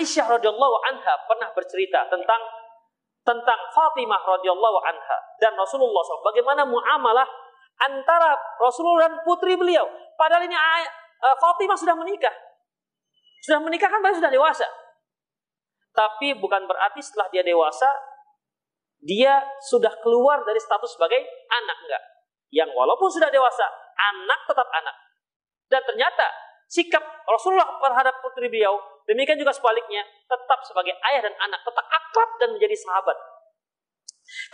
[0.00, 2.40] Aisyah radhiyallahu anha pernah bercerita tentang
[3.20, 7.28] tentang Fatimah radhiyallahu anha dan Rasulullah SAW bagaimana muamalah
[7.84, 9.84] antara Rasulullah dan putri beliau.
[10.16, 12.32] Padahal ini uh, Fatimah sudah menikah.
[13.44, 14.64] Sudah menikah kan sudah dewasa.
[15.94, 17.86] Tapi bukan berarti setelah dia dewasa
[19.04, 19.38] dia
[19.68, 21.20] sudah keluar dari status sebagai
[21.52, 22.02] anak enggak.
[22.50, 24.96] Yang walaupun sudah dewasa, anak tetap anak.
[25.68, 26.26] Dan ternyata
[26.66, 32.30] sikap Rasulullah terhadap putri beliau, demikian juga sebaliknya, tetap sebagai ayah dan anak, tetap akrab
[32.40, 33.16] dan menjadi sahabat.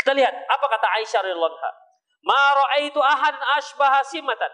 [0.03, 1.57] Kita lihat apa kata Aisyah radhiyallahu.
[2.27, 4.53] Ma ra'aitu ahad ashbaha simatan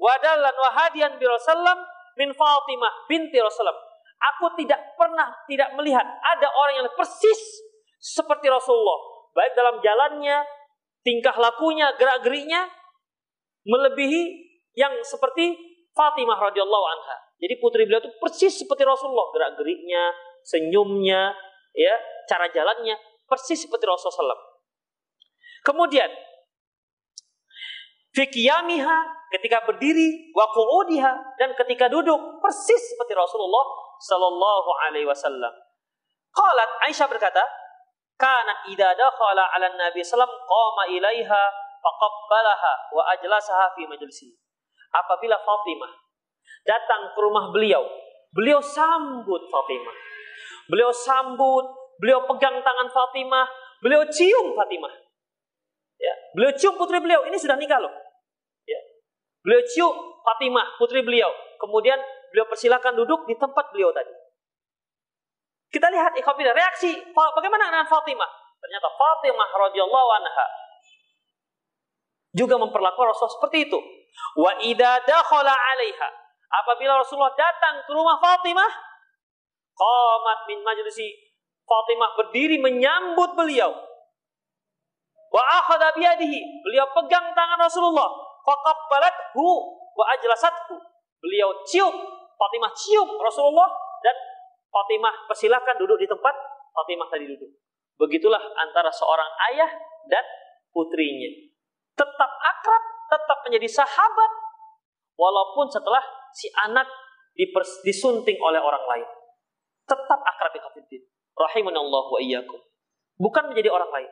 [0.00, 1.76] wadallan wa hadiyan bi Rasulullah
[2.16, 3.91] min Fatimah binti Rasulullah.
[4.22, 7.40] Aku tidak pernah tidak melihat ada orang yang persis
[7.98, 10.42] seperti Rasulullah, baik dalam jalannya,
[11.06, 12.66] tingkah lakunya, gerak-geriknya
[13.62, 15.54] melebihi yang seperti
[15.92, 17.16] Fatimah radhiyallahu anha.
[17.42, 20.14] Jadi putri beliau itu persis seperti Rasulullah, gerak-geriknya,
[20.46, 21.34] senyumnya,
[21.74, 21.94] ya,
[22.30, 22.96] cara jalannya
[23.26, 24.42] persis seperti Rasulullah SAW.
[25.62, 26.10] Kemudian
[28.12, 28.98] fikiyamiha
[29.32, 30.46] ketika berdiri, wa
[31.40, 33.64] dan ketika duduk persis seperti Rasulullah
[34.02, 35.54] sallallahu alaihi wasallam.
[36.32, 37.44] Qalat Aisyah berkata,
[38.18, 41.42] "Kanat idza dakhala 'ala Nabi sallam qama ilaiha
[41.78, 44.34] faqabbalaha wa ajlasaha fi majlisi."
[44.92, 45.92] Apabila Fatimah
[46.66, 47.84] datang ke rumah beliau,
[48.34, 49.96] beliau sambut Fatimah.
[50.68, 51.64] Beliau sambut,
[52.00, 53.46] beliau pegang tangan Fatimah,
[53.80, 54.92] beliau cium Fatimah.
[56.00, 57.22] Ya, beliau cium putri beliau.
[57.28, 57.92] Ini sudah nikah loh.
[58.66, 58.80] Ya.
[59.46, 61.30] Beliau cium Fatimah, putri beliau.
[61.60, 61.98] Kemudian
[62.32, 64.12] beliau persilakan duduk di tempat beliau tadi.
[65.72, 68.30] Kita lihat ikhwafillah reaksi bagaimana dengan Fatimah?
[68.60, 70.46] Ternyata Fatimah radhiyallahu anha
[72.32, 73.78] juga memperlakukan Rasul seperti itu.
[74.36, 76.08] Wa idza dakhala 'alaiha
[76.52, 78.72] apabila Rasulullah datang ke rumah Fatimah
[79.72, 81.08] qamat min majlisi
[81.64, 83.72] Fatimah berdiri menyambut beliau
[85.32, 86.40] Wa akhadha biyadihi.
[86.60, 88.08] Beliau pegang tangan Rasulullah.
[88.44, 89.44] Faqabbalathu
[89.96, 90.76] wa ajlasathu.
[91.24, 91.94] Beliau cium,
[92.42, 93.70] Fatimah cium Rasulullah
[94.02, 94.16] dan
[94.66, 96.34] Fatimah persilahkan duduk di tempat
[96.74, 97.50] Fatimah tadi duduk.
[98.02, 99.70] Begitulah antara seorang ayah
[100.10, 100.24] dan
[100.74, 101.30] putrinya.
[101.94, 104.30] Tetap akrab, tetap menjadi sahabat
[105.14, 106.02] walaupun setelah
[106.34, 106.88] si anak
[107.86, 109.06] disunting oleh orang lain.
[109.86, 111.06] Tetap akrab ikhwatiddin.
[111.38, 112.58] Rahimanallahu wa iyyakum.
[113.22, 114.10] Bukan menjadi orang lain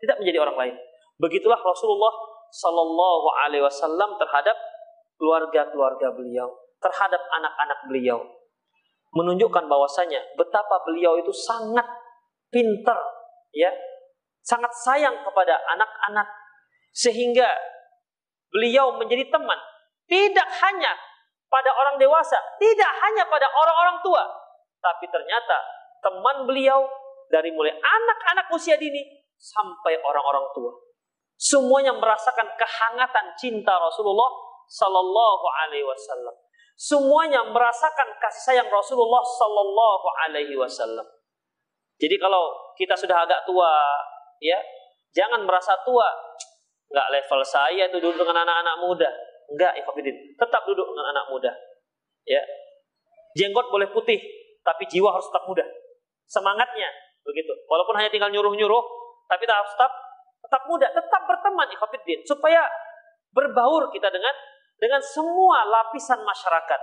[0.00, 0.74] tidak menjadi orang lain.
[1.20, 2.14] Begitulah Rasulullah
[2.50, 4.56] Sallallahu Alaihi Wasallam terhadap
[5.20, 6.48] keluarga-keluarga beliau,
[6.80, 8.18] terhadap anak-anak beliau,
[9.12, 11.84] menunjukkan bahwasanya betapa beliau itu sangat
[12.48, 12.98] pintar,
[13.52, 13.70] ya,
[14.40, 16.28] sangat sayang kepada anak-anak,
[16.90, 17.46] sehingga
[18.50, 19.58] beliau menjadi teman
[20.10, 20.90] tidak hanya
[21.46, 24.22] pada orang dewasa, tidak hanya pada orang-orang tua,
[24.82, 25.58] tapi ternyata
[26.02, 26.82] teman beliau
[27.30, 29.06] dari mulai anak-anak usia dini
[29.38, 30.72] sampai orang-orang tua.
[31.40, 34.28] Semuanya merasakan kehangatan cinta Rasulullah
[34.68, 36.36] Sallallahu Alaihi Wasallam.
[36.80, 41.04] Semuanya merasakan kasih sayang Rasulullah Sallallahu Alaihi Wasallam.
[42.00, 43.68] Jadi kalau kita sudah agak tua,
[44.40, 44.56] ya
[45.12, 46.08] jangan merasa tua.
[46.88, 49.12] Enggak level saya itu duduk dengan anak-anak muda.
[49.52, 50.16] Enggak, Ikhwafidin.
[50.40, 51.52] Tetap duduk dengan anak muda.
[52.24, 52.40] Ya.
[53.36, 54.16] Jenggot boleh putih,
[54.64, 55.62] tapi jiwa harus tetap muda.
[56.24, 56.88] Semangatnya
[57.28, 57.52] begitu.
[57.68, 58.84] Walaupun hanya tinggal nyuruh-nyuruh,
[59.28, 59.92] tapi tetap
[60.40, 62.64] tetap muda, tetap berteman ikhwatiddin supaya
[63.36, 64.32] berbaur kita dengan
[64.80, 66.80] dengan semua lapisan masyarakat.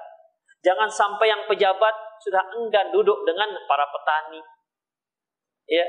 [0.62, 4.42] Jangan sampai yang pejabat sudah enggan duduk dengan para petani.
[5.66, 5.86] Ya.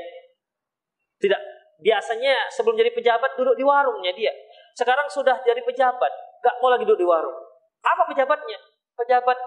[1.19, 1.41] Tidak
[1.79, 4.33] biasanya sebelum jadi pejabat duduk di warungnya dia.
[4.73, 6.11] Sekarang sudah jadi pejabat,
[6.41, 7.35] gak mau lagi duduk di warung.
[7.83, 8.57] Apa pejabatnya?
[8.95, 9.37] Pejabat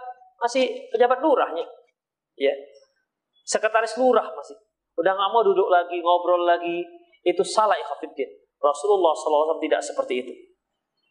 [0.40, 1.66] masih pejabat lurahnya.
[2.38, 2.54] Ya.
[3.42, 4.56] Sekretaris lurah masih.
[4.92, 6.84] Udah nggak mau duduk lagi, ngobrol lagi,
[7.24, 8.28] itu salah ikhafidin.
[8.60, 10.32] Rasulullah SAW tidak seperti itu.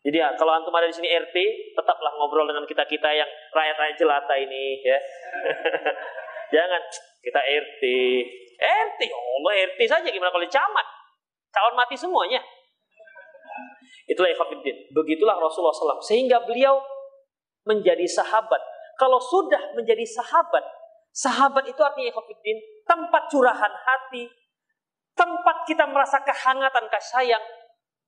[0.01, 1.37] Jadi ya, kalau antum ada di sini RT,
[1.77, 4.97] tetaplah ngobrol dengan kita kita yang rakyat-rakyat jelata ini, ya.
[6.57, 6.81] Jangan
[7.21, 7.83] kita RT,
[8.57, 10.87] RT, ya Allah RT saja gimana kalau camat,
[11.53, 12.41] calon mati semuanya.
[14.09, 14.89] Itulah ikhafidin.
[14.91, 16.03] Begitulah Rasulullah SAW.
[16.03, 16.81] Sehingga beliau
[17.63, 18.59] menjadi sahabat.
[18.97, 20.65] Kalau sudah menjadi sahabat,
[21.13, 24.27] sahabat itu artinya ikhafidin, tempat curahan hati,
[25.15, 27.43] tempat kita merasa kehangatan kasih sayang,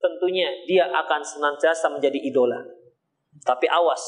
[0.04, 2.60] tentunya dia akan senantiasa menjadi idola.
[3.48, 4.04] Tapi awas,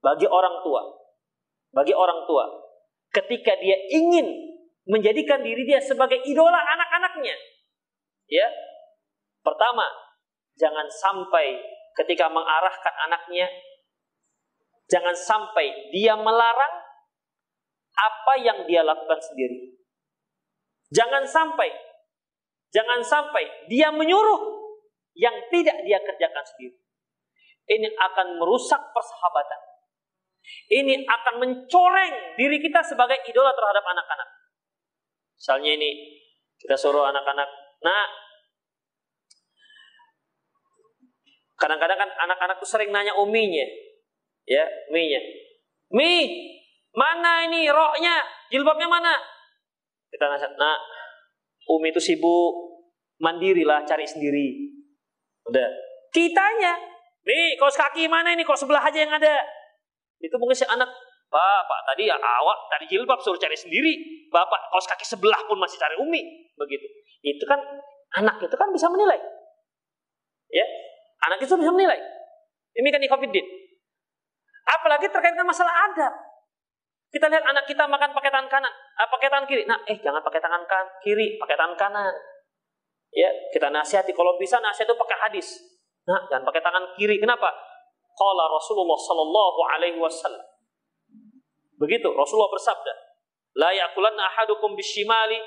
[0.00, 0.82] bagi orang tua,
[1.76, 2.48] bagi orang tua,
[3.12, 4.24] ketika dia ingin
[4.88, 7.36] menjadikan diri dia sebagai idola anak-anaknya,
[8.32, 8.48] ya,
[9.44, 9.84] pertama,
[10.56, 11.60] jangan sampai
[11.92, 13.46] ketika mengarahkan anaknya,
[14.88, 16.74] jangan sampai dia melarang
[17.94, 19.76] apa yang dia lakukan sendiri.
[20.88, 21.68] Jangan sampai
[22.68, 24.47] Jangan sampai dia menyuruh
[25.18, 26.78] yang tidak dia kerjakan sendiri.
[27.68, 29.60] Ini akan merusak persahabatan.
[30.72, 34.28] Ini akan mencoreng diri kita sebagai idola terhadap anak-anak.
[35.36, 35.90] Misalnya ini,
[36.56, 37.48] kita suruh anak-anak,
[37.84, 38.06] nah,
[41.60, 43.66] kadang-kadang kan anak-anak tuh sering nanya uminya,
[44.48, 45.20] Ya, Mi-nya.
[45.92, 46.24] Mi,
[46.96, 48.24] mana ini roknya?
[48.48, 49.12] Jilbabnya mana?
[50.08, 50.80] Kita nasihat, nak,
[51.68, 52.80] Umi itu sibuk
[53.20, 54.77] mandirilah cari sendiri.
[55.48, 55.68] Udah.
[56.12, 56.76] Kitanya,
[57.24, 58.44] nih kaos kaki mana ini?
[58.44, 59.44] Kok sebelah aja yang ada?
[60.20, 60.88] Itu mungkin si anak,
[61.28, 64.24] Pak, Pak tadi ya awak tadi jilbab suruh cari sendiri.
[64.32, 66.52] Bapak kaos kaki sebelah pun masih cari Umi.
[66.56, 66.86] Begitu.
[67.24, 67.60] Itu kan
[68.16, 69.20] anak itu kan bisa menilai.
[70.48, 70.64] Ya,
[71.28, 72.00] anak itu bisa menilai.
[72.72, 73.46] Ini kan ikhafidin.
[74.68, 76.12] Apalagi terkait dengan masalah adab.
[77.08, 79.64] Kita lihat anak kita makan pakai tangan kanan, ah, pakai tangan kiri.
[79.64, 82.12] Nah, eh jangan pakai tangan kan kiri, pakai tangan kanan.
[83.12, 85.48] Ya, kita nasihati kalau bisa nasihat itu pakai hadis.
[86.04, 87.20] Nah, jangan pakai tangan kiri.
[87.20, 87.48] Kenapa?
[88.16, 90.44] Qala Rasulullah sallallahu alaihi wasallam.
[91.78, 92.92] Begitu Rasulullah bersabda,
[93.56, 95.38] "La yaqulanna ahadukum bisyimali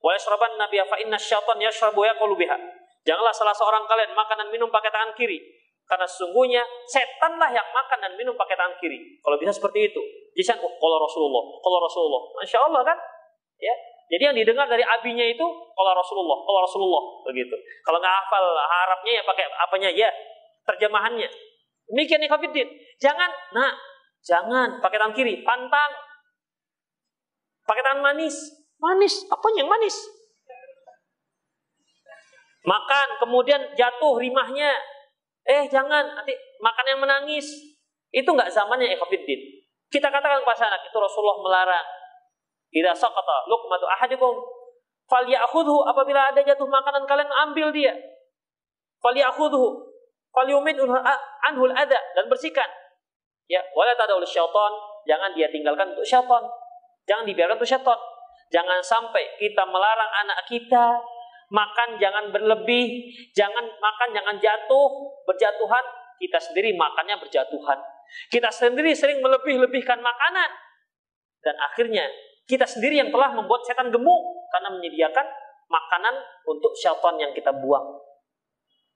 [0.00, 2.56] wa yashrabanna biha fa inna syaitan yashrabu yaqulu biha."
[3.02, 5.40] Janganlah salah seorang kalian makan dan minum pakai tangan kiri,
[5.90, 9.18] karena sesungguhnya setanlah yang makan dan minum pakai tangan kiri.
[9.18, 10.00] Kalau bisa seperti itu.
[10.38, 12.22] Jadi oh, kalau Rasulullah, kalau Rasulullah.
[12.38, 12.98] Masya Allah kan?
[13.58, 13.74] Ya.
[14.10, 17.54] Jadi yang didengar dari abinya itu kalau Rasulullah, kalau Rasulullah begitu.
[17.86, 20.10] Kalau nggak hafal harapnya ya pakai apanya ya
[20.66, 21.30] terjemahannya.
[21.90, 22.68] Demikian Khafidin.
[23.02, 23.74] Jangan, nah,
[24.22, 25.90] jangan pakai tangan kiri, pantang.
[27.66, 28.34] Pakai tangan manis.
[28.78, 29.94] Manis, apa yang manis?
[32.62, 34.70] Makan, kemudian jatuh rimahnya,
[35.50, 37.46] Eh jangan, nanti makan yang menangis.
[38.12, 39.40] Itu nggak zamannya ikhwafiddin.
[39.90, 41.86] Kita katakan kepada anak itu Rasulullah melarang.
[42.70, 44.34] Tidak saqata luqmatu ahadikum
[45.10, 47.94] falyakhudhu apabila ada jatuh makanan kalian ambil dia.
[49.02, 49.90] Falyakhudhu
[50.30, 50.78] falyumid
[51.50, 52.66] anhul ada dan bersihkan.
[53.50, 54.72] Ya, wala tadawul syaitan,
[55.10, 56.46] jangan dia tinggalkan untuk syaitan.
[57.10, 57.98] Jangan dibiarkan untuk syaitan.
[58.54, 61.02] Jangan sampai kita melarang anak kita
[61.50, 64.88] makan jangan berlebih, jangan makan jangan jatuh,
[65.26, 65.82] berjatuhan,
[66.22, 67.78] kita sendiri makannya berjatuhan.
[68.30, 70.50] Kita sendiri sering melebih-lebihkan makanan.
[71.40, 72.06] Dan akhirnya
[72.50, 75.26] kita sendiri yang telah membuat setan gemuk karena menyediakan
[75.70, 76.14] makanan
[76.50, 78.02] untuk syaitan yang kita buang.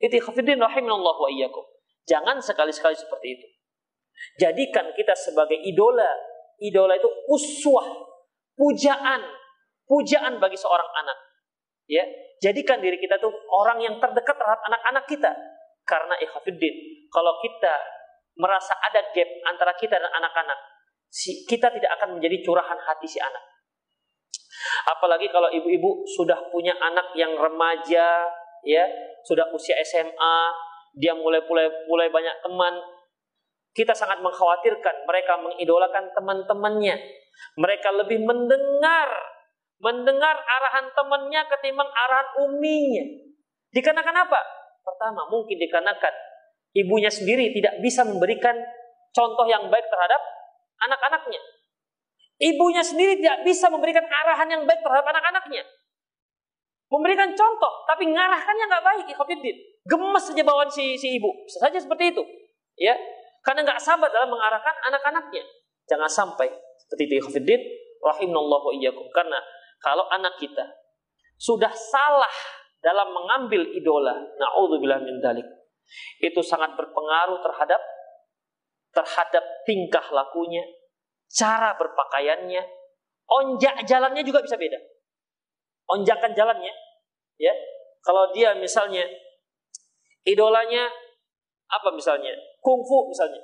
[0.02, 1.62] Itu khafidin rahimanallah wa iyyakum.
[2.04, 3.46] Jangan sekali-sekali seperti itu.
[4.42, 6.10] Jadikan kita sebagai idola.
[6.58, 7.86] Idola itu uswah,
[8.58, 9.22] pujaan,
[9.86, 11.18] pujaan bagi seorang anak.
[11.86, 12.04] Ya,
[12.42, 15.30] jadikan diri kita tuh orang yang terdekat terhadap anak-anak kita.
[15.84, 16.74] Karena ikhafiddin,
[17.12, 17.74] kalau kita
[18.40, 20.58] merasa ada gap antara kita dan anak-anak,
[21.14, 23.44] si, kita tidak akan menjadi curahan hati si anak.
[24.90, 28.26] Apalagi kalau ibu-ibu sudah punya anak yang remaja,
[28.66, 28.84] ya,
[29.22, 30.36] sudah usia SMA,
[30.98, 32.74] dia mulai mulai mulai banyak teman.
[33.74, 36.96] Kita sangat mengkhawatirkan mereka mengidolakan teman-temannya.
[37.58, 39.10] Mereka lebih mendengar
[39.82, 43.04] mendengar arahan temannya ketimbang arahan uminya.
[43.74, 44.40] Dikarenakan apa?
[44.86, 46.14] Pertama, mungkin dikarenakan
[46.78, 48.54] ibunya sendiri tidak bisa memberikan
[49.10, 50.22] contoh yang baik terhadap
[50.84, 51.40] anak-anaknya.
[52.38, 55.62] Ibunya sendiri tidak bisa memberikan arahan yang baik terhadap anak-anaknya.
[56.90, 59.56] Memberikan contoh, tapi ngarahkannya nggak baik, ikhwatiddin.
[59.86, 61.30] Gemes saja bawaan si, si ibu.
[61.46, 62.22] Bisa saja seperti itu.
[62.78, 62.94] ya
[63.42, 65.42] Karena nggak sabar dalam mengarahkan anak-anaknya.
[65.86, 66.48] Jangan sampai
[66.78, 67.60] seperti itu, ikhwatiddin.
[68.04, 69.08] Rahimnallahu iyyakum.
[69.14, 69.40] Karena
[69.80, 70.64] kalau anak kita
[71.40, 72.34] sudah salah
[72.84, 75.46] dalam mengambil idola, naudzubillah min dalik.
[76.20, 77.80] Itu sangat berpengaruh terhadap
[78.94, 80.62] terhadap tingkah lakunya,
[81.28, 82.62] cara berpakaiannya,
[83.26, 84.78] onjak jalannya juga bisa beda.
[85.90, 86.72] Onjakan jalannya,
[87.36, 87.52] ya.
[88.04, 89.04] Kalau dia misalnya
[90.24, 90.88] idolanya
[91.68, 92.32] apa misalnya?
[92.62, 93.40] Kungfu misalnya.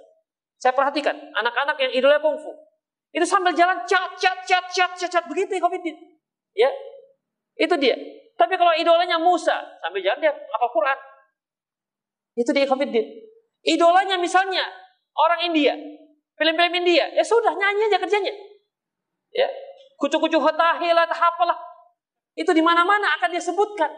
[0.60, 2.52] Saya perhatikan anak-anak yang idolanya kungfu.
[3.10, 5.82] Itu sambil jalan cat cat cat cat cat, cat begitu ya Covid.
[6.54, 6.70] Ya,
[7.56, 7.96] itu dia.
[8.40, 10.98] Tapi kalau idolanya Musa, sambil jalan dia apa Quran.
[12.40, 13.04] Itu dia Khofiddin.
[13.60, 14.64] Idolanya misalnya
[15.14, 15.74] orang India,
[16.38, 18.32] film-film India, ya sudah nyanyi aja kerjanya.
[19.30, 19.48] Ya,
[19.98, 21.58] kucu-kucu hotahilah, apalah.
[22.34, 23.90] Itu di mana-mana akan disebutkan.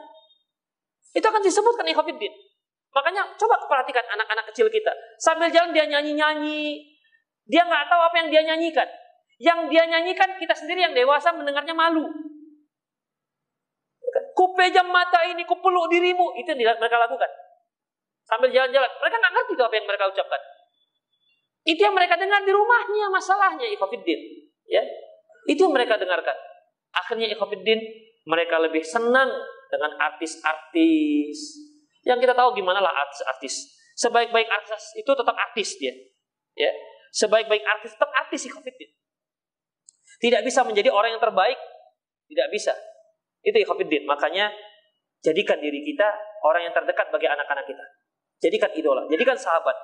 [1.13, 2.33] Itu akan disebutkan Khofiddin.
[2.93, 4.93] Makanya coba perhatikan anak-anak kecil kita.
[5.17, 6.93] Sambil jalan dia nyanyi-nyanyi.
[7.49, 8.89] Dia nggak tahu apa yang dia nyanyikan.
[9.41, 12.05] Yang dia nyanyikan kita sendiri yang dewasa mendengarnya malu.
[14.37, 16.37] Kupejam mata ini, kupeluk dirimu.
[16.37, 17.31] Itu yang mereka lakukan.
[18.29, 18.89] Sambil jalan-jalan.
[18.89, 20.41] Mereka nggak ngerti itu apa yang mereka ucapkan.
[21.63, 24.21] Itu yang mereka dengar di rumahnya masalahnya Ikhofiddin.
[24.67, 24.83] Ya,
[25.47, 26.35] Itu yang mereka dengarkan.
[26.93, 27.79] Akhirnya Ikhofiddin
[28.27, 29.31] mereka lebih senang
[29.71, 31.39] dengan artis-artis.
[32.03, 33.79] Yang kita tahu gimana lah artis-artis.
[33.95, 35.95] Sebaik-baik artis itu tetap artis dia.
[36.59, 36.73] Ya,
[37.13, 38.91] Sebaik-baik artis tetap artis Ikhofiddin.
[40.23, 41.59] Tidak bisa menjadi orang yang terbaik.
[42.31, 42.73] Tidak bisa.
[43.43, 44.07] Itu ikhwafiddin.
[44.07, 44.55] Makanya
[45.19, 46.07] jadikan diri kita
[46.47, 47.85] orang yang terdekat bagi anak-anak kita.
[48.39, 49.75] Jadikan idola, jadikan sahabat.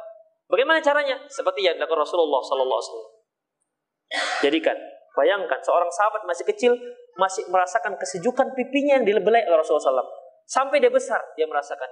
[0.48, 1.16] Bagaimana caranya?
[1.28, 3.10] Seperti yang dilakukan Rasulullah sallallahu alaihi wasallam.
[4.40, 4.76] Jadikan,
[5.12, 6.72] bayangkan seorang sahabat masih kecil
[7.18, 10.10] masih merasakan kesejukan pipinya yang dilebelai oleh Rasulullah SAW.
[10.48, 11.90] Sampai dia besar, dia merasakan.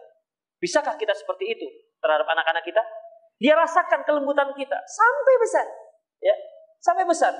[0.63, 1.67] Bisakah kita seperti itu
[2.01, 2.81] terhadap anak-anak kita?
[3.37, 5.67] Dia rasakan kelembutan kita sampai besar.
[6.25, 6.33] Ya,
[6.81, 7.37] sampai besar.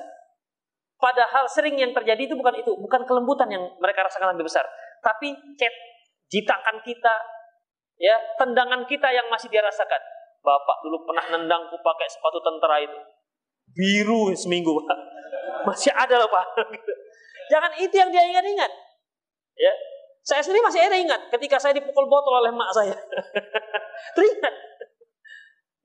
[1.01, 4.67] Padahal sering yang terjadi itu bukan itu, bukan kelembutan yang mereka rasakan lebih besar,
[5.01, 5.73] tapi cet
[6.29, 7.15] jitakan kita,
[8.01, 10.03] ya, tendangan kita yang masih dia rasakan.
[10.43, 12.99] Bapak dulu pernah nendangku pakai sepatu tentara itu.
[13.73, 14.99] Biru seminggu, Pak.
[15.67, 16.47] Masih ada loh, Pak.
[17.53, 18.71] Jangan itu yang dia ingat-ingat.
[19.57, 19.73] Ya.
[20.27, 22.99] Saya sendiri masih ada ingat ketika saya dipukul botol oleh mak saya.
[24.19, 24.55] Teringat.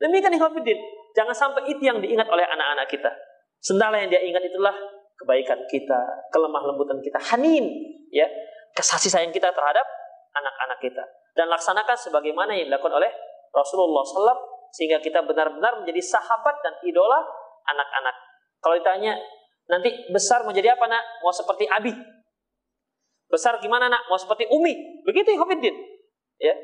[0.02, 0.82] Demikian ikhwatiddin.
[1.14, 3.14] Jangan sampai itu yang diingat oleh anak-anak kita.
[3.62, 4.74] Sendala yang dia ingat itulah
[5.22, 6.02] kebaikan kita,
[6.34, 7.70] kelemah lembutan kita, hanin,
[8.10, 8.26] ya,
[8.74, 9.86] kasih sayang kita terhadap
[10.34, 11.04] anak-anak kita.
[11.38, 13.14] Dan laksanakan sebagaimana yang dilakukan oleh
[13.52, 14.40] Rasulullah SAW
[14.72, 17.20] sehingga kita benar-benar menjadi sahabat dan idola
[17.68, 18.16] anak-anak.
[18.64, 19.20] Kalau ditanya,
[19.68, 21.04] nanti besar mau jadi apa nak?
[21.22, 21.92] Mau seperti Abi.
[23.28, 24.08] Besar gimana nak?
[24.08, 25.04] Mau seperti Umi.
[25.04, 25.76] Begitu Ikhwanuddin.
[26.40, 26.56] Ya.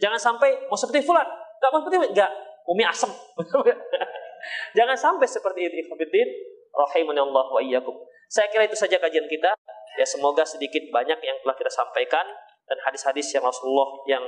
[0.00, 1.24] Jangan sampai mau seperti Fulan.
[1.60, 2.32] Gak mau seperti Enggak.
[2.68, 3.08] Umi asem.
[4.78, 6.28] Jangan sampai seperti itu Ikhwanuddin.
[6.76, 7.96] Rahimani Allah wa iyyakum.
[8.28, 9.52] Saya kira itu saja kajian kita.
[9.96, 12.26] Ya semoga sedikit banyak yang telah kita sampaikan
[12.66, 14.24] dan hadis-hadis yang Rasulullah yang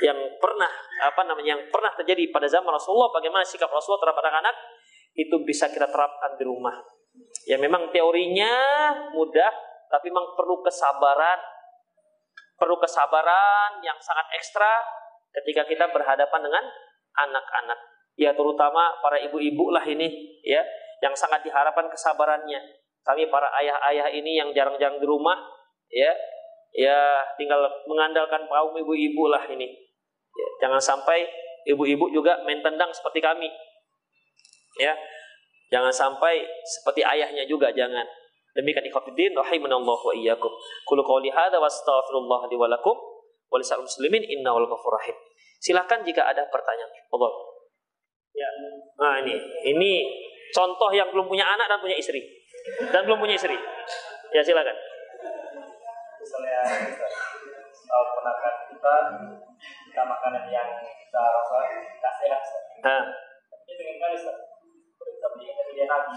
[0.00, 0.72] yang pernah
[1.04, 4.56] apa namanya yang pernah terjadi pada zaman Rasulullah bagaimana sikap Rasulullah terhadap anak-anak
[5.14, 6.74] itu bisa kita terapkan di rumah.
[7.46, 8.50] Ya memang teorinya
[9.14, 9.52] mudah
[9.92, 11.38] tapi memang perlu kesabaran.
[12.54, 14.80] Perlu kesabaran yang sangat ekstra
[15.42, 16.64] ketika kita berhadapan dengan
[17.14, 17.78] anak-anak.
[18.14, 20.62] Ya terutama para ibu-ibu lah ini ya
[21.02, 22.80] yang sangat diharapkan kesabarannya.
[23.04, 25.36] Kami para ayah-ayah ini yang jarang-jarang di rumah
[25.92, 26.10] ya
[26.74, 29.70] ya tinggal mengandalkan kaum ibu-ibu lah ini.
[30.34, 31.22] Ya, jangan sampai
[31.70, 33.46] ibu-ibu juga main tendang seperti kami.
[34.82, 34.98] Ya,
[35.70, 38.02] jangan sampai seperti ayahnya juga jangan.
[38.54, 40.50] Demikian ikhwatiddin rahimanallah wa iyyakum.
[40.86, 42.94] Qul qouli hadza wastaghfirullah li wa lakum
[43.50, 45.02] wa lisal muslimin innahu ghafurur.
[45.62, 46.90] Silakan jika ada pertanyaan.
[46.90, 47.32] Allah.
[48.34, 48.48] Ya.
[48.98, 49.34] Nah ini,
[49.70, 49.92] ini
[50.50, 52.18] contoh yang belum punya anak dan punya istri
[52.90, 53.54] dan belum punya istri.
[54.34, 54.74] Ya silakan
[56.24, 56.60] misalnya
[57.92, 58.94] uh, ponakan kita
[59.92, 62.42] kita makanan yang kita rasa kita sehat
[62.80, 63.04] nah.
[63.68, 64.16] ini dengan kali
[65.20, 66.16] tapi ini dia nabi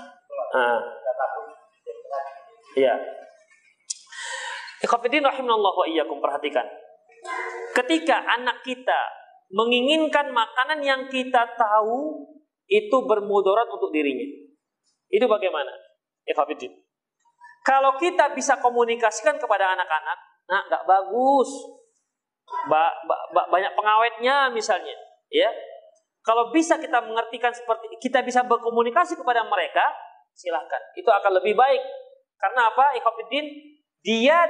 [0.55, 0.79] nah.
[0.79, 1.45] kita takut
[2.79, 2.95] iya
[4.77, 6.63] Ikhwafidin rahimahullah wa iyyakum perhatikan.
[7.73, 9.09] Ketika anak kita
[9.49, 12.29] menginginkan makanan yang kita tahu
[12.69, 14.27] itu bermudarat untuk dirinya.
[15.09, 15.73] Itu bagaimana?
[16.29, 16.71] Ikhwafidin.
[17.67, 20.17] Kalau kita bisa komunikasikan kepada anak-anak,
[20.47, 21.51] nah nggak bagus,
[22.71, 24.95] ba ba ba banyak pengawetnya misalnya,
[25.27, 25.51] ya.
[26.23, 29.83] Kalau bisa kita mengertikan seperti kita bisa berkomunikasi kepada mereka,
[30.31, 30.79] silahkan.
[30.95, 31.83] Itu akan lebih baik.
[32.39, 32.95] Karena apa?
[32.95, 33.47] Ikhwanuddin,
[33.99, 34.47] dia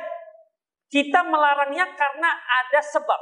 [0.94, 3.22] kita melarangnya karena ada sebab.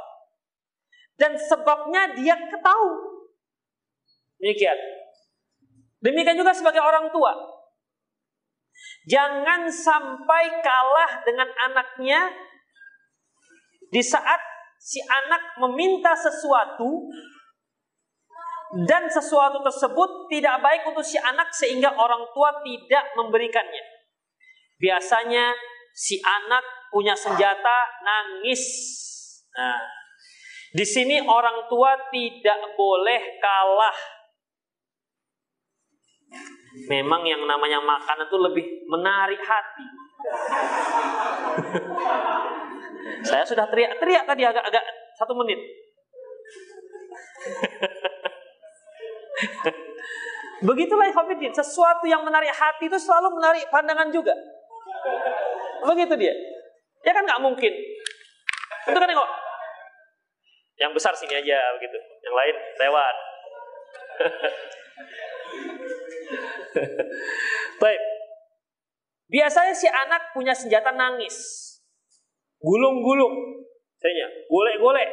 [1.16, 3.32] Dan sebabnya dia ketahui.
[4.36, 4.76] Demikian.
[6.04, 7.55] Demikian juga sebagai orang tua.
[9.06, 12.26] Jangan sampai kalah dengan anaknya
[13.86, 14.42] di saat
[14.82, 17.06] si anak meminta sesuatu
[18.82, 23.84] dan sesuatu tersebut tidak baik untuk si anak sehingga orang tua tidak memberikannya.
[24.82, 25.54] Biasanya
[25.94, 28.62] si anak punya senjata nangis.
[29.54, 29.80] Nah,
[30.74, 34.15] di sini orang tua tidak boleh kalah
[36.84, 39.86] Memang yang namanya makanan itu lebih menarik hati.
[43.24, 44.84] Saya sudah teriak-teriak tadi agak-agak
[45.16, 45.56] satu menit.
[50.60, 54.36] Begitulah Hafidin, sesuatu yang menarik hati itu selalu menarik pandangan juga.
[55.84, 56.34] Begitu dia.
[57.04, 57.72] Ya kan nggak mungkin.
[58.84, 59.30] Itu kan kok.
[60.76, 61.96] Yang besar sini aja begitu.
[62.20, 63.14] Yang lain lewat.
[67.82, 68.00] Baik.
[69.26, 71.34] Biasanya si anak punya senjata nangis.
[72.62, 73.34] Gulung-gulung.
[73.98, 75.10] Misalnya, golek-golek.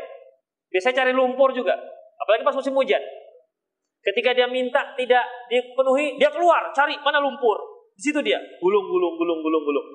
[0.70, 1.74] Biasanya cari lumpur juga.
[2.18, 3.02] Apalagi pas musim hujan.
[4.04, 7.56] Ketika dia minta tidak dipenuhi, dia keluar cari mana lumpur.
[7.94, 9.88] Di situ dia gulung gulung gulung gulung gulung.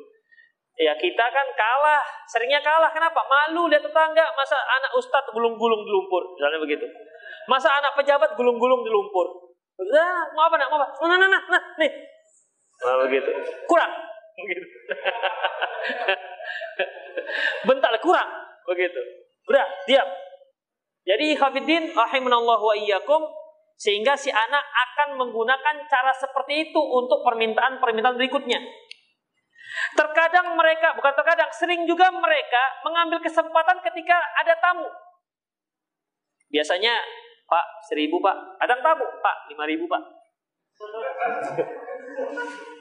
[0.79, 1.99] Ya kita kan kalah,
[2.31, 2.89] seringnya kalah.
[2.95, 3.19] Kenapa?
[3.27, 6.87] Malu lihat tetangga, masa anak ustadz gulung-gulung di lumpur, misalnya begitu.
[7.51, 9.48] Masa anak pejabat gulung-gulung di lumpur.
[9.79, 10.69] Nah, mau apa nak?
[10.75, 10.87] Mau apa?
[11.07, 11.93] Nah, nah, nah, nah, nih.
[12.83, 13.31] Nah, begitu.
[13.71, 13.93] Kurang.
[14.35, 14.67] Begitu.
[17.69, 18.31] Bentar, kurang.
[18.67, 19.01] Begitu.
[19.47, 20.09] Udah, diam.
[21.07, 23.23] Jadi hafidin rahimanallahu wa iyyakum
[23.79, 28.59] Sehingga si anak akan menggunakan cara seperti itu untuk permintaan-permintaan berikutnya.
[29.95, 34.91] Terkadang mereka, bukan terkadang, sering juga mereka mengambil kesempatan ketika ada tamu.
[36.51, 36.91] Biasanya,
[37.49, 38.61] Pak, seribu Pak.
[38.61, 40.03] Ada tamu, Pak, lima ribu Pak.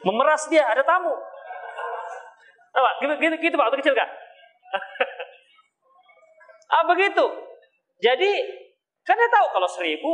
[0.04, 1.16] Memeras dia, ada tamu.
[2.76, 2.90] Apa?
[3.02, 4.06] Gitu, gitu, gitu Pak, waktu kecil kak?
[6.76, 7.26] ah begitu.
[8.04, 8.32] Jadi,
[9.08, 10.14] kan dia tahu kalau seribu,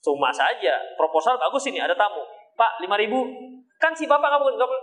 [0.00, 0.78] cuma saja.
[0.94, 2.22] Proposal bagus ini, ada tamu.
[2.54, 3.26] Pak, lima ribu.
[3.78, 4.74] Kan si bapak kamu, kamu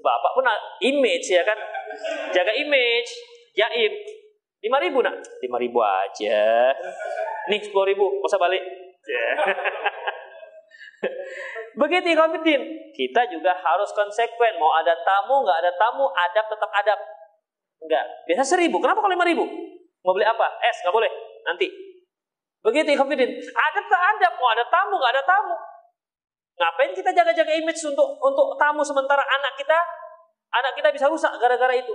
[0.00, 0.46] bapak pun
[0.84, 1.56] image ya kan.
[2.32, 3.10] Jaga image,
[3.56, 3.92] jaim.
[4.62, 5.16] Lima ribu nak?
[5.42, 6.70] Lima ribu aja.
[7.50, 8.62] Nih sepuluh ribu, masa balik?
[11.80, 12.62] Begitu Ikhwanuddin,
[12.94, 14.60] kita juga harus konsekuen.
[14.60, 17.00] Mau ada tamu, nggak ada tamu, adab tetap adab.
[17.82, 18.06] Enggak.
[18.28, 19.42] Biasa seribu, kenapa kalau lima ribu?
[20.06, 20.46] Mau beli apa?
[20.62, 21.10] Es, nggak boleh.
[21.42, 21.66] Nanti.
[22.62, 24.32] Begitu Ikhwanuddin, adab tetap adab.
[24.38, 25.56] Mau ada tamu, nggak ada tamu.
[26.52, 29.78] Ngapain kita jaga-jaga image untuk untuk tamu sementara anak kita
[30.52, 31.90] anak kita bisa rusak gara-gara itu.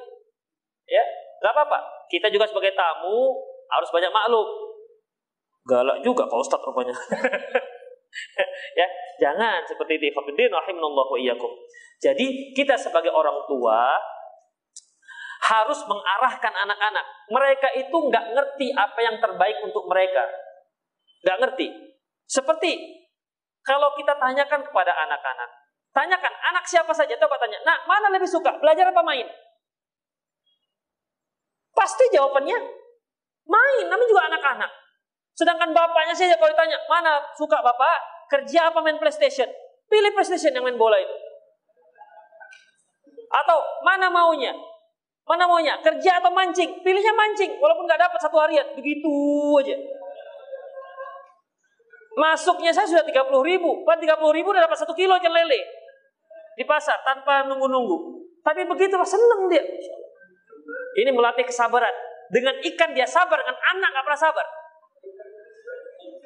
[0.90, 1.03] Ya,
[1.40, 2.10] nggak apa-apa.
[2.10, 3.38] Kita juga sebagai tamu
[3.69, 4.66] harus banyak maklum.
[5.68, 6.95] Galak juga Pak Ustadz rupanya.
[8.80, 8.88] ya,
[9.19, 10.15] jangan seperti itu.
[10.15, 11.52] Hafidin rahimanallahu iyyakum.
[11.99, 13.99] Jadi kita sebagai orang tua
[15.44, 17.06] harus mengarahkan anak-anak.
[17.27, 20.23] Mereka itu nggak ngerti apa yang terbaik untuk mereka.
[21.27, 21.68] Nggak ngerti.
[22.27, 23.03] Seperti
[23.68, 25.49] kalau kita tanyakan kepada anak-anak,
[25.91, 29.27] tanyakan anak siapa saja, coba tanya, nah mana lebih suka, belajar apa main?
[31.76, 32.57] Pasti jawabannya
[33.44, 34.72] main, namanya juga anak-anak.
[35.38, 39.45] Sedangkan bapaknya saja kalau ditanya, mana suka bapak, kerja apa main PlayStation?
[39.85, 41.14] Pilih PlayStation yang main bola itu.
[43.30, 44.57] Atau mana maunya?
[45.30, 45.77] Mana maunya?
[45.85, 46.81] Kerja atau mancing?
[46.81, 48.65] Pilihnya mancing, walaupun nggak dapat satu harian.
[48.73, 49.14] Begitu
[49.61, 49.77] aja.
[52.18, 53.85] Masuknya saya sudah 30 ribu.
[53.85, 55.61] Pan 30 ribu udah dapat satu kilo ikan lele.
[56.57, 58.26] Di pasar tanpa nunggu-nunggu.
[58.41, 59.61] Tapi begitu seneng dia.
[60.97, 61.93] Ini melatih kesabaran.
[62.34, 64.47] Dengan ikan dia sabar, dengan anak gak pernah sabar.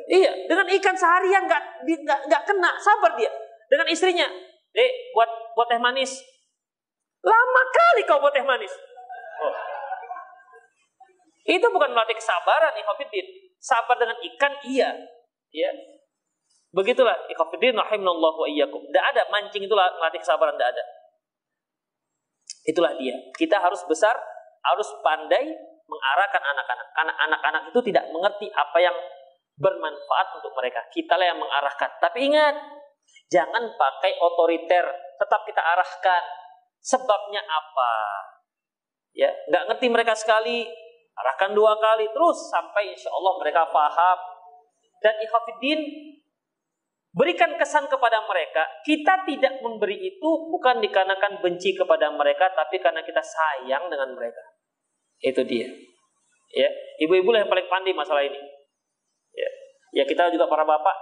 [0.10, 3.30] Iya, dengan ikan seharian gak, gak, gak kena, sabar dia.
[3.70, 4.28] Dengan istrinya,
[4.74, 6.22] dek buat buat teh manis.
[7.22, 8.74] Lama kali kau buat teh manis.
[9.42, 9.56] Oh.
[11.46, 13.26] Itu bukan melatih kesabaran, Ikhwafiddin.
[13.62, 14.90] Sabar dengan ikan, iya.
[15.52, 15.72] Ya.
[16.72, 18.80] Begitulah ikhafidin rahimanallahu wa iyyakum.
[18.88, 20.84] Tidak ada mancing itulah melatih kesabaran tidak ada.
[22.64, 23.16] Itulah dia.
[23.36, 24.16] Kita harus besar,
[24.64, 25.52] harus pandai
[25.84, 26.88] mengarahkan anak-anak.
[26.96, 28.96] Karena anak-anak itu tidak mengerti apa yang
[29.62, 30.82] bermanfaat untuk mereka.
[30.90, 32.02] Kita lah yang mengarahkan.
[32.02, 32.58] Tapi ingat,
[33.30, 34.86] jangan pakai otoriter.
[35.22, 36.24] Tetap kita arahkan.
[36.82, 37.94] Sebabnya apa?
[39.14, 40.66] Ya, nggak ngerti mereka sekali,
[41.22, 44.20] arahkan dua kali terus sampai insya Allah mereka paham
[45.04, 45.80] dan ikhafidin
[47.12, 53.04] berikan kesan kepada mereka kita tidak memberi itu bukan dikarenakan benci kepada mereka tapi karena
[53.04, 54.44] kita sayang dengan mereka
[55.20, 55.68] itu dia
[56.56, 56.70] ya
[57.04, 58.40] ibu-ibu yang paling pandai masalah ini
[59.92, 60.96] ya kita juga para bapak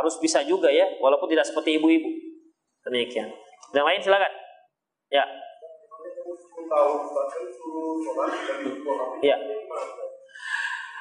[0.00, 2.08] harus bisa juga ya walaupun tidak seperti ibu-ibu
[2.88, 3.32] demikian
[3.72, 4.32] yang lain silakan
[5.08, 5.24] ya
[9.24, 9.36] ya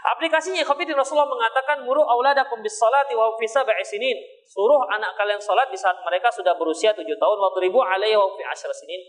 [0.04, 4.20] Aplikasinya Khafidin Rasulullah mengatakan muru auladakum bis salati wa fi sab'i sinin.
[4.44, 8.28] Suruh anak kalian salat di saat mereka sudah berusia 7 tahun wa ribu alaihi wa
[8.36, 9.00] fi asyra sinin.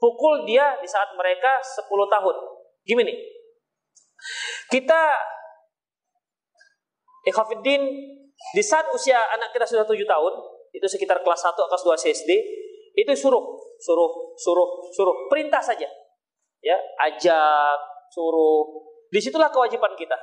[0.00, 2.36] Pukul dia di saat mereka 10 tahun.
[2.80, 3.12] Gimana?
[4.72, 5.02] Kita
[7.28, 7.82] Ikhafidin
[8.56, 10.34] di saat usia anak kita sudah 7 tahun,
[10.72, 12.30] itu sekitar kelas 1 atau kelas 2 SD,
[12.96, 13.44] itu suruh,
[13.76, 14.10] suruh,
[14.40, 15.86] suruh, suruh, perintah saja.
[16.64, 17.78] Ya, ajak,
[18.10, 18.64] suruh.
[19.12, 20.16] Di situlah kewajiban kita.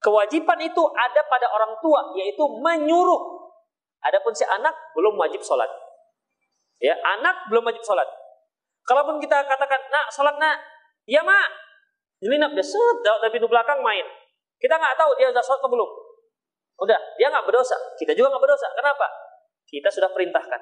[0.00, 3.52] Kewajiban itu ada pada orang tua, yaitu menyuruh.
[4.00, 5.68] Adapun si anak belum wajib sholat.
[6.80, 8.08] Ya, anak belum wajib sholat.
[8.88, 10.56] Kalaupun kita katakan, nak sholat nak,
[11.04, 11.52] ya mak.
[12.24, 14.04] Nak dia set, dari pintu belakang main.
[14.60, 15.90] Kita nggak tahu dia sudah sholat atau belum.
[16.84, 17.76] Udah, dia nggak berdosa.
[17.96, 18.68] Kita juga nggak berdosa.
[18.76, 19.06] Kenapa?
[19.64, 20.60] Kita sudah perintahkan.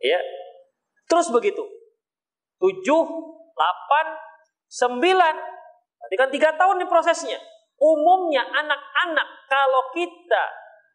[0.00, 0.20] Ya,
[1.08, 1.60] terus begitu.
[2.60, 3.02] Tujuh,
[3.56, 4.06] delapan,
[4.68, 5.34] sembilan.
[6.00, 7.40] Berarti kan tiga tahun nih prosesnya
[7.80, 10.44] umumnya anak-anak kalau kita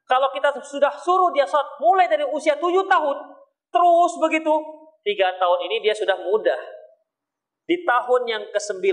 [0.06, 3.18] kalau kita sudah suruh dia sholat mulai dari usia 7 tahun
[3.74, 4.54] terus begitu
[5.02, 6.62] tiga tahun ini dia sudah mudah
[7.66, 8.86] di tahun yang ke-9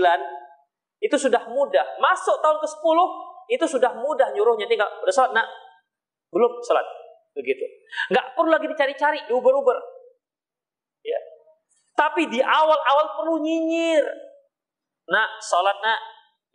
[1.03, 2.97] itu sudah mudah masuk tahun ke-10
[3.51, 5.47] itu sudah mudah nyuruhnya tinggal udah sholat nak
[6.31, 6.87] belum sholat
[7.35, 7.67] begitu
[8.07, 9.75] nggak perlu lagi dicari-cari diuber-uber
[11.03, 11.19] ya
[11.99, 14.07] tapi di awal-awal perlu nyinyir
[15.11, 15.99] nak sholat nak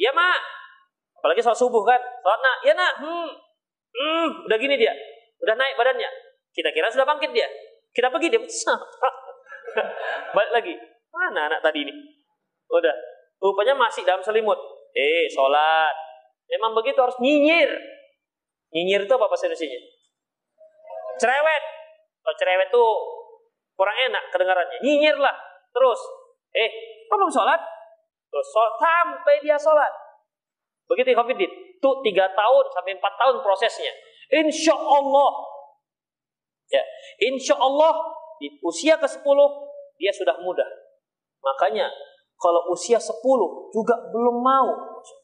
[0.01, 0.59] ya mak
[1.19, 1.99] Apalagi sholat subuh kan.
[1.99, 3.31] Sholat nak, ya nak, hmm.
[3.89, 4.95] Hmm, udah gini dia.
[5.43, 6.07] Udah naik badannya.
[6.55, 7.51] Kita kira sudah bangkit dia.
[7.91, 8.39] Kita pergi dia.
[10.37, 10.75] Balik lagi.
[11.11, 11.95] Mana anak tadi ini?
[12.71, 12.95] Udah.
[13.39, 14.59] Rupanya masih dalam selimut.
[14.95, 15.95] Eh, sholat.
[16.51, 17.71] Memang begitu harus nyinyir.
[18.75, 19.81] Nyinyir itu apa bahasa Indonesia?
[21.23, 21.65] Cerewet.
[22.23, 22.91] Kalau cerewet tuh
[23.79, 24.79] kurang enak kedengarannya.
[24.83, 25.35] Nyinyir lah.
[25.71, 26.01] Terus.
[26.53, 26.71] Eh,
[27.07, 27.61] kok belum sholat?
[28.29, 29.93] Terus sholat sampai dia sholat.
[30.89, 33.93] Begitu Covid itu tiga tahun sampai empat tahun prosesnya.
[34.29, 35.31] Insya Allah,
[36.69, 36.83] ya,
[37.29, 37.93] insya Allah
[38.41, 40.69] di usia ke sepuluh dia sudah mudah.
[41.41, 41.89] Makanya
[42.39, 44.71] kalau usia sepuluh juga belum mau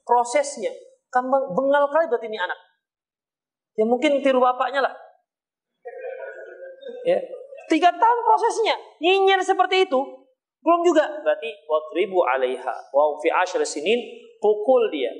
[0.02, 0.74] prosesnya,
[1.08, 2.58] kan bengal kali berarti ini anak.
[3.78, 4.94] Ya mungkin tiru bapaknya lah.
[7.06, 7.18] Ya,
[7.70, 10.00] tiga tahun prosesnya, nyinyir seperti itu,
[10.62, 11.06] belum juga.
[11.22, 11.50] Berarti
[11.94, 14.00] ribu alaiha wa fi asyr sinin
[14.42, 15.12] pukul dia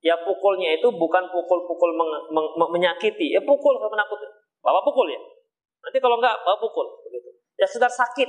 [0.00, 4.16] Ya pukulnya itu bukan pukul-pukul meng, meng, menyakiti, ya pukul menakut.
[4.64, 5.20] Bapak pukul ya.
[5.84, 7.28] Nanti kalau enggak, bapak pukul begitu.
[7.60, 8.24] Ya sedar sakit.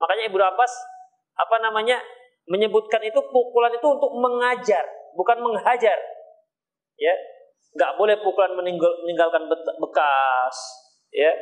[0.00, 0.72] Makanya Ibu Abbas
[1.36, 2.00] apa namanya
[2.48, 4.84] menyebutkan itu pukulan itu untuk mengajar,
[5.16, 5.98] bukan menghajar.
[7.00, 7.14] Ya,
[7.76, 9.48] nggak boleh pukulan meninggal, meninggalkan
[9.80, 10.56] bekas.
[11.10, 11.32] Ya,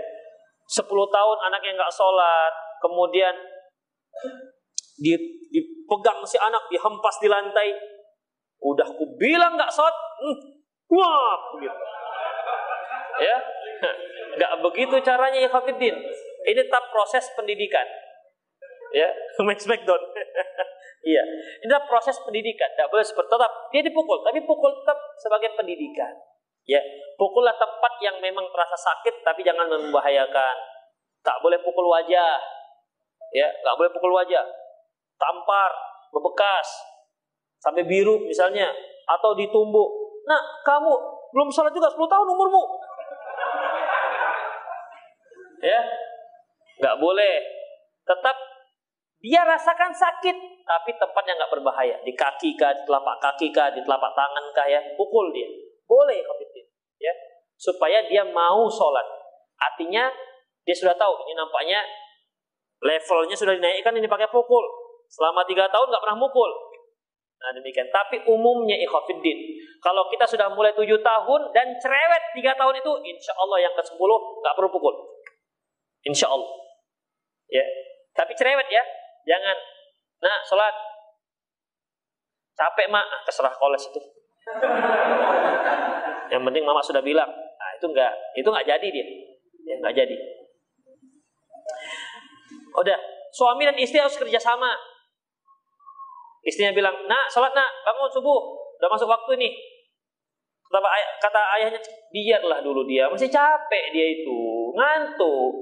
[0.69, 2.53] 10 tahun anak yang nggak sholat,
[2.83, 3.35] kemudian
[4.99, 7.71] dipegang si anak dihempas di lantai,
[8.59, 10.39] Udah ku bilang nggak sholat, hmm,
[10.91, 11.79] wah begitu.
[13.19, 13.37] Ya,
[14.39, 15.95] nggak begitu caranya ya Khafidin.
[16.49, 17.87] Ini tetap proses pendidikan.
[18.91, 19.09] Ya,
[19.47, 20.11] Max McDonald.
[21.05, 21.23] iya,
[21.63, 22.69] ini tetap proses pendidikan.
[22.75, 26.11] Tidak boleh seperti tetap dia dipukul, tapi pukul tetap sebagai pendidikan.
[26.69, 26.85] Ya,
[27.17, 30.57] pukullah tempat yang memang terasa sakit, tapi jangan membahayakan.
[31.25, 32.37] Tak boleh pukul wajah.
[33.33, 34.45] Ya, nggak boleh pukul wajah.
[35.17, 35.73] Tampar,
[36.13, 36.69] bebekas,
[37.59, 38.71] sampai biru misalnya
[39.09, 39.89] atau ditumbuk.
[40.29, 40.93] Nah, kamu
[41.33, 42.63] belum sholat juga 10 tahun umurmu.
[45.65, 45.81] Ya,
[46.79, 47.35] nggak boleh.
[48.05, 48.37] Tetap
[49.19, 51.97] dia rasakan sakit, tapi tempatnya nggak berbahaya.
[52.07, 55.49] Di kaki kah, di telapak kaki kah, di telapak tangan kah ya, pukul dia.
[55.89, 56.67] Boleh kafirin,
[57.03, 57.13] ya,
[57.59, 59.07] supaya dia mau sholat.
[59.59, 60.07] Artinya
[60.63, 61.81] dia sudah tahu ini nampaknya
[62.79, 64.63] levelnya sudah dinaikkan ini pakai pukul.
[65.09, 66.53] Selama tiga tahun nggak pernah mukul,
[67.39, 67.87] Nah demikian.
[67.91, 69.39] Tapi umumnya ikhafiddin.
[69.79, 73.83] Kalau kita sudah mulai tujuh tahun dan cerewet tiga tahun itu, insya Allah yang ke
[73.87, 74.95] sepuluh nggak perlu pukul.
[76.03, 76.51] Insya Allah.
[77.47, 77.63] Ya.
[78.19, 78.83] Tapi cerewet ya.
[79.29, 79.57] Jangan.
[80.25, 80.75] Nah, sholat.
[82.57, 84.01] Capek mak, ah, terserah koles itu.
[86.33, 87.31] yang penting mama sudah bilang.
[87.31, 89.07] Nah itu enggak, itu enggak jadi dia.
[89.63, 90.17] Ya enggak jadi.
[92.75, 92.99] Udah,
[93.31, 94.75] suami dan istri harus kerjasama.
[96.43, 98.41] Istrinya bilang, nak sholat nak, bangun subuh,
[98.81, 99.53] udah masuk waktu nih.
[100.69, 101.81] Kata, ayah, kata ayahnya,
[102.13, 105.53] biarlah dulu dia, masih capek dia itu, ngantuk.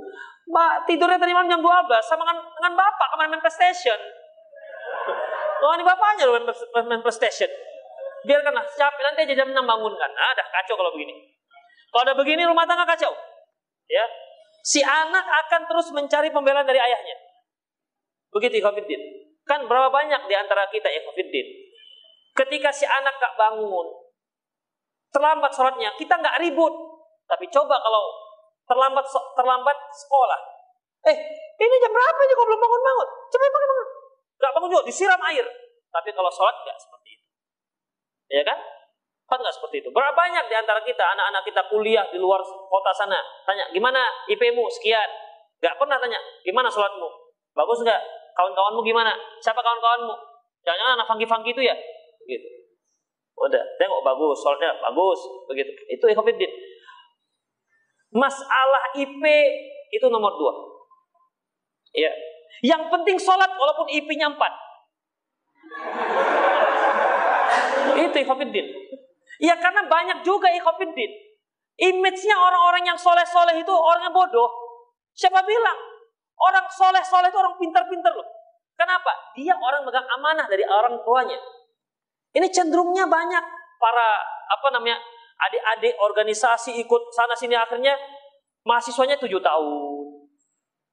[0.47, 3.99] Mbak tidurnya tadi malam jam 12 sama dengan, dengan bapak kemarin main PlayStation.
[5.67, 7.51] Oh ini bapaknya loh main, main PlayStation.
[8.23, 10.11] Biarkanlah, capek nanti aja jam 6 bangunkan.
[10.15, 11.15] Ah, dah kacau kalau begini.
[11.91, 13.15] Kalau ada begini rumah tangga kacau.
[13.87, 14.03] Ya,
[14.67, 17.17] si anak akan terus mencari pembelaan dari ayahnya.
[18.35, 18.99] Begitu Ikhwanuddin.
[19.47, 21.47] Kan berapa banyak di antara kita ikhwafiddin.
[22.35, 23.87] Ketika si anak gak bangun,
[25.15, 26.75] terlambat sholatnya, kita nggak ribut.
[27.31, 28.26] Tapi coba kalau
[28.67, 30.41] terlambat terlambat sekolah.
[31.07, 31.17] Eh,
[31.63, 33.09] ini jam berapa aja kok belum bangun-bangun?
[33.31, 33.89] Cepat bangun bangun.
[34.37, 35.47] Gak bangun juga, disiram air.
[35.89, 37.27] Tapi kalau sholat nggak seperti itu.
[38.29, 38.59] Ya kan?
[39.31, 39.89] Kan nggak seperti itu.
[39.95, 43.23] Berapa banyak di antara kita, anak-anak kita kuliah di luar kota sana.
[43.47, 44.67] Tanya, gimana IP-mu?
[44.69, 45.09] Sekian.
[45.57, 47.09] Gak pernah tanya, gimana sholatmu?
[47.57, 48.03] Bagus nggak?
[48.37, 49.17] kawan-kawanmu gimana?
[49.41, 50.13] Siapa kawan-kawanmu?
[50.61, 51.75] Jangan-jangan anak funky-funky itu ya?
[52.21, 52.47] Begitu.
[53.37, 55.73] Udah, tengok bagus, soalnya bagus, begitu.
[55.89, 56.53] Itu ikhwatiddin.
[58.17, 59.23] Masalah IP
[59.93, 60.55] itu nomor dua.
[61.93, 62.09] Ya.
[62.65, 64.53] Yang penting sholat walaupun IP-nya empat.
[67.97, 68.67] itu ikhwatiddin.
[69.41, 71.13] Ya karena banyak juga ikhwatiddin.
[71.77, 74.49] Image-nya orang-orang yang soleh-soleh itu orangnya bodoh.
[75.13, 75.77] Siapa bilang?
[76.37, 78.25] Orang soleh-soleh itu orang pintar-pintar loh.
[78.77, 79.13] Kenapa?
[79.37, 81.37] Dia orang megang amanah dari orang tuanya.
[82.37, 83.45] Ini cenderungnya banyak
[83.81, 84.09] para
[84.49, 85.01] apa namanya
[85.37, 87.97] adik-adik organisasi ikut sana sini akhirnya
[88.65, 90.05] mahasiswanya tujuh tahun.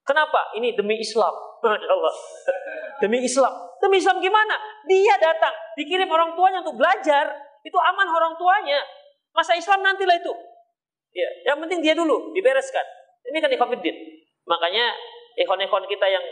[0.03, 0.51] Kenapa?
[0.59, 1.31] Ini demi Islam.
[1.93, 2.15] Allah.
[2.99, 3.53] Demi Islam.
[3.79, 4.55] Demi Islam gimana?
[4.83, 7.31] Dia datang, dikirim orang tuanya untuk belajar.
[7.63, 8.83] Itu aman orang tuanya.
[9.31, 10.33] Masa Islam nantilah itu.
[11.15, 12.83] Ya, yang penting dia dulu dibereskan.
[13.31, 13.95] Ini kan ikhwafiddin.
[14.43, 14.91] Makanya
[15.39, 16.25] ikhwan-ikhwan kita yang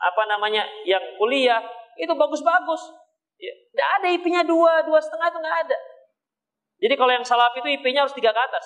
[0.00, 1.60] apa namanya yang kuliah
[2.00, 2.82] itu bagus-bagus.
[3.36, 5.78] Ya, tidak ada IP-nya dua, dua setengah itu nggak ada.
[6.80, 8.64] Jadi kalau yang salaf itu IP-nya harus tiga ke atas.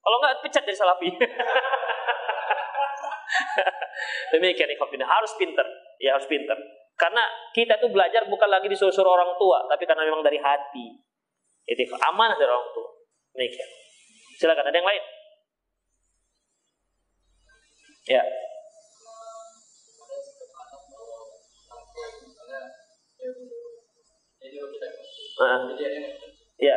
[0.00, 1.08] Kalau nggak pecat dari salafi.
[4.32, 5.66] Demikian ikhwan harus pinter,
[6.00, 6.56] ya harus pinter.
[6.96, 7.20] Karena
[7.52, 10.96] kita tuh belajar bukan lagi disuruh-suruh orang tua, tapi karena memang dari hati.
[11.68, 12.88] Itu amanah dari orang tua.
[13.36, 13.68] Demikian.
[14.40, 15.04] Silakan ada yang lain.
[18.06, 18.22] Ya.
[25.36, 25.68] Uh,
[26.56, 26.76] ya.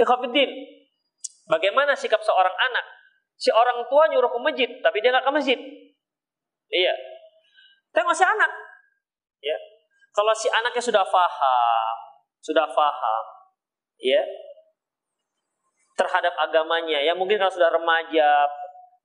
[0.00, 0.50] Ikhwafiddin,
[1.44, 2.86] bagaimana sikap seorang anak?
[3.36, 5.58] Si orang tua nyuruh ke masjid, tapi dia nggak ke masjid.
[6.72, 6.94] Iya.
[7.92, 8.50] Tapi masih anak.
[9.44, 9.56] Ya.
[10.16, 11.96] Kalau si anaknya sudah faham,
[12.40, 13.24] sudah faham,
[14.02, 14.24] ya,
[15.94, 18.48] terhadap agamanya, ya mungkin kalau sudah remaja,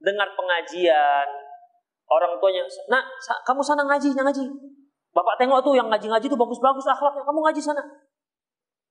[0.01, 1.27] dengar pengajian,
[2.09, 3.05] orang tuanya, nak,
[3.45, 4.43] kamu sana ngaji, ngaji.
[5.13, 7.83] Bapak tengok tuh yang ngaji-ngaji tuh bagus-bagus akhlaknya, kamu ngaji sana.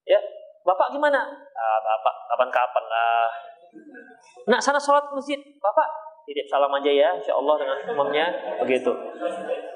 [0.06, 0.20] Ya,
[0.65, 1.20] bapak gimana?
[1.55, 3.28] Ah, bapak kapan-kapan lah.
[4.49, 5.86] Nak sana sholat masjid, bapak
[6.24, 8.27] titip salam aja ya, insya Allah dengan imamnya
[8.65, 8.91] begitu.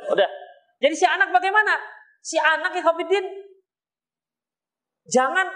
[0.09, 0.29] Udah.
[0.81, 1.77] Jadi si anak bagaimana?
[2.25, 3.25] Si anak ya Khafidin,
[5.07, 5.47] jangan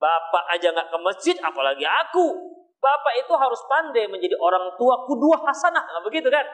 [0.00, 2.56] bapak aja nggak ke masjid, apalagi aku.
[2.78, 6.46] Bapak itu harus pandai menjadi orang tua kudua hasanah, nah, begitu kan?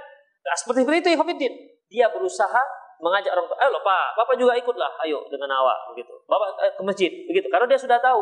[0.45, 1.53] Nah, seperti itu ya Khafidin.
[1.93, 6.15] Dia berusaha mengajak orang tua, loh pak, bapak juga ikutlah, ayo dengan awak begitu.
[6.27, 7.47] Bapak eh, ke masjid, begitu.
[7.51, 8.21] Karena dia sudah tahu.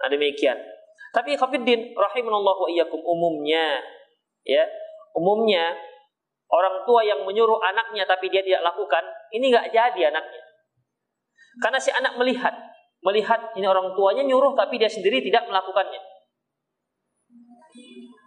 [0.00, 0.56] Nah demikian.
[1.10, 3.82] Tapi Khafiddin rahimahullah wa iyyakum umumnya
[4.46, 4.62] ya,
[5.12, 5.74] umumnya
[6.50, 9.02] orang tua yang menyuruh anaknya tapi dia tidak lakukan,
[9.34, 10.42] ini nggak jadi anaknya.
[11.58, 12.54] Karena si anak melihat,
[13.02, 15.98] melihat ini orang tuanya nyuruh tapi dia sendiri tidak melakukannya.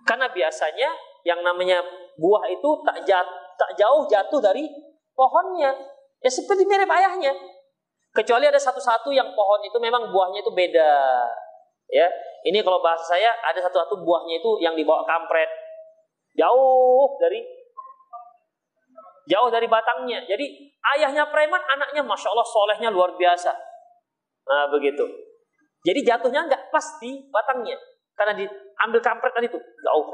[0.03, 0.89] Karena biasanya
[1.23, 1.79] yang namanya
[2.19, 3.07] buah itu tak
[3.55, 4.67] tak jauh jatuh dari
[5.13, 5.71] pohonnya.
[6.19, 7.33] Ya seperti mirip ayahnya.
[8.13, 10.93] Kecuali ada satu-satu yang pohon itu memang buahnya itu beda.
[11.89, 12.07] Ya,
[12.45, 15.49] ini kalau bahasa saya ada satu-satu buahnya itu yang dibawa kampret.
[16.37, 17.41] Jauh dari
[19.29, 20.21] jauh dari batangnya.
[20.29, 20.45] Jadi
[20.95, 23.51] ayahnya preman, anaknya masya Allah solehnya luar biasa.
[24.49, 25.05] Nah begitu.
[25.83, 27.75] Jadi jatuhnya nggak pasti batangnya
[28.13, 30.05] karena diambil kampret tadi itu jauh.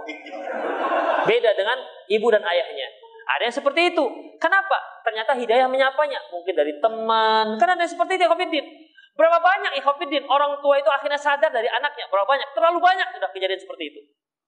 [1.27, 1.77] Beda dengan
[2.09, 2.87] ibu dan ayahnya.
[3.29, 4.05] Ada yang seperti itu.
[4.41, 4.77] Kenapa?
[5.05, 6.17] Ternyata hidayah menyapanya.
[6.33, 7.61] Mungkin dari teman.
[7.61, 8.65] Karena ada yang seperti itu, Ikhwafiddin.
[9.13, 12.09] Berapa banyak Ikhwafiddin orang tua itu akhirnya sadar dari anaknya?
[12.09, 12.49] Berapa banyak?
[12.55, 14.01] Terlalu banyak sudah kejadian seperti itu.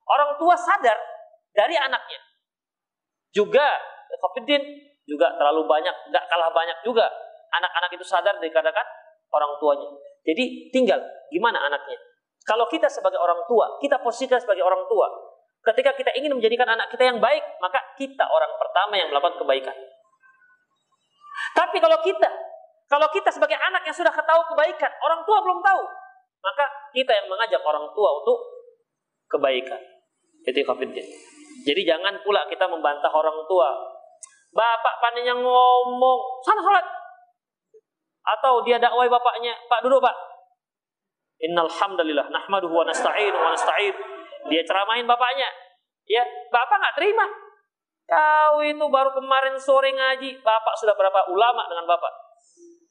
[0.08, 0.98] Orang tua sadar
[1.54, 2.20] dari anaknya.
[3.32, 3.68] Juga
[4.12, 4.64] Ikhwafiddin
[5.08, 7.08] juga terlalu banyak, nggak kalah banyak juga
[7.52, 8.88] anak-anak itu sadar dikarenakan
[9.32, 9.88] orang tuanya.
[10.24, 11.00] Jadi tinggal
[11.32, 12.00] gimana anaknya.
[12.42, 15.08] Kalau kita sebagai orang tua, kita posisikan sebagai orang tua,
[15.62, 19.78] Ketika kita ingin menjadikan anak kita yang baik, maka kita orang pertama yang melakukan kebaikan.
[21.54, 22.30] Tapi kalau kita,
[22.90, 25.82] kalau kita sebagai anak yang sudah ketahui kebaikan, orang tua belum tahu,
[26.42, 26.66] maka
[26.98, 28.38] kita yang mengajak orang tua untuk
[29.30, 29.82] kebaikan.
[30.42, 31.06] Itu kafirnya.
[31.62, 33.70] Jadi jangan pula kita membantah orang tua.
[34.50, 36.86] Bapak pandainya ngomong, sana salat.
[38.26, 40.16] Atau dia dakwai bapaknya, Pak duduk Pak.
[41.46, 45.46] Innal hamdalillah nahmaduhu wa nasta'inu wa nasta'in dia ceramahin bapaknya.
[46.10, 47.30] Ya, bapak nggak terima.
[48.10, 52.12] Kau itu baru kemarin sore ngaji, bapak sudah berapa ulama dengan bapak.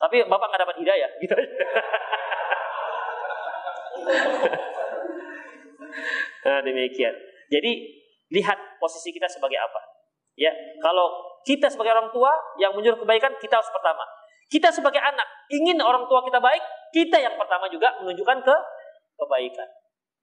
[0.01, 1.57] Tapi bapak nggak dapat hidayah, gitu aja.
[6.49, 7.13] nah, demikian.
[7.53, 7.73] Jadi
[8.33, 9.81] lihat posisi kita sebagai apa.
[10.39, 14.09] Ya, kalau kita sebagai orang tua yang menyuruh kebaikan, kita harus pertama.
[14.49, 16.63] Kita sebagai anak ingin orang tua kita baik,
[16.97, 18.57] kita yang pertama juga menunjukkan ke
[19.21, 19.69] kebaikan.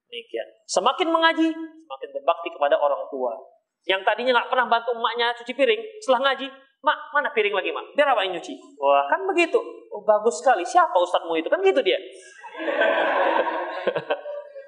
[0.07, 0.47] Demikian.
[0.67, 3.35] Semakin mengaji, semakin berbakti kepada orang tua.
[3.83, 6.47] Yang tadinya nggak pernah bantu emaknya cuci piring, setelah ngaji,
[6.83, 7.91] mak mana piring lagi mak?
[7.95, 8.55] Biar apa yang nyuci?
[8.79, 9.59] Wah kan begitu.
[9.91, 10.63] Oh, bagus sekali.
[10.63, 11.47] Siapa ustadzmu itu?
[11.51, 11.99] Kan gitu dia.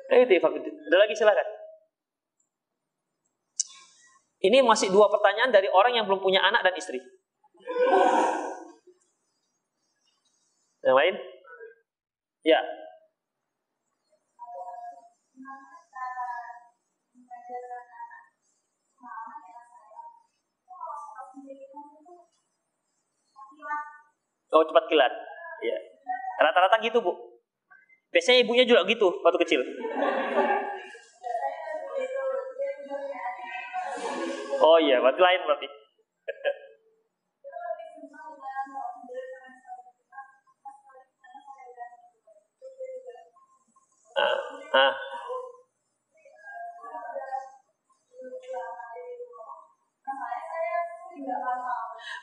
[0.20, 1.48] itu Ada lagi silakan.
[4.40, 7.00] Ini masih dua pertanyaan dari orang yang belum punya anak dan istri.
[10.80, 11.16] Yang lain?
[12.48, 12.64] Ya,
[24.50, 25.14] Oh cepat kilat.
[25.62, 25.78] Ya.
[26.42, 27.14] Rata-rata gitu bu.
[28.10, 29.62] Biasanya ibunya juga gitu waktu kecil.
[34.60, 35.68] Oh iya, berarti lain berarti.
[44.20, 44.36] ah,
[44.74, 44.94] ah.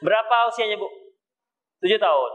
[0.05, 1.06] Berapa usianya bu?
[1.81, 2.33] Tujuh tahun.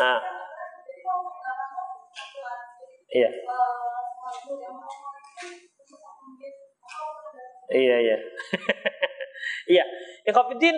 [0.00, 0.20] Nah.
[3.10, 3.30] Iya.
[7.70, 8.16] Iya, iya.
[9.78, 9.84] iya.
[10.26, 10.76] Ikhwatiddin,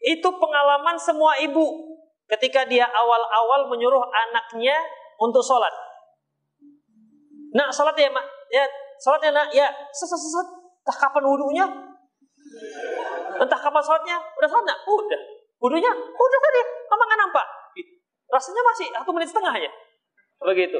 [0.00, 1.96] itu pengalaman semua ibu
[2.28, 4.76] ketika dia awal-awal menyuruh anaknya
[5.20, 5.72] untuk sholat.
[7.56, 8.26] Nak, sholat ya, Mak.
[8.52, 8.64] Ya,
[9.02, 9.48] sholat ya, Nak.
[9.54, 10.46] Ya, sesat, sesat.
[10.84, 11.66] Entah kapan wudhunya.
[13.38, 14.16] Entah kapan sholatnya.
[14.38, 14.78] Udah sholat, Nak?
[14.86, 15.20] Udah.
[15.58, 15.92] Wudhunya?
[15.94, 16.60] Udah tadi.
[16.90, 17.46] Mama nggak nampak.
[18.28, 19.70] Rasanya masih satu menit setengah aja.
[20.44, 20.78] Begitu.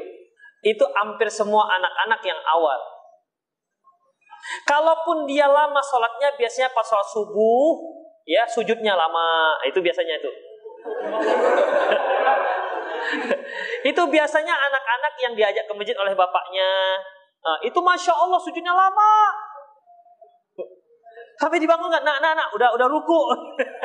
[0.61, 2.79] Itu hampir semua anak-anak yang awal.
[4.63, 7.75] Kalaupun dia lama sholatnya, biasanya pas sholat subuh,
[8.23, 9.57] ya sujudnya lama.
[9.67, 10.31] Itu biasanya itu.
[13.89, 17.01] itu biasanya anak-anak yang diajak ke masjid oleh bapaknya.
[17.39, 19.13] Nah, itu masya Allah sujudnya lama.
[21.39, 22.03] Tapi dibangun nggak?
[22.03, 23.19] Nah, nah, nah, udah udah ruku,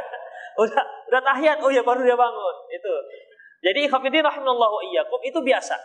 [0.62, 1.62] udah udah tahiyat.
[1.62, 2.54] Oh ya baru dia bangun.
[2.66, 2.94] Itu.
[3.64, 5.78] Jadi khafidin rahimallahu iyyakum itu biasa.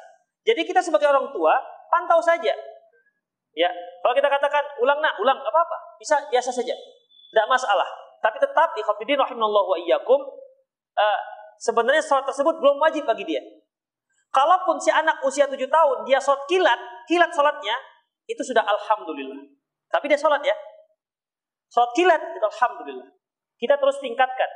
[0.44, 1.54] Jadi kita sebagai orang tua
[1.94, 2.52] pantau saja.
[3.54, 3.70] Ya,
[4.02, 6.74] kalau kita katakan ulang nak, ulang apa-apa, bisa biasa saja.
[6.74, 7.86] Tidak masalah.
[8.20, 10.20] Tapi tetap ikhafidin rahimallahu iyyakum
[10.98, 11.20] uh,
[11.62, 13.42] sebenarnya sholat tersebut belum wajib bagi dia.
[14.30, 16.80] Kalaupun si anak usia 7 tahun dia sholat kilat,
[17.10, 17.76] kilat sholatnya
[18.30, 19.42] itu sudah alhamdulillah.
[19.90, 20.54] Tapi dia sholat ya.
[21.74, 23.10] Sholat kilat itu alhamdulillah.
[23.58, 24.50] Kita terus tingkatkan.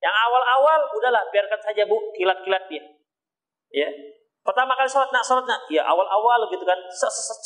[0.00, 2.82] Yang awal-awal udahlah biarkan saja bu kilat-kilat dia.
[3.74, 3.90] Ya.
[4.40, 6.80] Pertama kali sholat nak sholat nak, ya awal-awal gitu kan,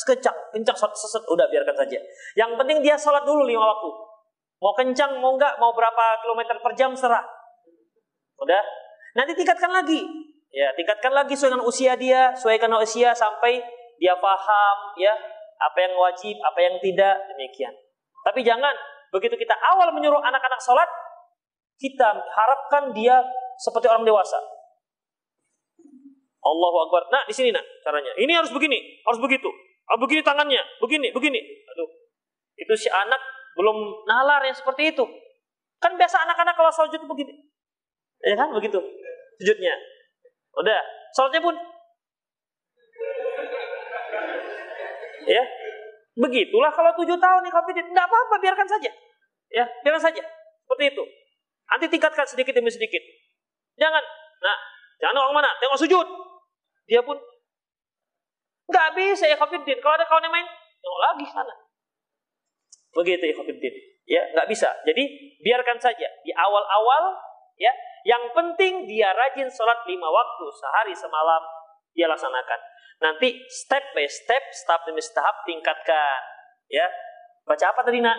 [0.07, 1.99] kencang, kencang sholat seset, udah biarkan saja.
[2.39, 3.91] Yang penting dia sholat dulu lima waktu.
[4.63, 7.21] Mau kencang, mau enggak, mau berapa kilometer per jam serah.
[8.39, 8.63] Udah.
[9.19, 10.07] Nanti tingkatkan lagi.
[10.55, 13.59] Ya, tingkatkan lagi sesuai dengan usia dia, sesuaikan usia sampai
[13.99, 15.11] dia paham ya
[15.59, 17.75] apa yang wajib, apa yang tidak, demikian.
[18.23, 18.71] Tapi jangan
[19.11, 20.87] begitu kita awal menyuruh anak-anak sholat,
[21.75, 23.19] kita harapkan dia
[23.59, 24.39] seperti orang dewasa.
[26.45, 27.11] Allahu Akbar.
[27.11, 28.15] Nah, di sini nak caranya.
[28.15, 29.51] Ini harus begini, harus begitu.
[29.91, 31.41] Oh, begini tangannya, begini, begini.
[31.75, 31.89] Aduh.
[32.55, 33.19] Itu si anak
[33.59, 35.03] belum nalar yang seperti itu.
[35.83, 37.33] Kan biasa anak-anak kalau sujud itu begini.
[38.23, 38.79] Ya kan begitu.
[39.41, 39.94] Sujudnya.
[40.55, 40.79] Udah,
[41.11, 41.55] sholatnya pun
[45.25, 45.43] ya
[46.15, 48.93] begitulah kalau tujuh tahun nih kalau tidak apa-apa biarkan saja
[49.49, 51.03] ya biarkan saja seperti itu
[51.65, 53.01] nanti tingkatkan sedikit demi sedikit
[53.73, 54.05] jangan
[54.39, 54.57] nah
[55.01, 56.07] jangan orang mana tengok sujud
[56.85, 57.17] dia pun
[58.65, 59.35] nggak bisa ya.
[59.37, 60.47] Kalau ada kawan yang main,
[60.81, 61.55] tengok lagi sana.
[62.95, 63.35] Begitu ya.
[64.05, 64.69] Ya, nggak bisa.
[64.85, 65.03] Jadi
[65.41, 67.17] biarkan saja di awal-awal
[67.57, 67.73] ya.
[68.05, 71.41] Yang penting dia rajin sholat lima waktu sehari semalam
[71.97, 72.59] dia laksanakan.
[73.01, 76.21] Nanti step by step, step demi tahap tingkatkan.
[76.69, 76.85] Ya,
[77.49, 78.15] baca apa tadi nak?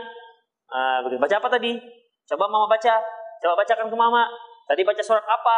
[1.06, 1.22] Begitu.
[1.22, 1.78] Baca apa tadi?
[2.26, 2.94] Coba mama baca.
[3.38, 4.26] Coba bacakan ke mama.
[4.66, 5.56] Tadi baca surat apa?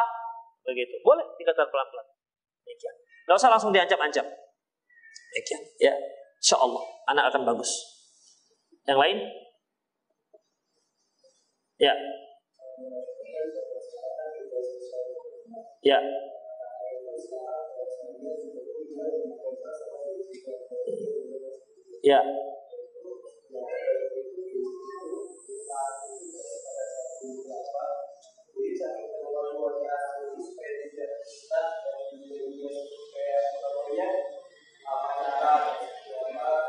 [0.68, 1.00] Begitu.
[1.00, 2.06] Boleh tingkatkan pelan-pelan.
[2.68, 2.94] Demikian.
[3.24, 4.28] Gak usah langsung diancam-ancam.
[5.32, 5.62] Demikian.
[5.80, 5.96] Ya,
[6.36, 7.72] insya Allah anak akan bagus.
[8.84, 9.18] Yang lain?
[11.80, 11.96] Ya.
[15.82, 15.98] Ya.
[22.02, 22.20] Ya.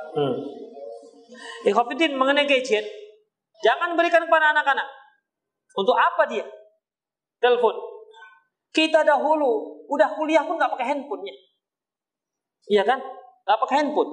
[0.10, 0.36] Hmm.
[1.66, 2.86] Ikhwafidin mengenai gadget,
[3.64, 4.86] jangan berikan kepada anak-anak.
[5.78, 6.46] Untuk apa dia?
[7.40, 7.89] Telepon.
[8.70, 11.36] Kita dahulu, udah kuliah pun nggak pakai handphonenya.
[12.70, 13.00] Iya kan?
[13.46, 14.12] Nggak pakai handphone.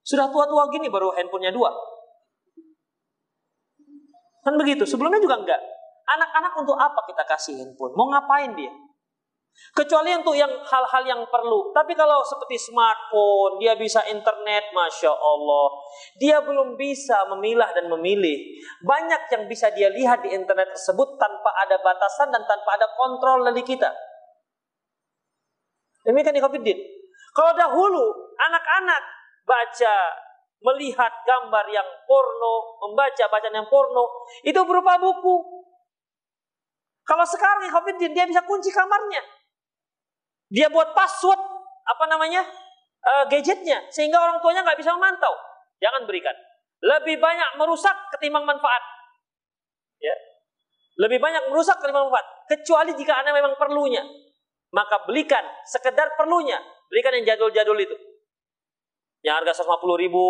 [0.00, 1.68] Sudah tua-tua gini baru handphonenya dua.
[4.40, 4.88] Kan begitu.
[4.88, 5.60] Sebelumnya juga enggak.
[6.10, 7.92] Anak-anak untuk apa kita kasih handphone?
[7.92, 8.72] Mau ngapain dia?
[9.70, 11.70] Kecuali untuk yang hal-hal yang perlu.
[11.70, 15.66] Tapi kalau seperti smartphone, dia bisa internet, masya Allah.
[16.18, 18.34] Dia belum bisa memilah dan memilih.
[18.82, 23.46] Banyak yang bisa dia lihat di internet tersebut tanpa ada batasan dan tanpa ada kontrol
[23.46, 23.94] dari kita.
[26.02, 26.64] Demikian di Covid
[27.30, 29.02] Kalau dahulu anak-anak
[29.46, 29.96] baca,
[30.60, 35.62] melihat gambar yang porno, membaca bacaan yang porno, itu berupa buku.
[37.06, 39.39] Kalau sekarang di Covid dia bisa kunci kamarnya.
[40.50, 41.38] Dia buat password
[41.86, 42.42] apa namanya
[43.00, 45.32] uh, gadgetnya sehingga orang tuanya nggak bisa memantau.
[45.80, 46.34] Jangan berikan.
[46.80, 48.82] Lebih banyak merusak ketimbang manfaat.
[50.02, 50.16] Ya.
[51.00, 52.26] Lebih banyak merusak ketimbang manfaat.
[52.50, 54.02] Kecuali jika anda memang perlunya,
[54.74, 56.58] maka belikan sekedar perlunya.
[56.90, 57.96] Belikan yang jadul-jadul itu.
[59.22, 60.24] Yang harga 150 ribu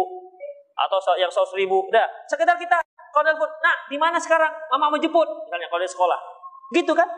[0.77, 1.89] atau yang 100 ribu.
[1.89, 2.77] Udah, sekedar kita
[3.11, 4.51] kalau nah di mana sekarang?
[4.71, 6.21] Mama mau jemput, misalnya kalau di sekolah.
[6.71, 7.09] Gitu kan?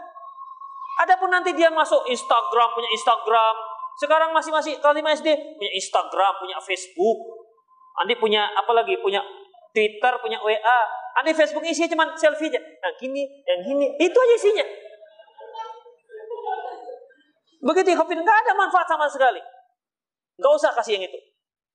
[1.03, 3.55] Adapun nanti dia masuk Instagram, punya Instagram.
[3.99, 7.19] Sekarang masih masih kelas 5 SD punya Instagram, punya Facebook.
[7.99, 8.95] Nanti punya apa lagi?
[9.03, 9.19] Punya
[9.75, 10.81] Twitter, punya WA.
[11.19, 12.61] Nanti Facebook isinya cuma selfie aja.
[12.63, 14.67] Nah, gini, yang gini, itu aja isinya.
[17.63, 19.39] Begitu Hafid nggak ada manfaat sama sekali.
[20.39, 21.19] Nggak usah kasih yang itu.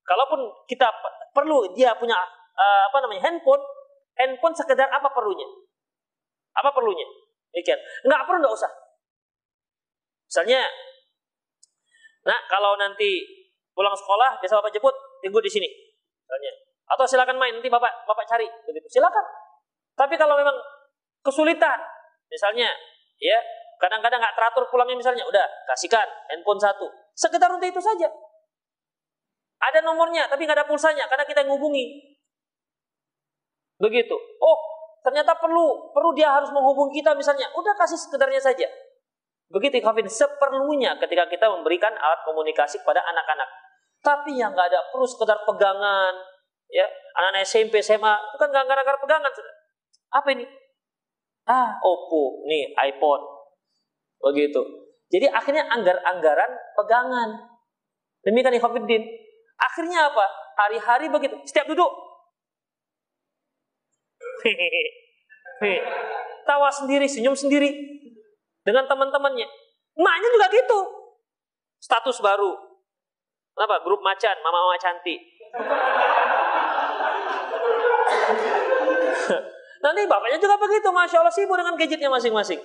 [0.04, 0.88] Kalaupun kita
[1.32, 2.16] perlu dia punya
[2.56, 3.60] uh, apa namanya handphone,
[4.16, 5.48] handphone sekedar apa perlunya?
[6.60, 7.04] Apa perlunya?
[7.52, 7.80] Demikian.
[8.04, 8.87] Nggak perlu nggak usah.
[10.28, 10.60] Misalnya,
[12.28, 13.24] nah kalau nanti
[13.72, 14.92] pulang sekolah biasa bapak jemput,
[15.24, 15.68] tunggu di sini.
[16.22, 16.52] Misalnya.
[16.88, 19.00] Atau silakan main nanti bapak bapak cari begitu.
[19.00, 19.24] Silakan.
[19.96, 20.56] Tapi kalau memang
[21.24, 21.80] kesulitan,
[22.28, 22.68] misalnya,
[23.18, 23.38] ya
[23.80, 26.86] kadang-kadang nggak teratur pulangnya misalnya, udah kasihkan handphone satu.
[27.16, 28.08] Sekedar untuk itu saja.
[29.58, 32.14] Ada nomornya, tapi nggak ada pulsanya karena kita ngubungi.
[33.78, 34.16] Begitu.
[34.38, 34.58] Oh,
[35.02, 37.50] ternyata perlu, perlu dia harus menghubungi kita misalnya.
[37.54, 38.66] Udah kasih sekedarnya saja.
[39.48, 43.48] Begitu Kafin, seperlunya ketika kita memberikan alat komunikasi kepada anak-anak.
[44.04, 46.12] Tapi yang nggak ada perlu sekedar pegangan,
[46.68, 46.84] ya
[47.16, 49.32] anak-anak SMP, SMA itu kan nggak gara-gara pegangan.
[50.12, 50.44] Apa ini?
[51.48, 53.24] Ah, Oppo, nih iPhone,
[54.20, 54.60] begitu.
[55.08, 57.30] Jadi akhirnya anggar-anggaran pegangan.
[58.20, 59.00] Demikian Ikhwanuddin.
[59.56, 60.24] Akhirnya apa?
[60.60, 61.40] Hari-hari begitu.
[61.48, 61.88] Setiap duduk.
[66.44, 67.97] Tawa sendiri, senyum sendiri.
[68.62, 69.48] Dengan teman-temannya.
[69.98, 70.80] Maknya juga gitu.
[71.78, 72.54] Status baru.
[73.54, 73.82] Kenapa?
[73.82, 75.18] Grup macan, mama-mama cantik.
[79.84, 80.90] Nanti bapaknya juga begitu.
[80.90, 82.58] Masya Allah sibuk dengan gadgetnya masing-masing.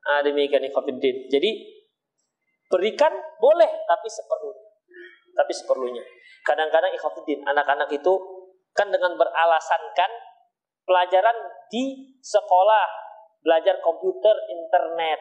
[0.00, 1.30] Nah, demikian ikhwafiddin.
[1.30, 1.50] Jadi,
[2.70, 3.12] berikan
[3.42, 4.66] boleh, tapi seperlunya.
[5.34, 6.04] Tapi seperlunya.
[6.46, 8.14] Kadang-kadang ikhwatuddin, anak-anak itu
[8.72, 10.10] kan dengan beralasankan
[10.88, 11.36] pelajaran
[11.68, 12.86] di sekolah,
[13.40, 15.20] belajar komputer, internet.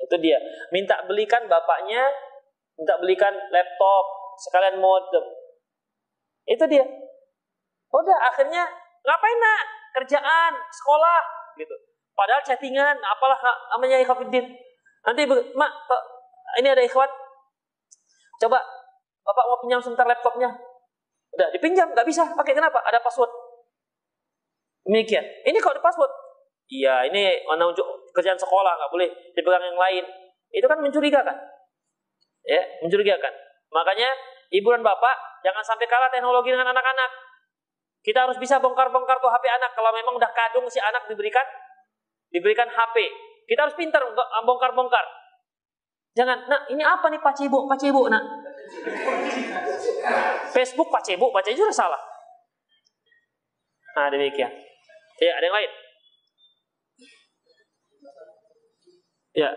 [0.00, 0.40] Itu dia.
[0.72, 2.08] Minta belikan bapaknya,
[2.76, 4.04] minta belikan laptop,
[4.40, 5.24] sekalian modem.
[6.48, 6.84] Itu dia.
[7.90, 8.64] Udah akhirnya
[9.04, 9.62] ngapain nak?
[9.90, 11.20] Kerjaan, sekolah,
[11.58, 11.74] gitu.
[12.14, 13.38] Padahal chattingan, apalah
[13.74, 14.46] namanya ikhwatuddin.
[15.02, 15.22] Nanti
[15.58, 15.72] mak,
[16.62, 17.10] ini ada ikhwat.
[18.38, 18.62] Coba
[19.20, 20.50] Bapak mau pinjam sebentar laptopnya.
[21.30, 22.26] Udah dipinjam, nggak bisa.
[22.34, 22.82] Pakai kenapa?
[22.82, 23.30] Ada password.
[24.82, 25.22] Demikian.
[25.46, 26.10] Ini kok ada password?
[26.70, 27.66] Iya, ini mana
[28.14, 30.04] kerjaan sekolah nggak boleh dipegang yang lain.
[30.54, 31.36] Itu kan mencurigakan.
[32.46, 33.32] Ya, mencurigakan.
[33.74, 34.10] Makanya
[34.54, 37.10] ibu dan bapak jangan sampai kalah teknologi dengan anak-anak.
[38.00, 39.74] Kita harus bisa bongkar-bongkar tuh HP anak.
[39.74, 41.44] Kalau memang udah kadung si anak diberikan
[42.30, 42.96] diberikan HP,
[43.50, 45.02] kita harus pintar untuk bongkar-bongkar.
[46.14, 48.22] Jangan, nah ini apa nih Pak Cebo, Pak Cebo, nak?
[50.50, 51.98] Facebook Pak Cebo, baca juga salah.
[53.98, 54.50] Nah demikian.
[55.18, 55.70] Ya, ada yang lain?
[59.30, 59.50] Ya.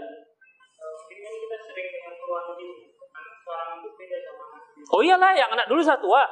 [4.93, 6.29] Oh iyalah, yang anak dulu satu ah.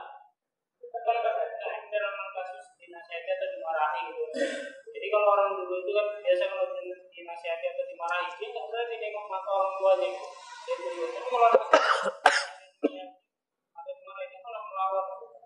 [4.92, 6.66] Jadi kalau orang dulu itu kan biasa kalau
[7.10, 10.10] dinasihati atau dimarahi dia nggak berani nengok mata orang tuanya.
[10.14, 11.54] Tapi kalau orang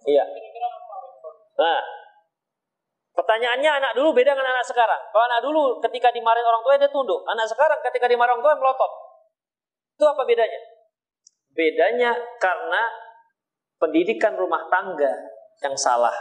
[0.05, 0.21] Iya.
[1.55, 1.79] Nah,
[3.15, 5.01] pertanyaannya anak dulu beda dengan anak sekarang.
[5.09, 7.23] Kalau anak dulu ketika dimarahin orang tua dia tunduk.
[7.25, 8.91] Anak sekarang ketika dimarahin orang tua melotot.
[9.95, 10.59] Itu apa bedanya?
[11.55, 12.83] Bedanya karena
[13.79, 15.11] pendidikan rumah tangga
[15.63, 16.13] yang salah.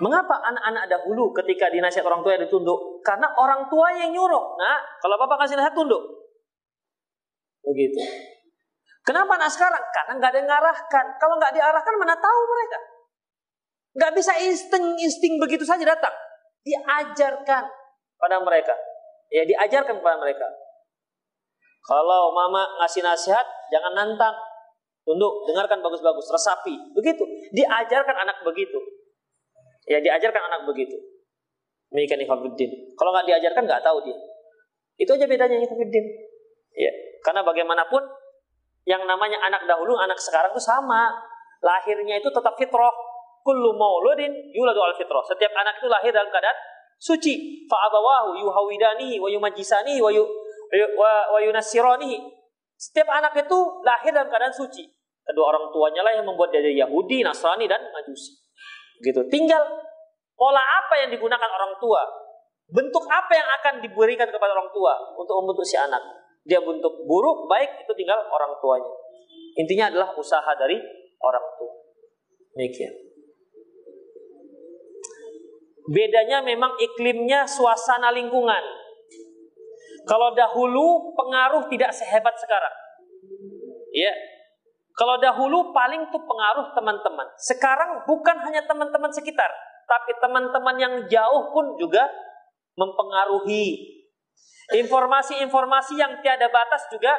[0.00, 3.04] Mengapa anak-anak dahulu ketika dinasihat orang tua ditunduk?
[3.04, 4.56] Karena orang tua yang nyuruh.
[4.56, 6.00] Nah, kalau bapak kasih nasihat tunduk.
[7.60, 8.00] Begitu.
[9.04, 9.84] Kenapa anak sekarang?
[9.92, 11.06] Karena nggak ada yang ngarahkan.
[11.20, 12.78] Kalau nggak diarahkan, mana tahu mereka?
[13.96, 16.14] Nggak bisa insting-insting begitu saja datang.
[16.62, 17.64] Diajarkan
[18.20, 18.74] pada mereka.
[19.30, 20.46] Ya, diajarkan pada mereka.
[21.80, 24.36] Kalau mama ngasih nasihat, jangan nantang.
[25.00, 26.76] Tunduk, dengarkan bagus-bagus, resapi.
[26.92, 27.24] Begitu.
[27.56, 28.78] Diajarkan anak begitu.
[29.88, 30.94] Ya, diajarkan anak begitu.
[31.90, 32.70] Demikian Ikhwanuddin.
[32.94, 34.14] Kalau nggak diajarkan, nggak tahu dia.
[35.00, 36.04] Itu aja bedanya Ikhwanuddin.
[36.76, 36.92] Ya,
[37.26, 38.02] karena bagaimanapun
[38.86, 41.10] yang namanya anak dahulu, anak sekarang itu sama.
[41.60, 42.92] Lahirnya itu tetap fitrah.
[43.40, 45.24] Kullu mauludin yuladu al fitrah.
[45.24, 46.58] Setiap anak itu lahir dalam keadaan
[47.00, 47.64] suci.
[47.66, 50.24] Fa abawahu yuhawidanihi wa yumajjisanihi wa, yu,
[50.96, 51.40] wa, wa.
[52.80, 54.84] Setiap anak itu lahir dalam keadaan suci.
[55.20, 58.40] Kedua orang tuanya lah yang membuat dia Yahudi, Nasrani dan Majusi.
[59.00, 59.20] Gitu.
[59.28, 59.62] Tinggal
[60.36, 62.02] pola apa yang digunakan orang tua,
[62.68, 66.00] bentuk apa yang akan diberikan kepada orang tua untuk membentuk si anak
[66.44, 68.92] dia bentuk buruk, baik itu tinggal orang tuanya.
[69.60, 70.78] Intinya adalah usaha dari
[71.20, 71.72] orang tua.
[72.56, 72.92] Demikian.
[75.88, 78.60] Bedanya memang iklimnya suasana lingkungan.
[80.04, 82.74] Kalau dahulu pengaruh tidak sehebat sekarang.
[83.94, 84.12] Ya.
[84.96, 87.24] Kalau dahulu paling tuh pengaruh teman-teman.
[87.40, 89.48] Sekarang bukan hanya teman-teman sekitar,
[89.88, 92.04] tapi teman-teman yang jauh pun juga
[92.76, 93.96] mempengaruhi.
[94.76, 97.16] Informasi-informasi yang tiada batas juga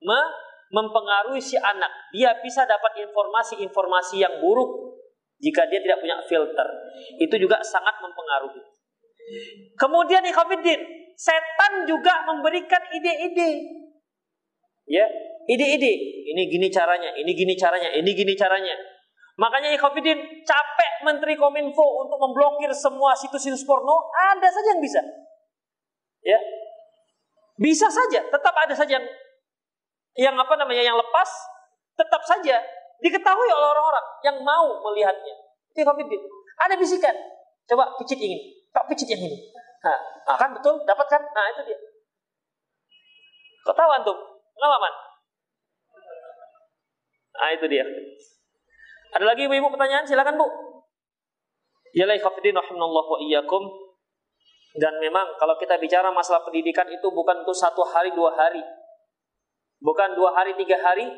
[0.00, 0.20] me
[0.68, 1.90] mempengaruhi si anak.
[2.12, 5.00] Dia bisa dapat informasi-informasi yang buruk
[5.38, 6.68] jika dia tidak punya filter.
[7.18, 8.62] Itu juga sangat mempengaruhi.
[9.78, 10.80] Kemudian ikhwatiddin,
[11.14, 13.50] setan juga memberikan ide-ide.
[14.88, 15.06] Ya,
[15.46, 15.92] ide-ide.
[16.34, 18.74] Ini gini caranya, ini gini caranya, ini gini caranya.
[19.38, 24.98] Makanya ikhwatiddin capek Menteri Kominfo untuk memblokir semua situs-situs porno, ada saja yang bisa.
[26.26, 26.40] Ya.
[27.58, 29.06] Bisa saja, tetap ada saja yang
[30.18, 31.30] yang apa namanya yang lepas,
[31.94, 32.58] tetap saja
[32.98, 35.34] diketahui oleh orang-orang yang mau melihatnya.
[35.72, 36.22] Itu ikhwatiddin.
[36.58, 37.14] Ada bisikan.
[37.68, 39.38] Coba picit ini, tak picit yang ini.
[39.84, 41.22] Nah, kan betul, dapat kan?
[41.22, 41.78] Nah, itu dia.
[43.62, 44.16] Kau tahu antum?
[44.56, 44.94] Pengalaman?
[47.38, 47.84] Nah, itu dia.
[49.14, 50.08] Ada lagi ibu-ibu pertanyaan?
[50.08, 50.48] Silakan Bu.
[51.96, 53.62] Ya ikhwatiddin rahimanallahu wa iyyakum.
[54.76, 58.60] Dan memang kalau kita bicara masalah pendidikan itu bukan untuk satu hari dua hari,
[59.80, 61.08] bukan dua hari tiga hari,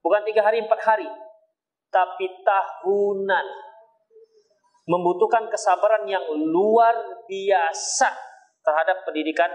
[0.00, 1.08] bukan tiga hari empat hari,
[1.92, 3.46] tapi tahunan.
[4.90, 8.10] Membutuhkan kesabaran yang luar biasa
[8.58, 9.46] terhadap pendidikan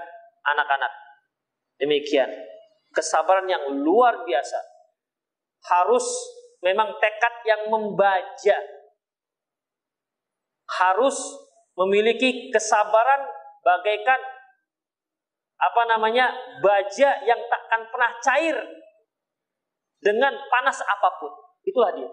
[0.47, 0.87] anak-anak.
[1.75, 2.29] Demikian,
[2.95, 4.55] kesabaran yang luar biasa.
[5.65, 6.07] Harus
[6.63, 8.55] memang tekad yang membaja.
[10.71, 11.19] Harus
[11.75, 13.27] memiliki kesabaran
[13.59, 14.21] bagaikan
[15.55, 16.31] apa namanya
[16.63, 18.55] baja yang takkan pernah cair
[20.01, 21.31] dengan panas apa pun.
[21.65, 22.09] Itulah dia.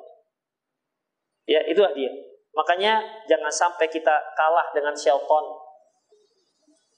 [1.47, 2.11] Ya, itulah dia.
[2.53, 5.45] Makanya jangan sampai kita kalah dengan syaitan.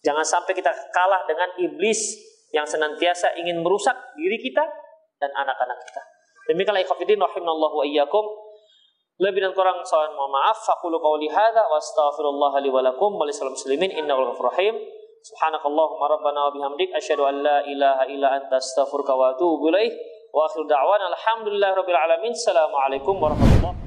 [0.04, 2.18] Jangan sampai kita kalah dengan iblis
[2.52, 4.62] yang senantiasa ingin merusak diri kita
[5.18, 6.02] dan anak-anak kita.
[6.52, 8.24] Demikianlah ikhwatiddin rahimallahu wa iyyakum.
[9.14, 10.58] Lebih dan kurang saya mohon maaf.
[10.60, 14.74] Faqulu qawli hadza wa astaghfirullah li wa lakum wa lisal muslimin innahu ghafurur rahim.
[15.24, 19.94] Subhanakallahumma rabbana wa bihamdik asyhadu an la ilaha illa anta astaghfiruka wa atubu ilaik.
[20.34, 22.30] وآخر دعوانا الحمد لله رب العالمين.
[22.30, 23.83] السلام عليكم ورحمة الله.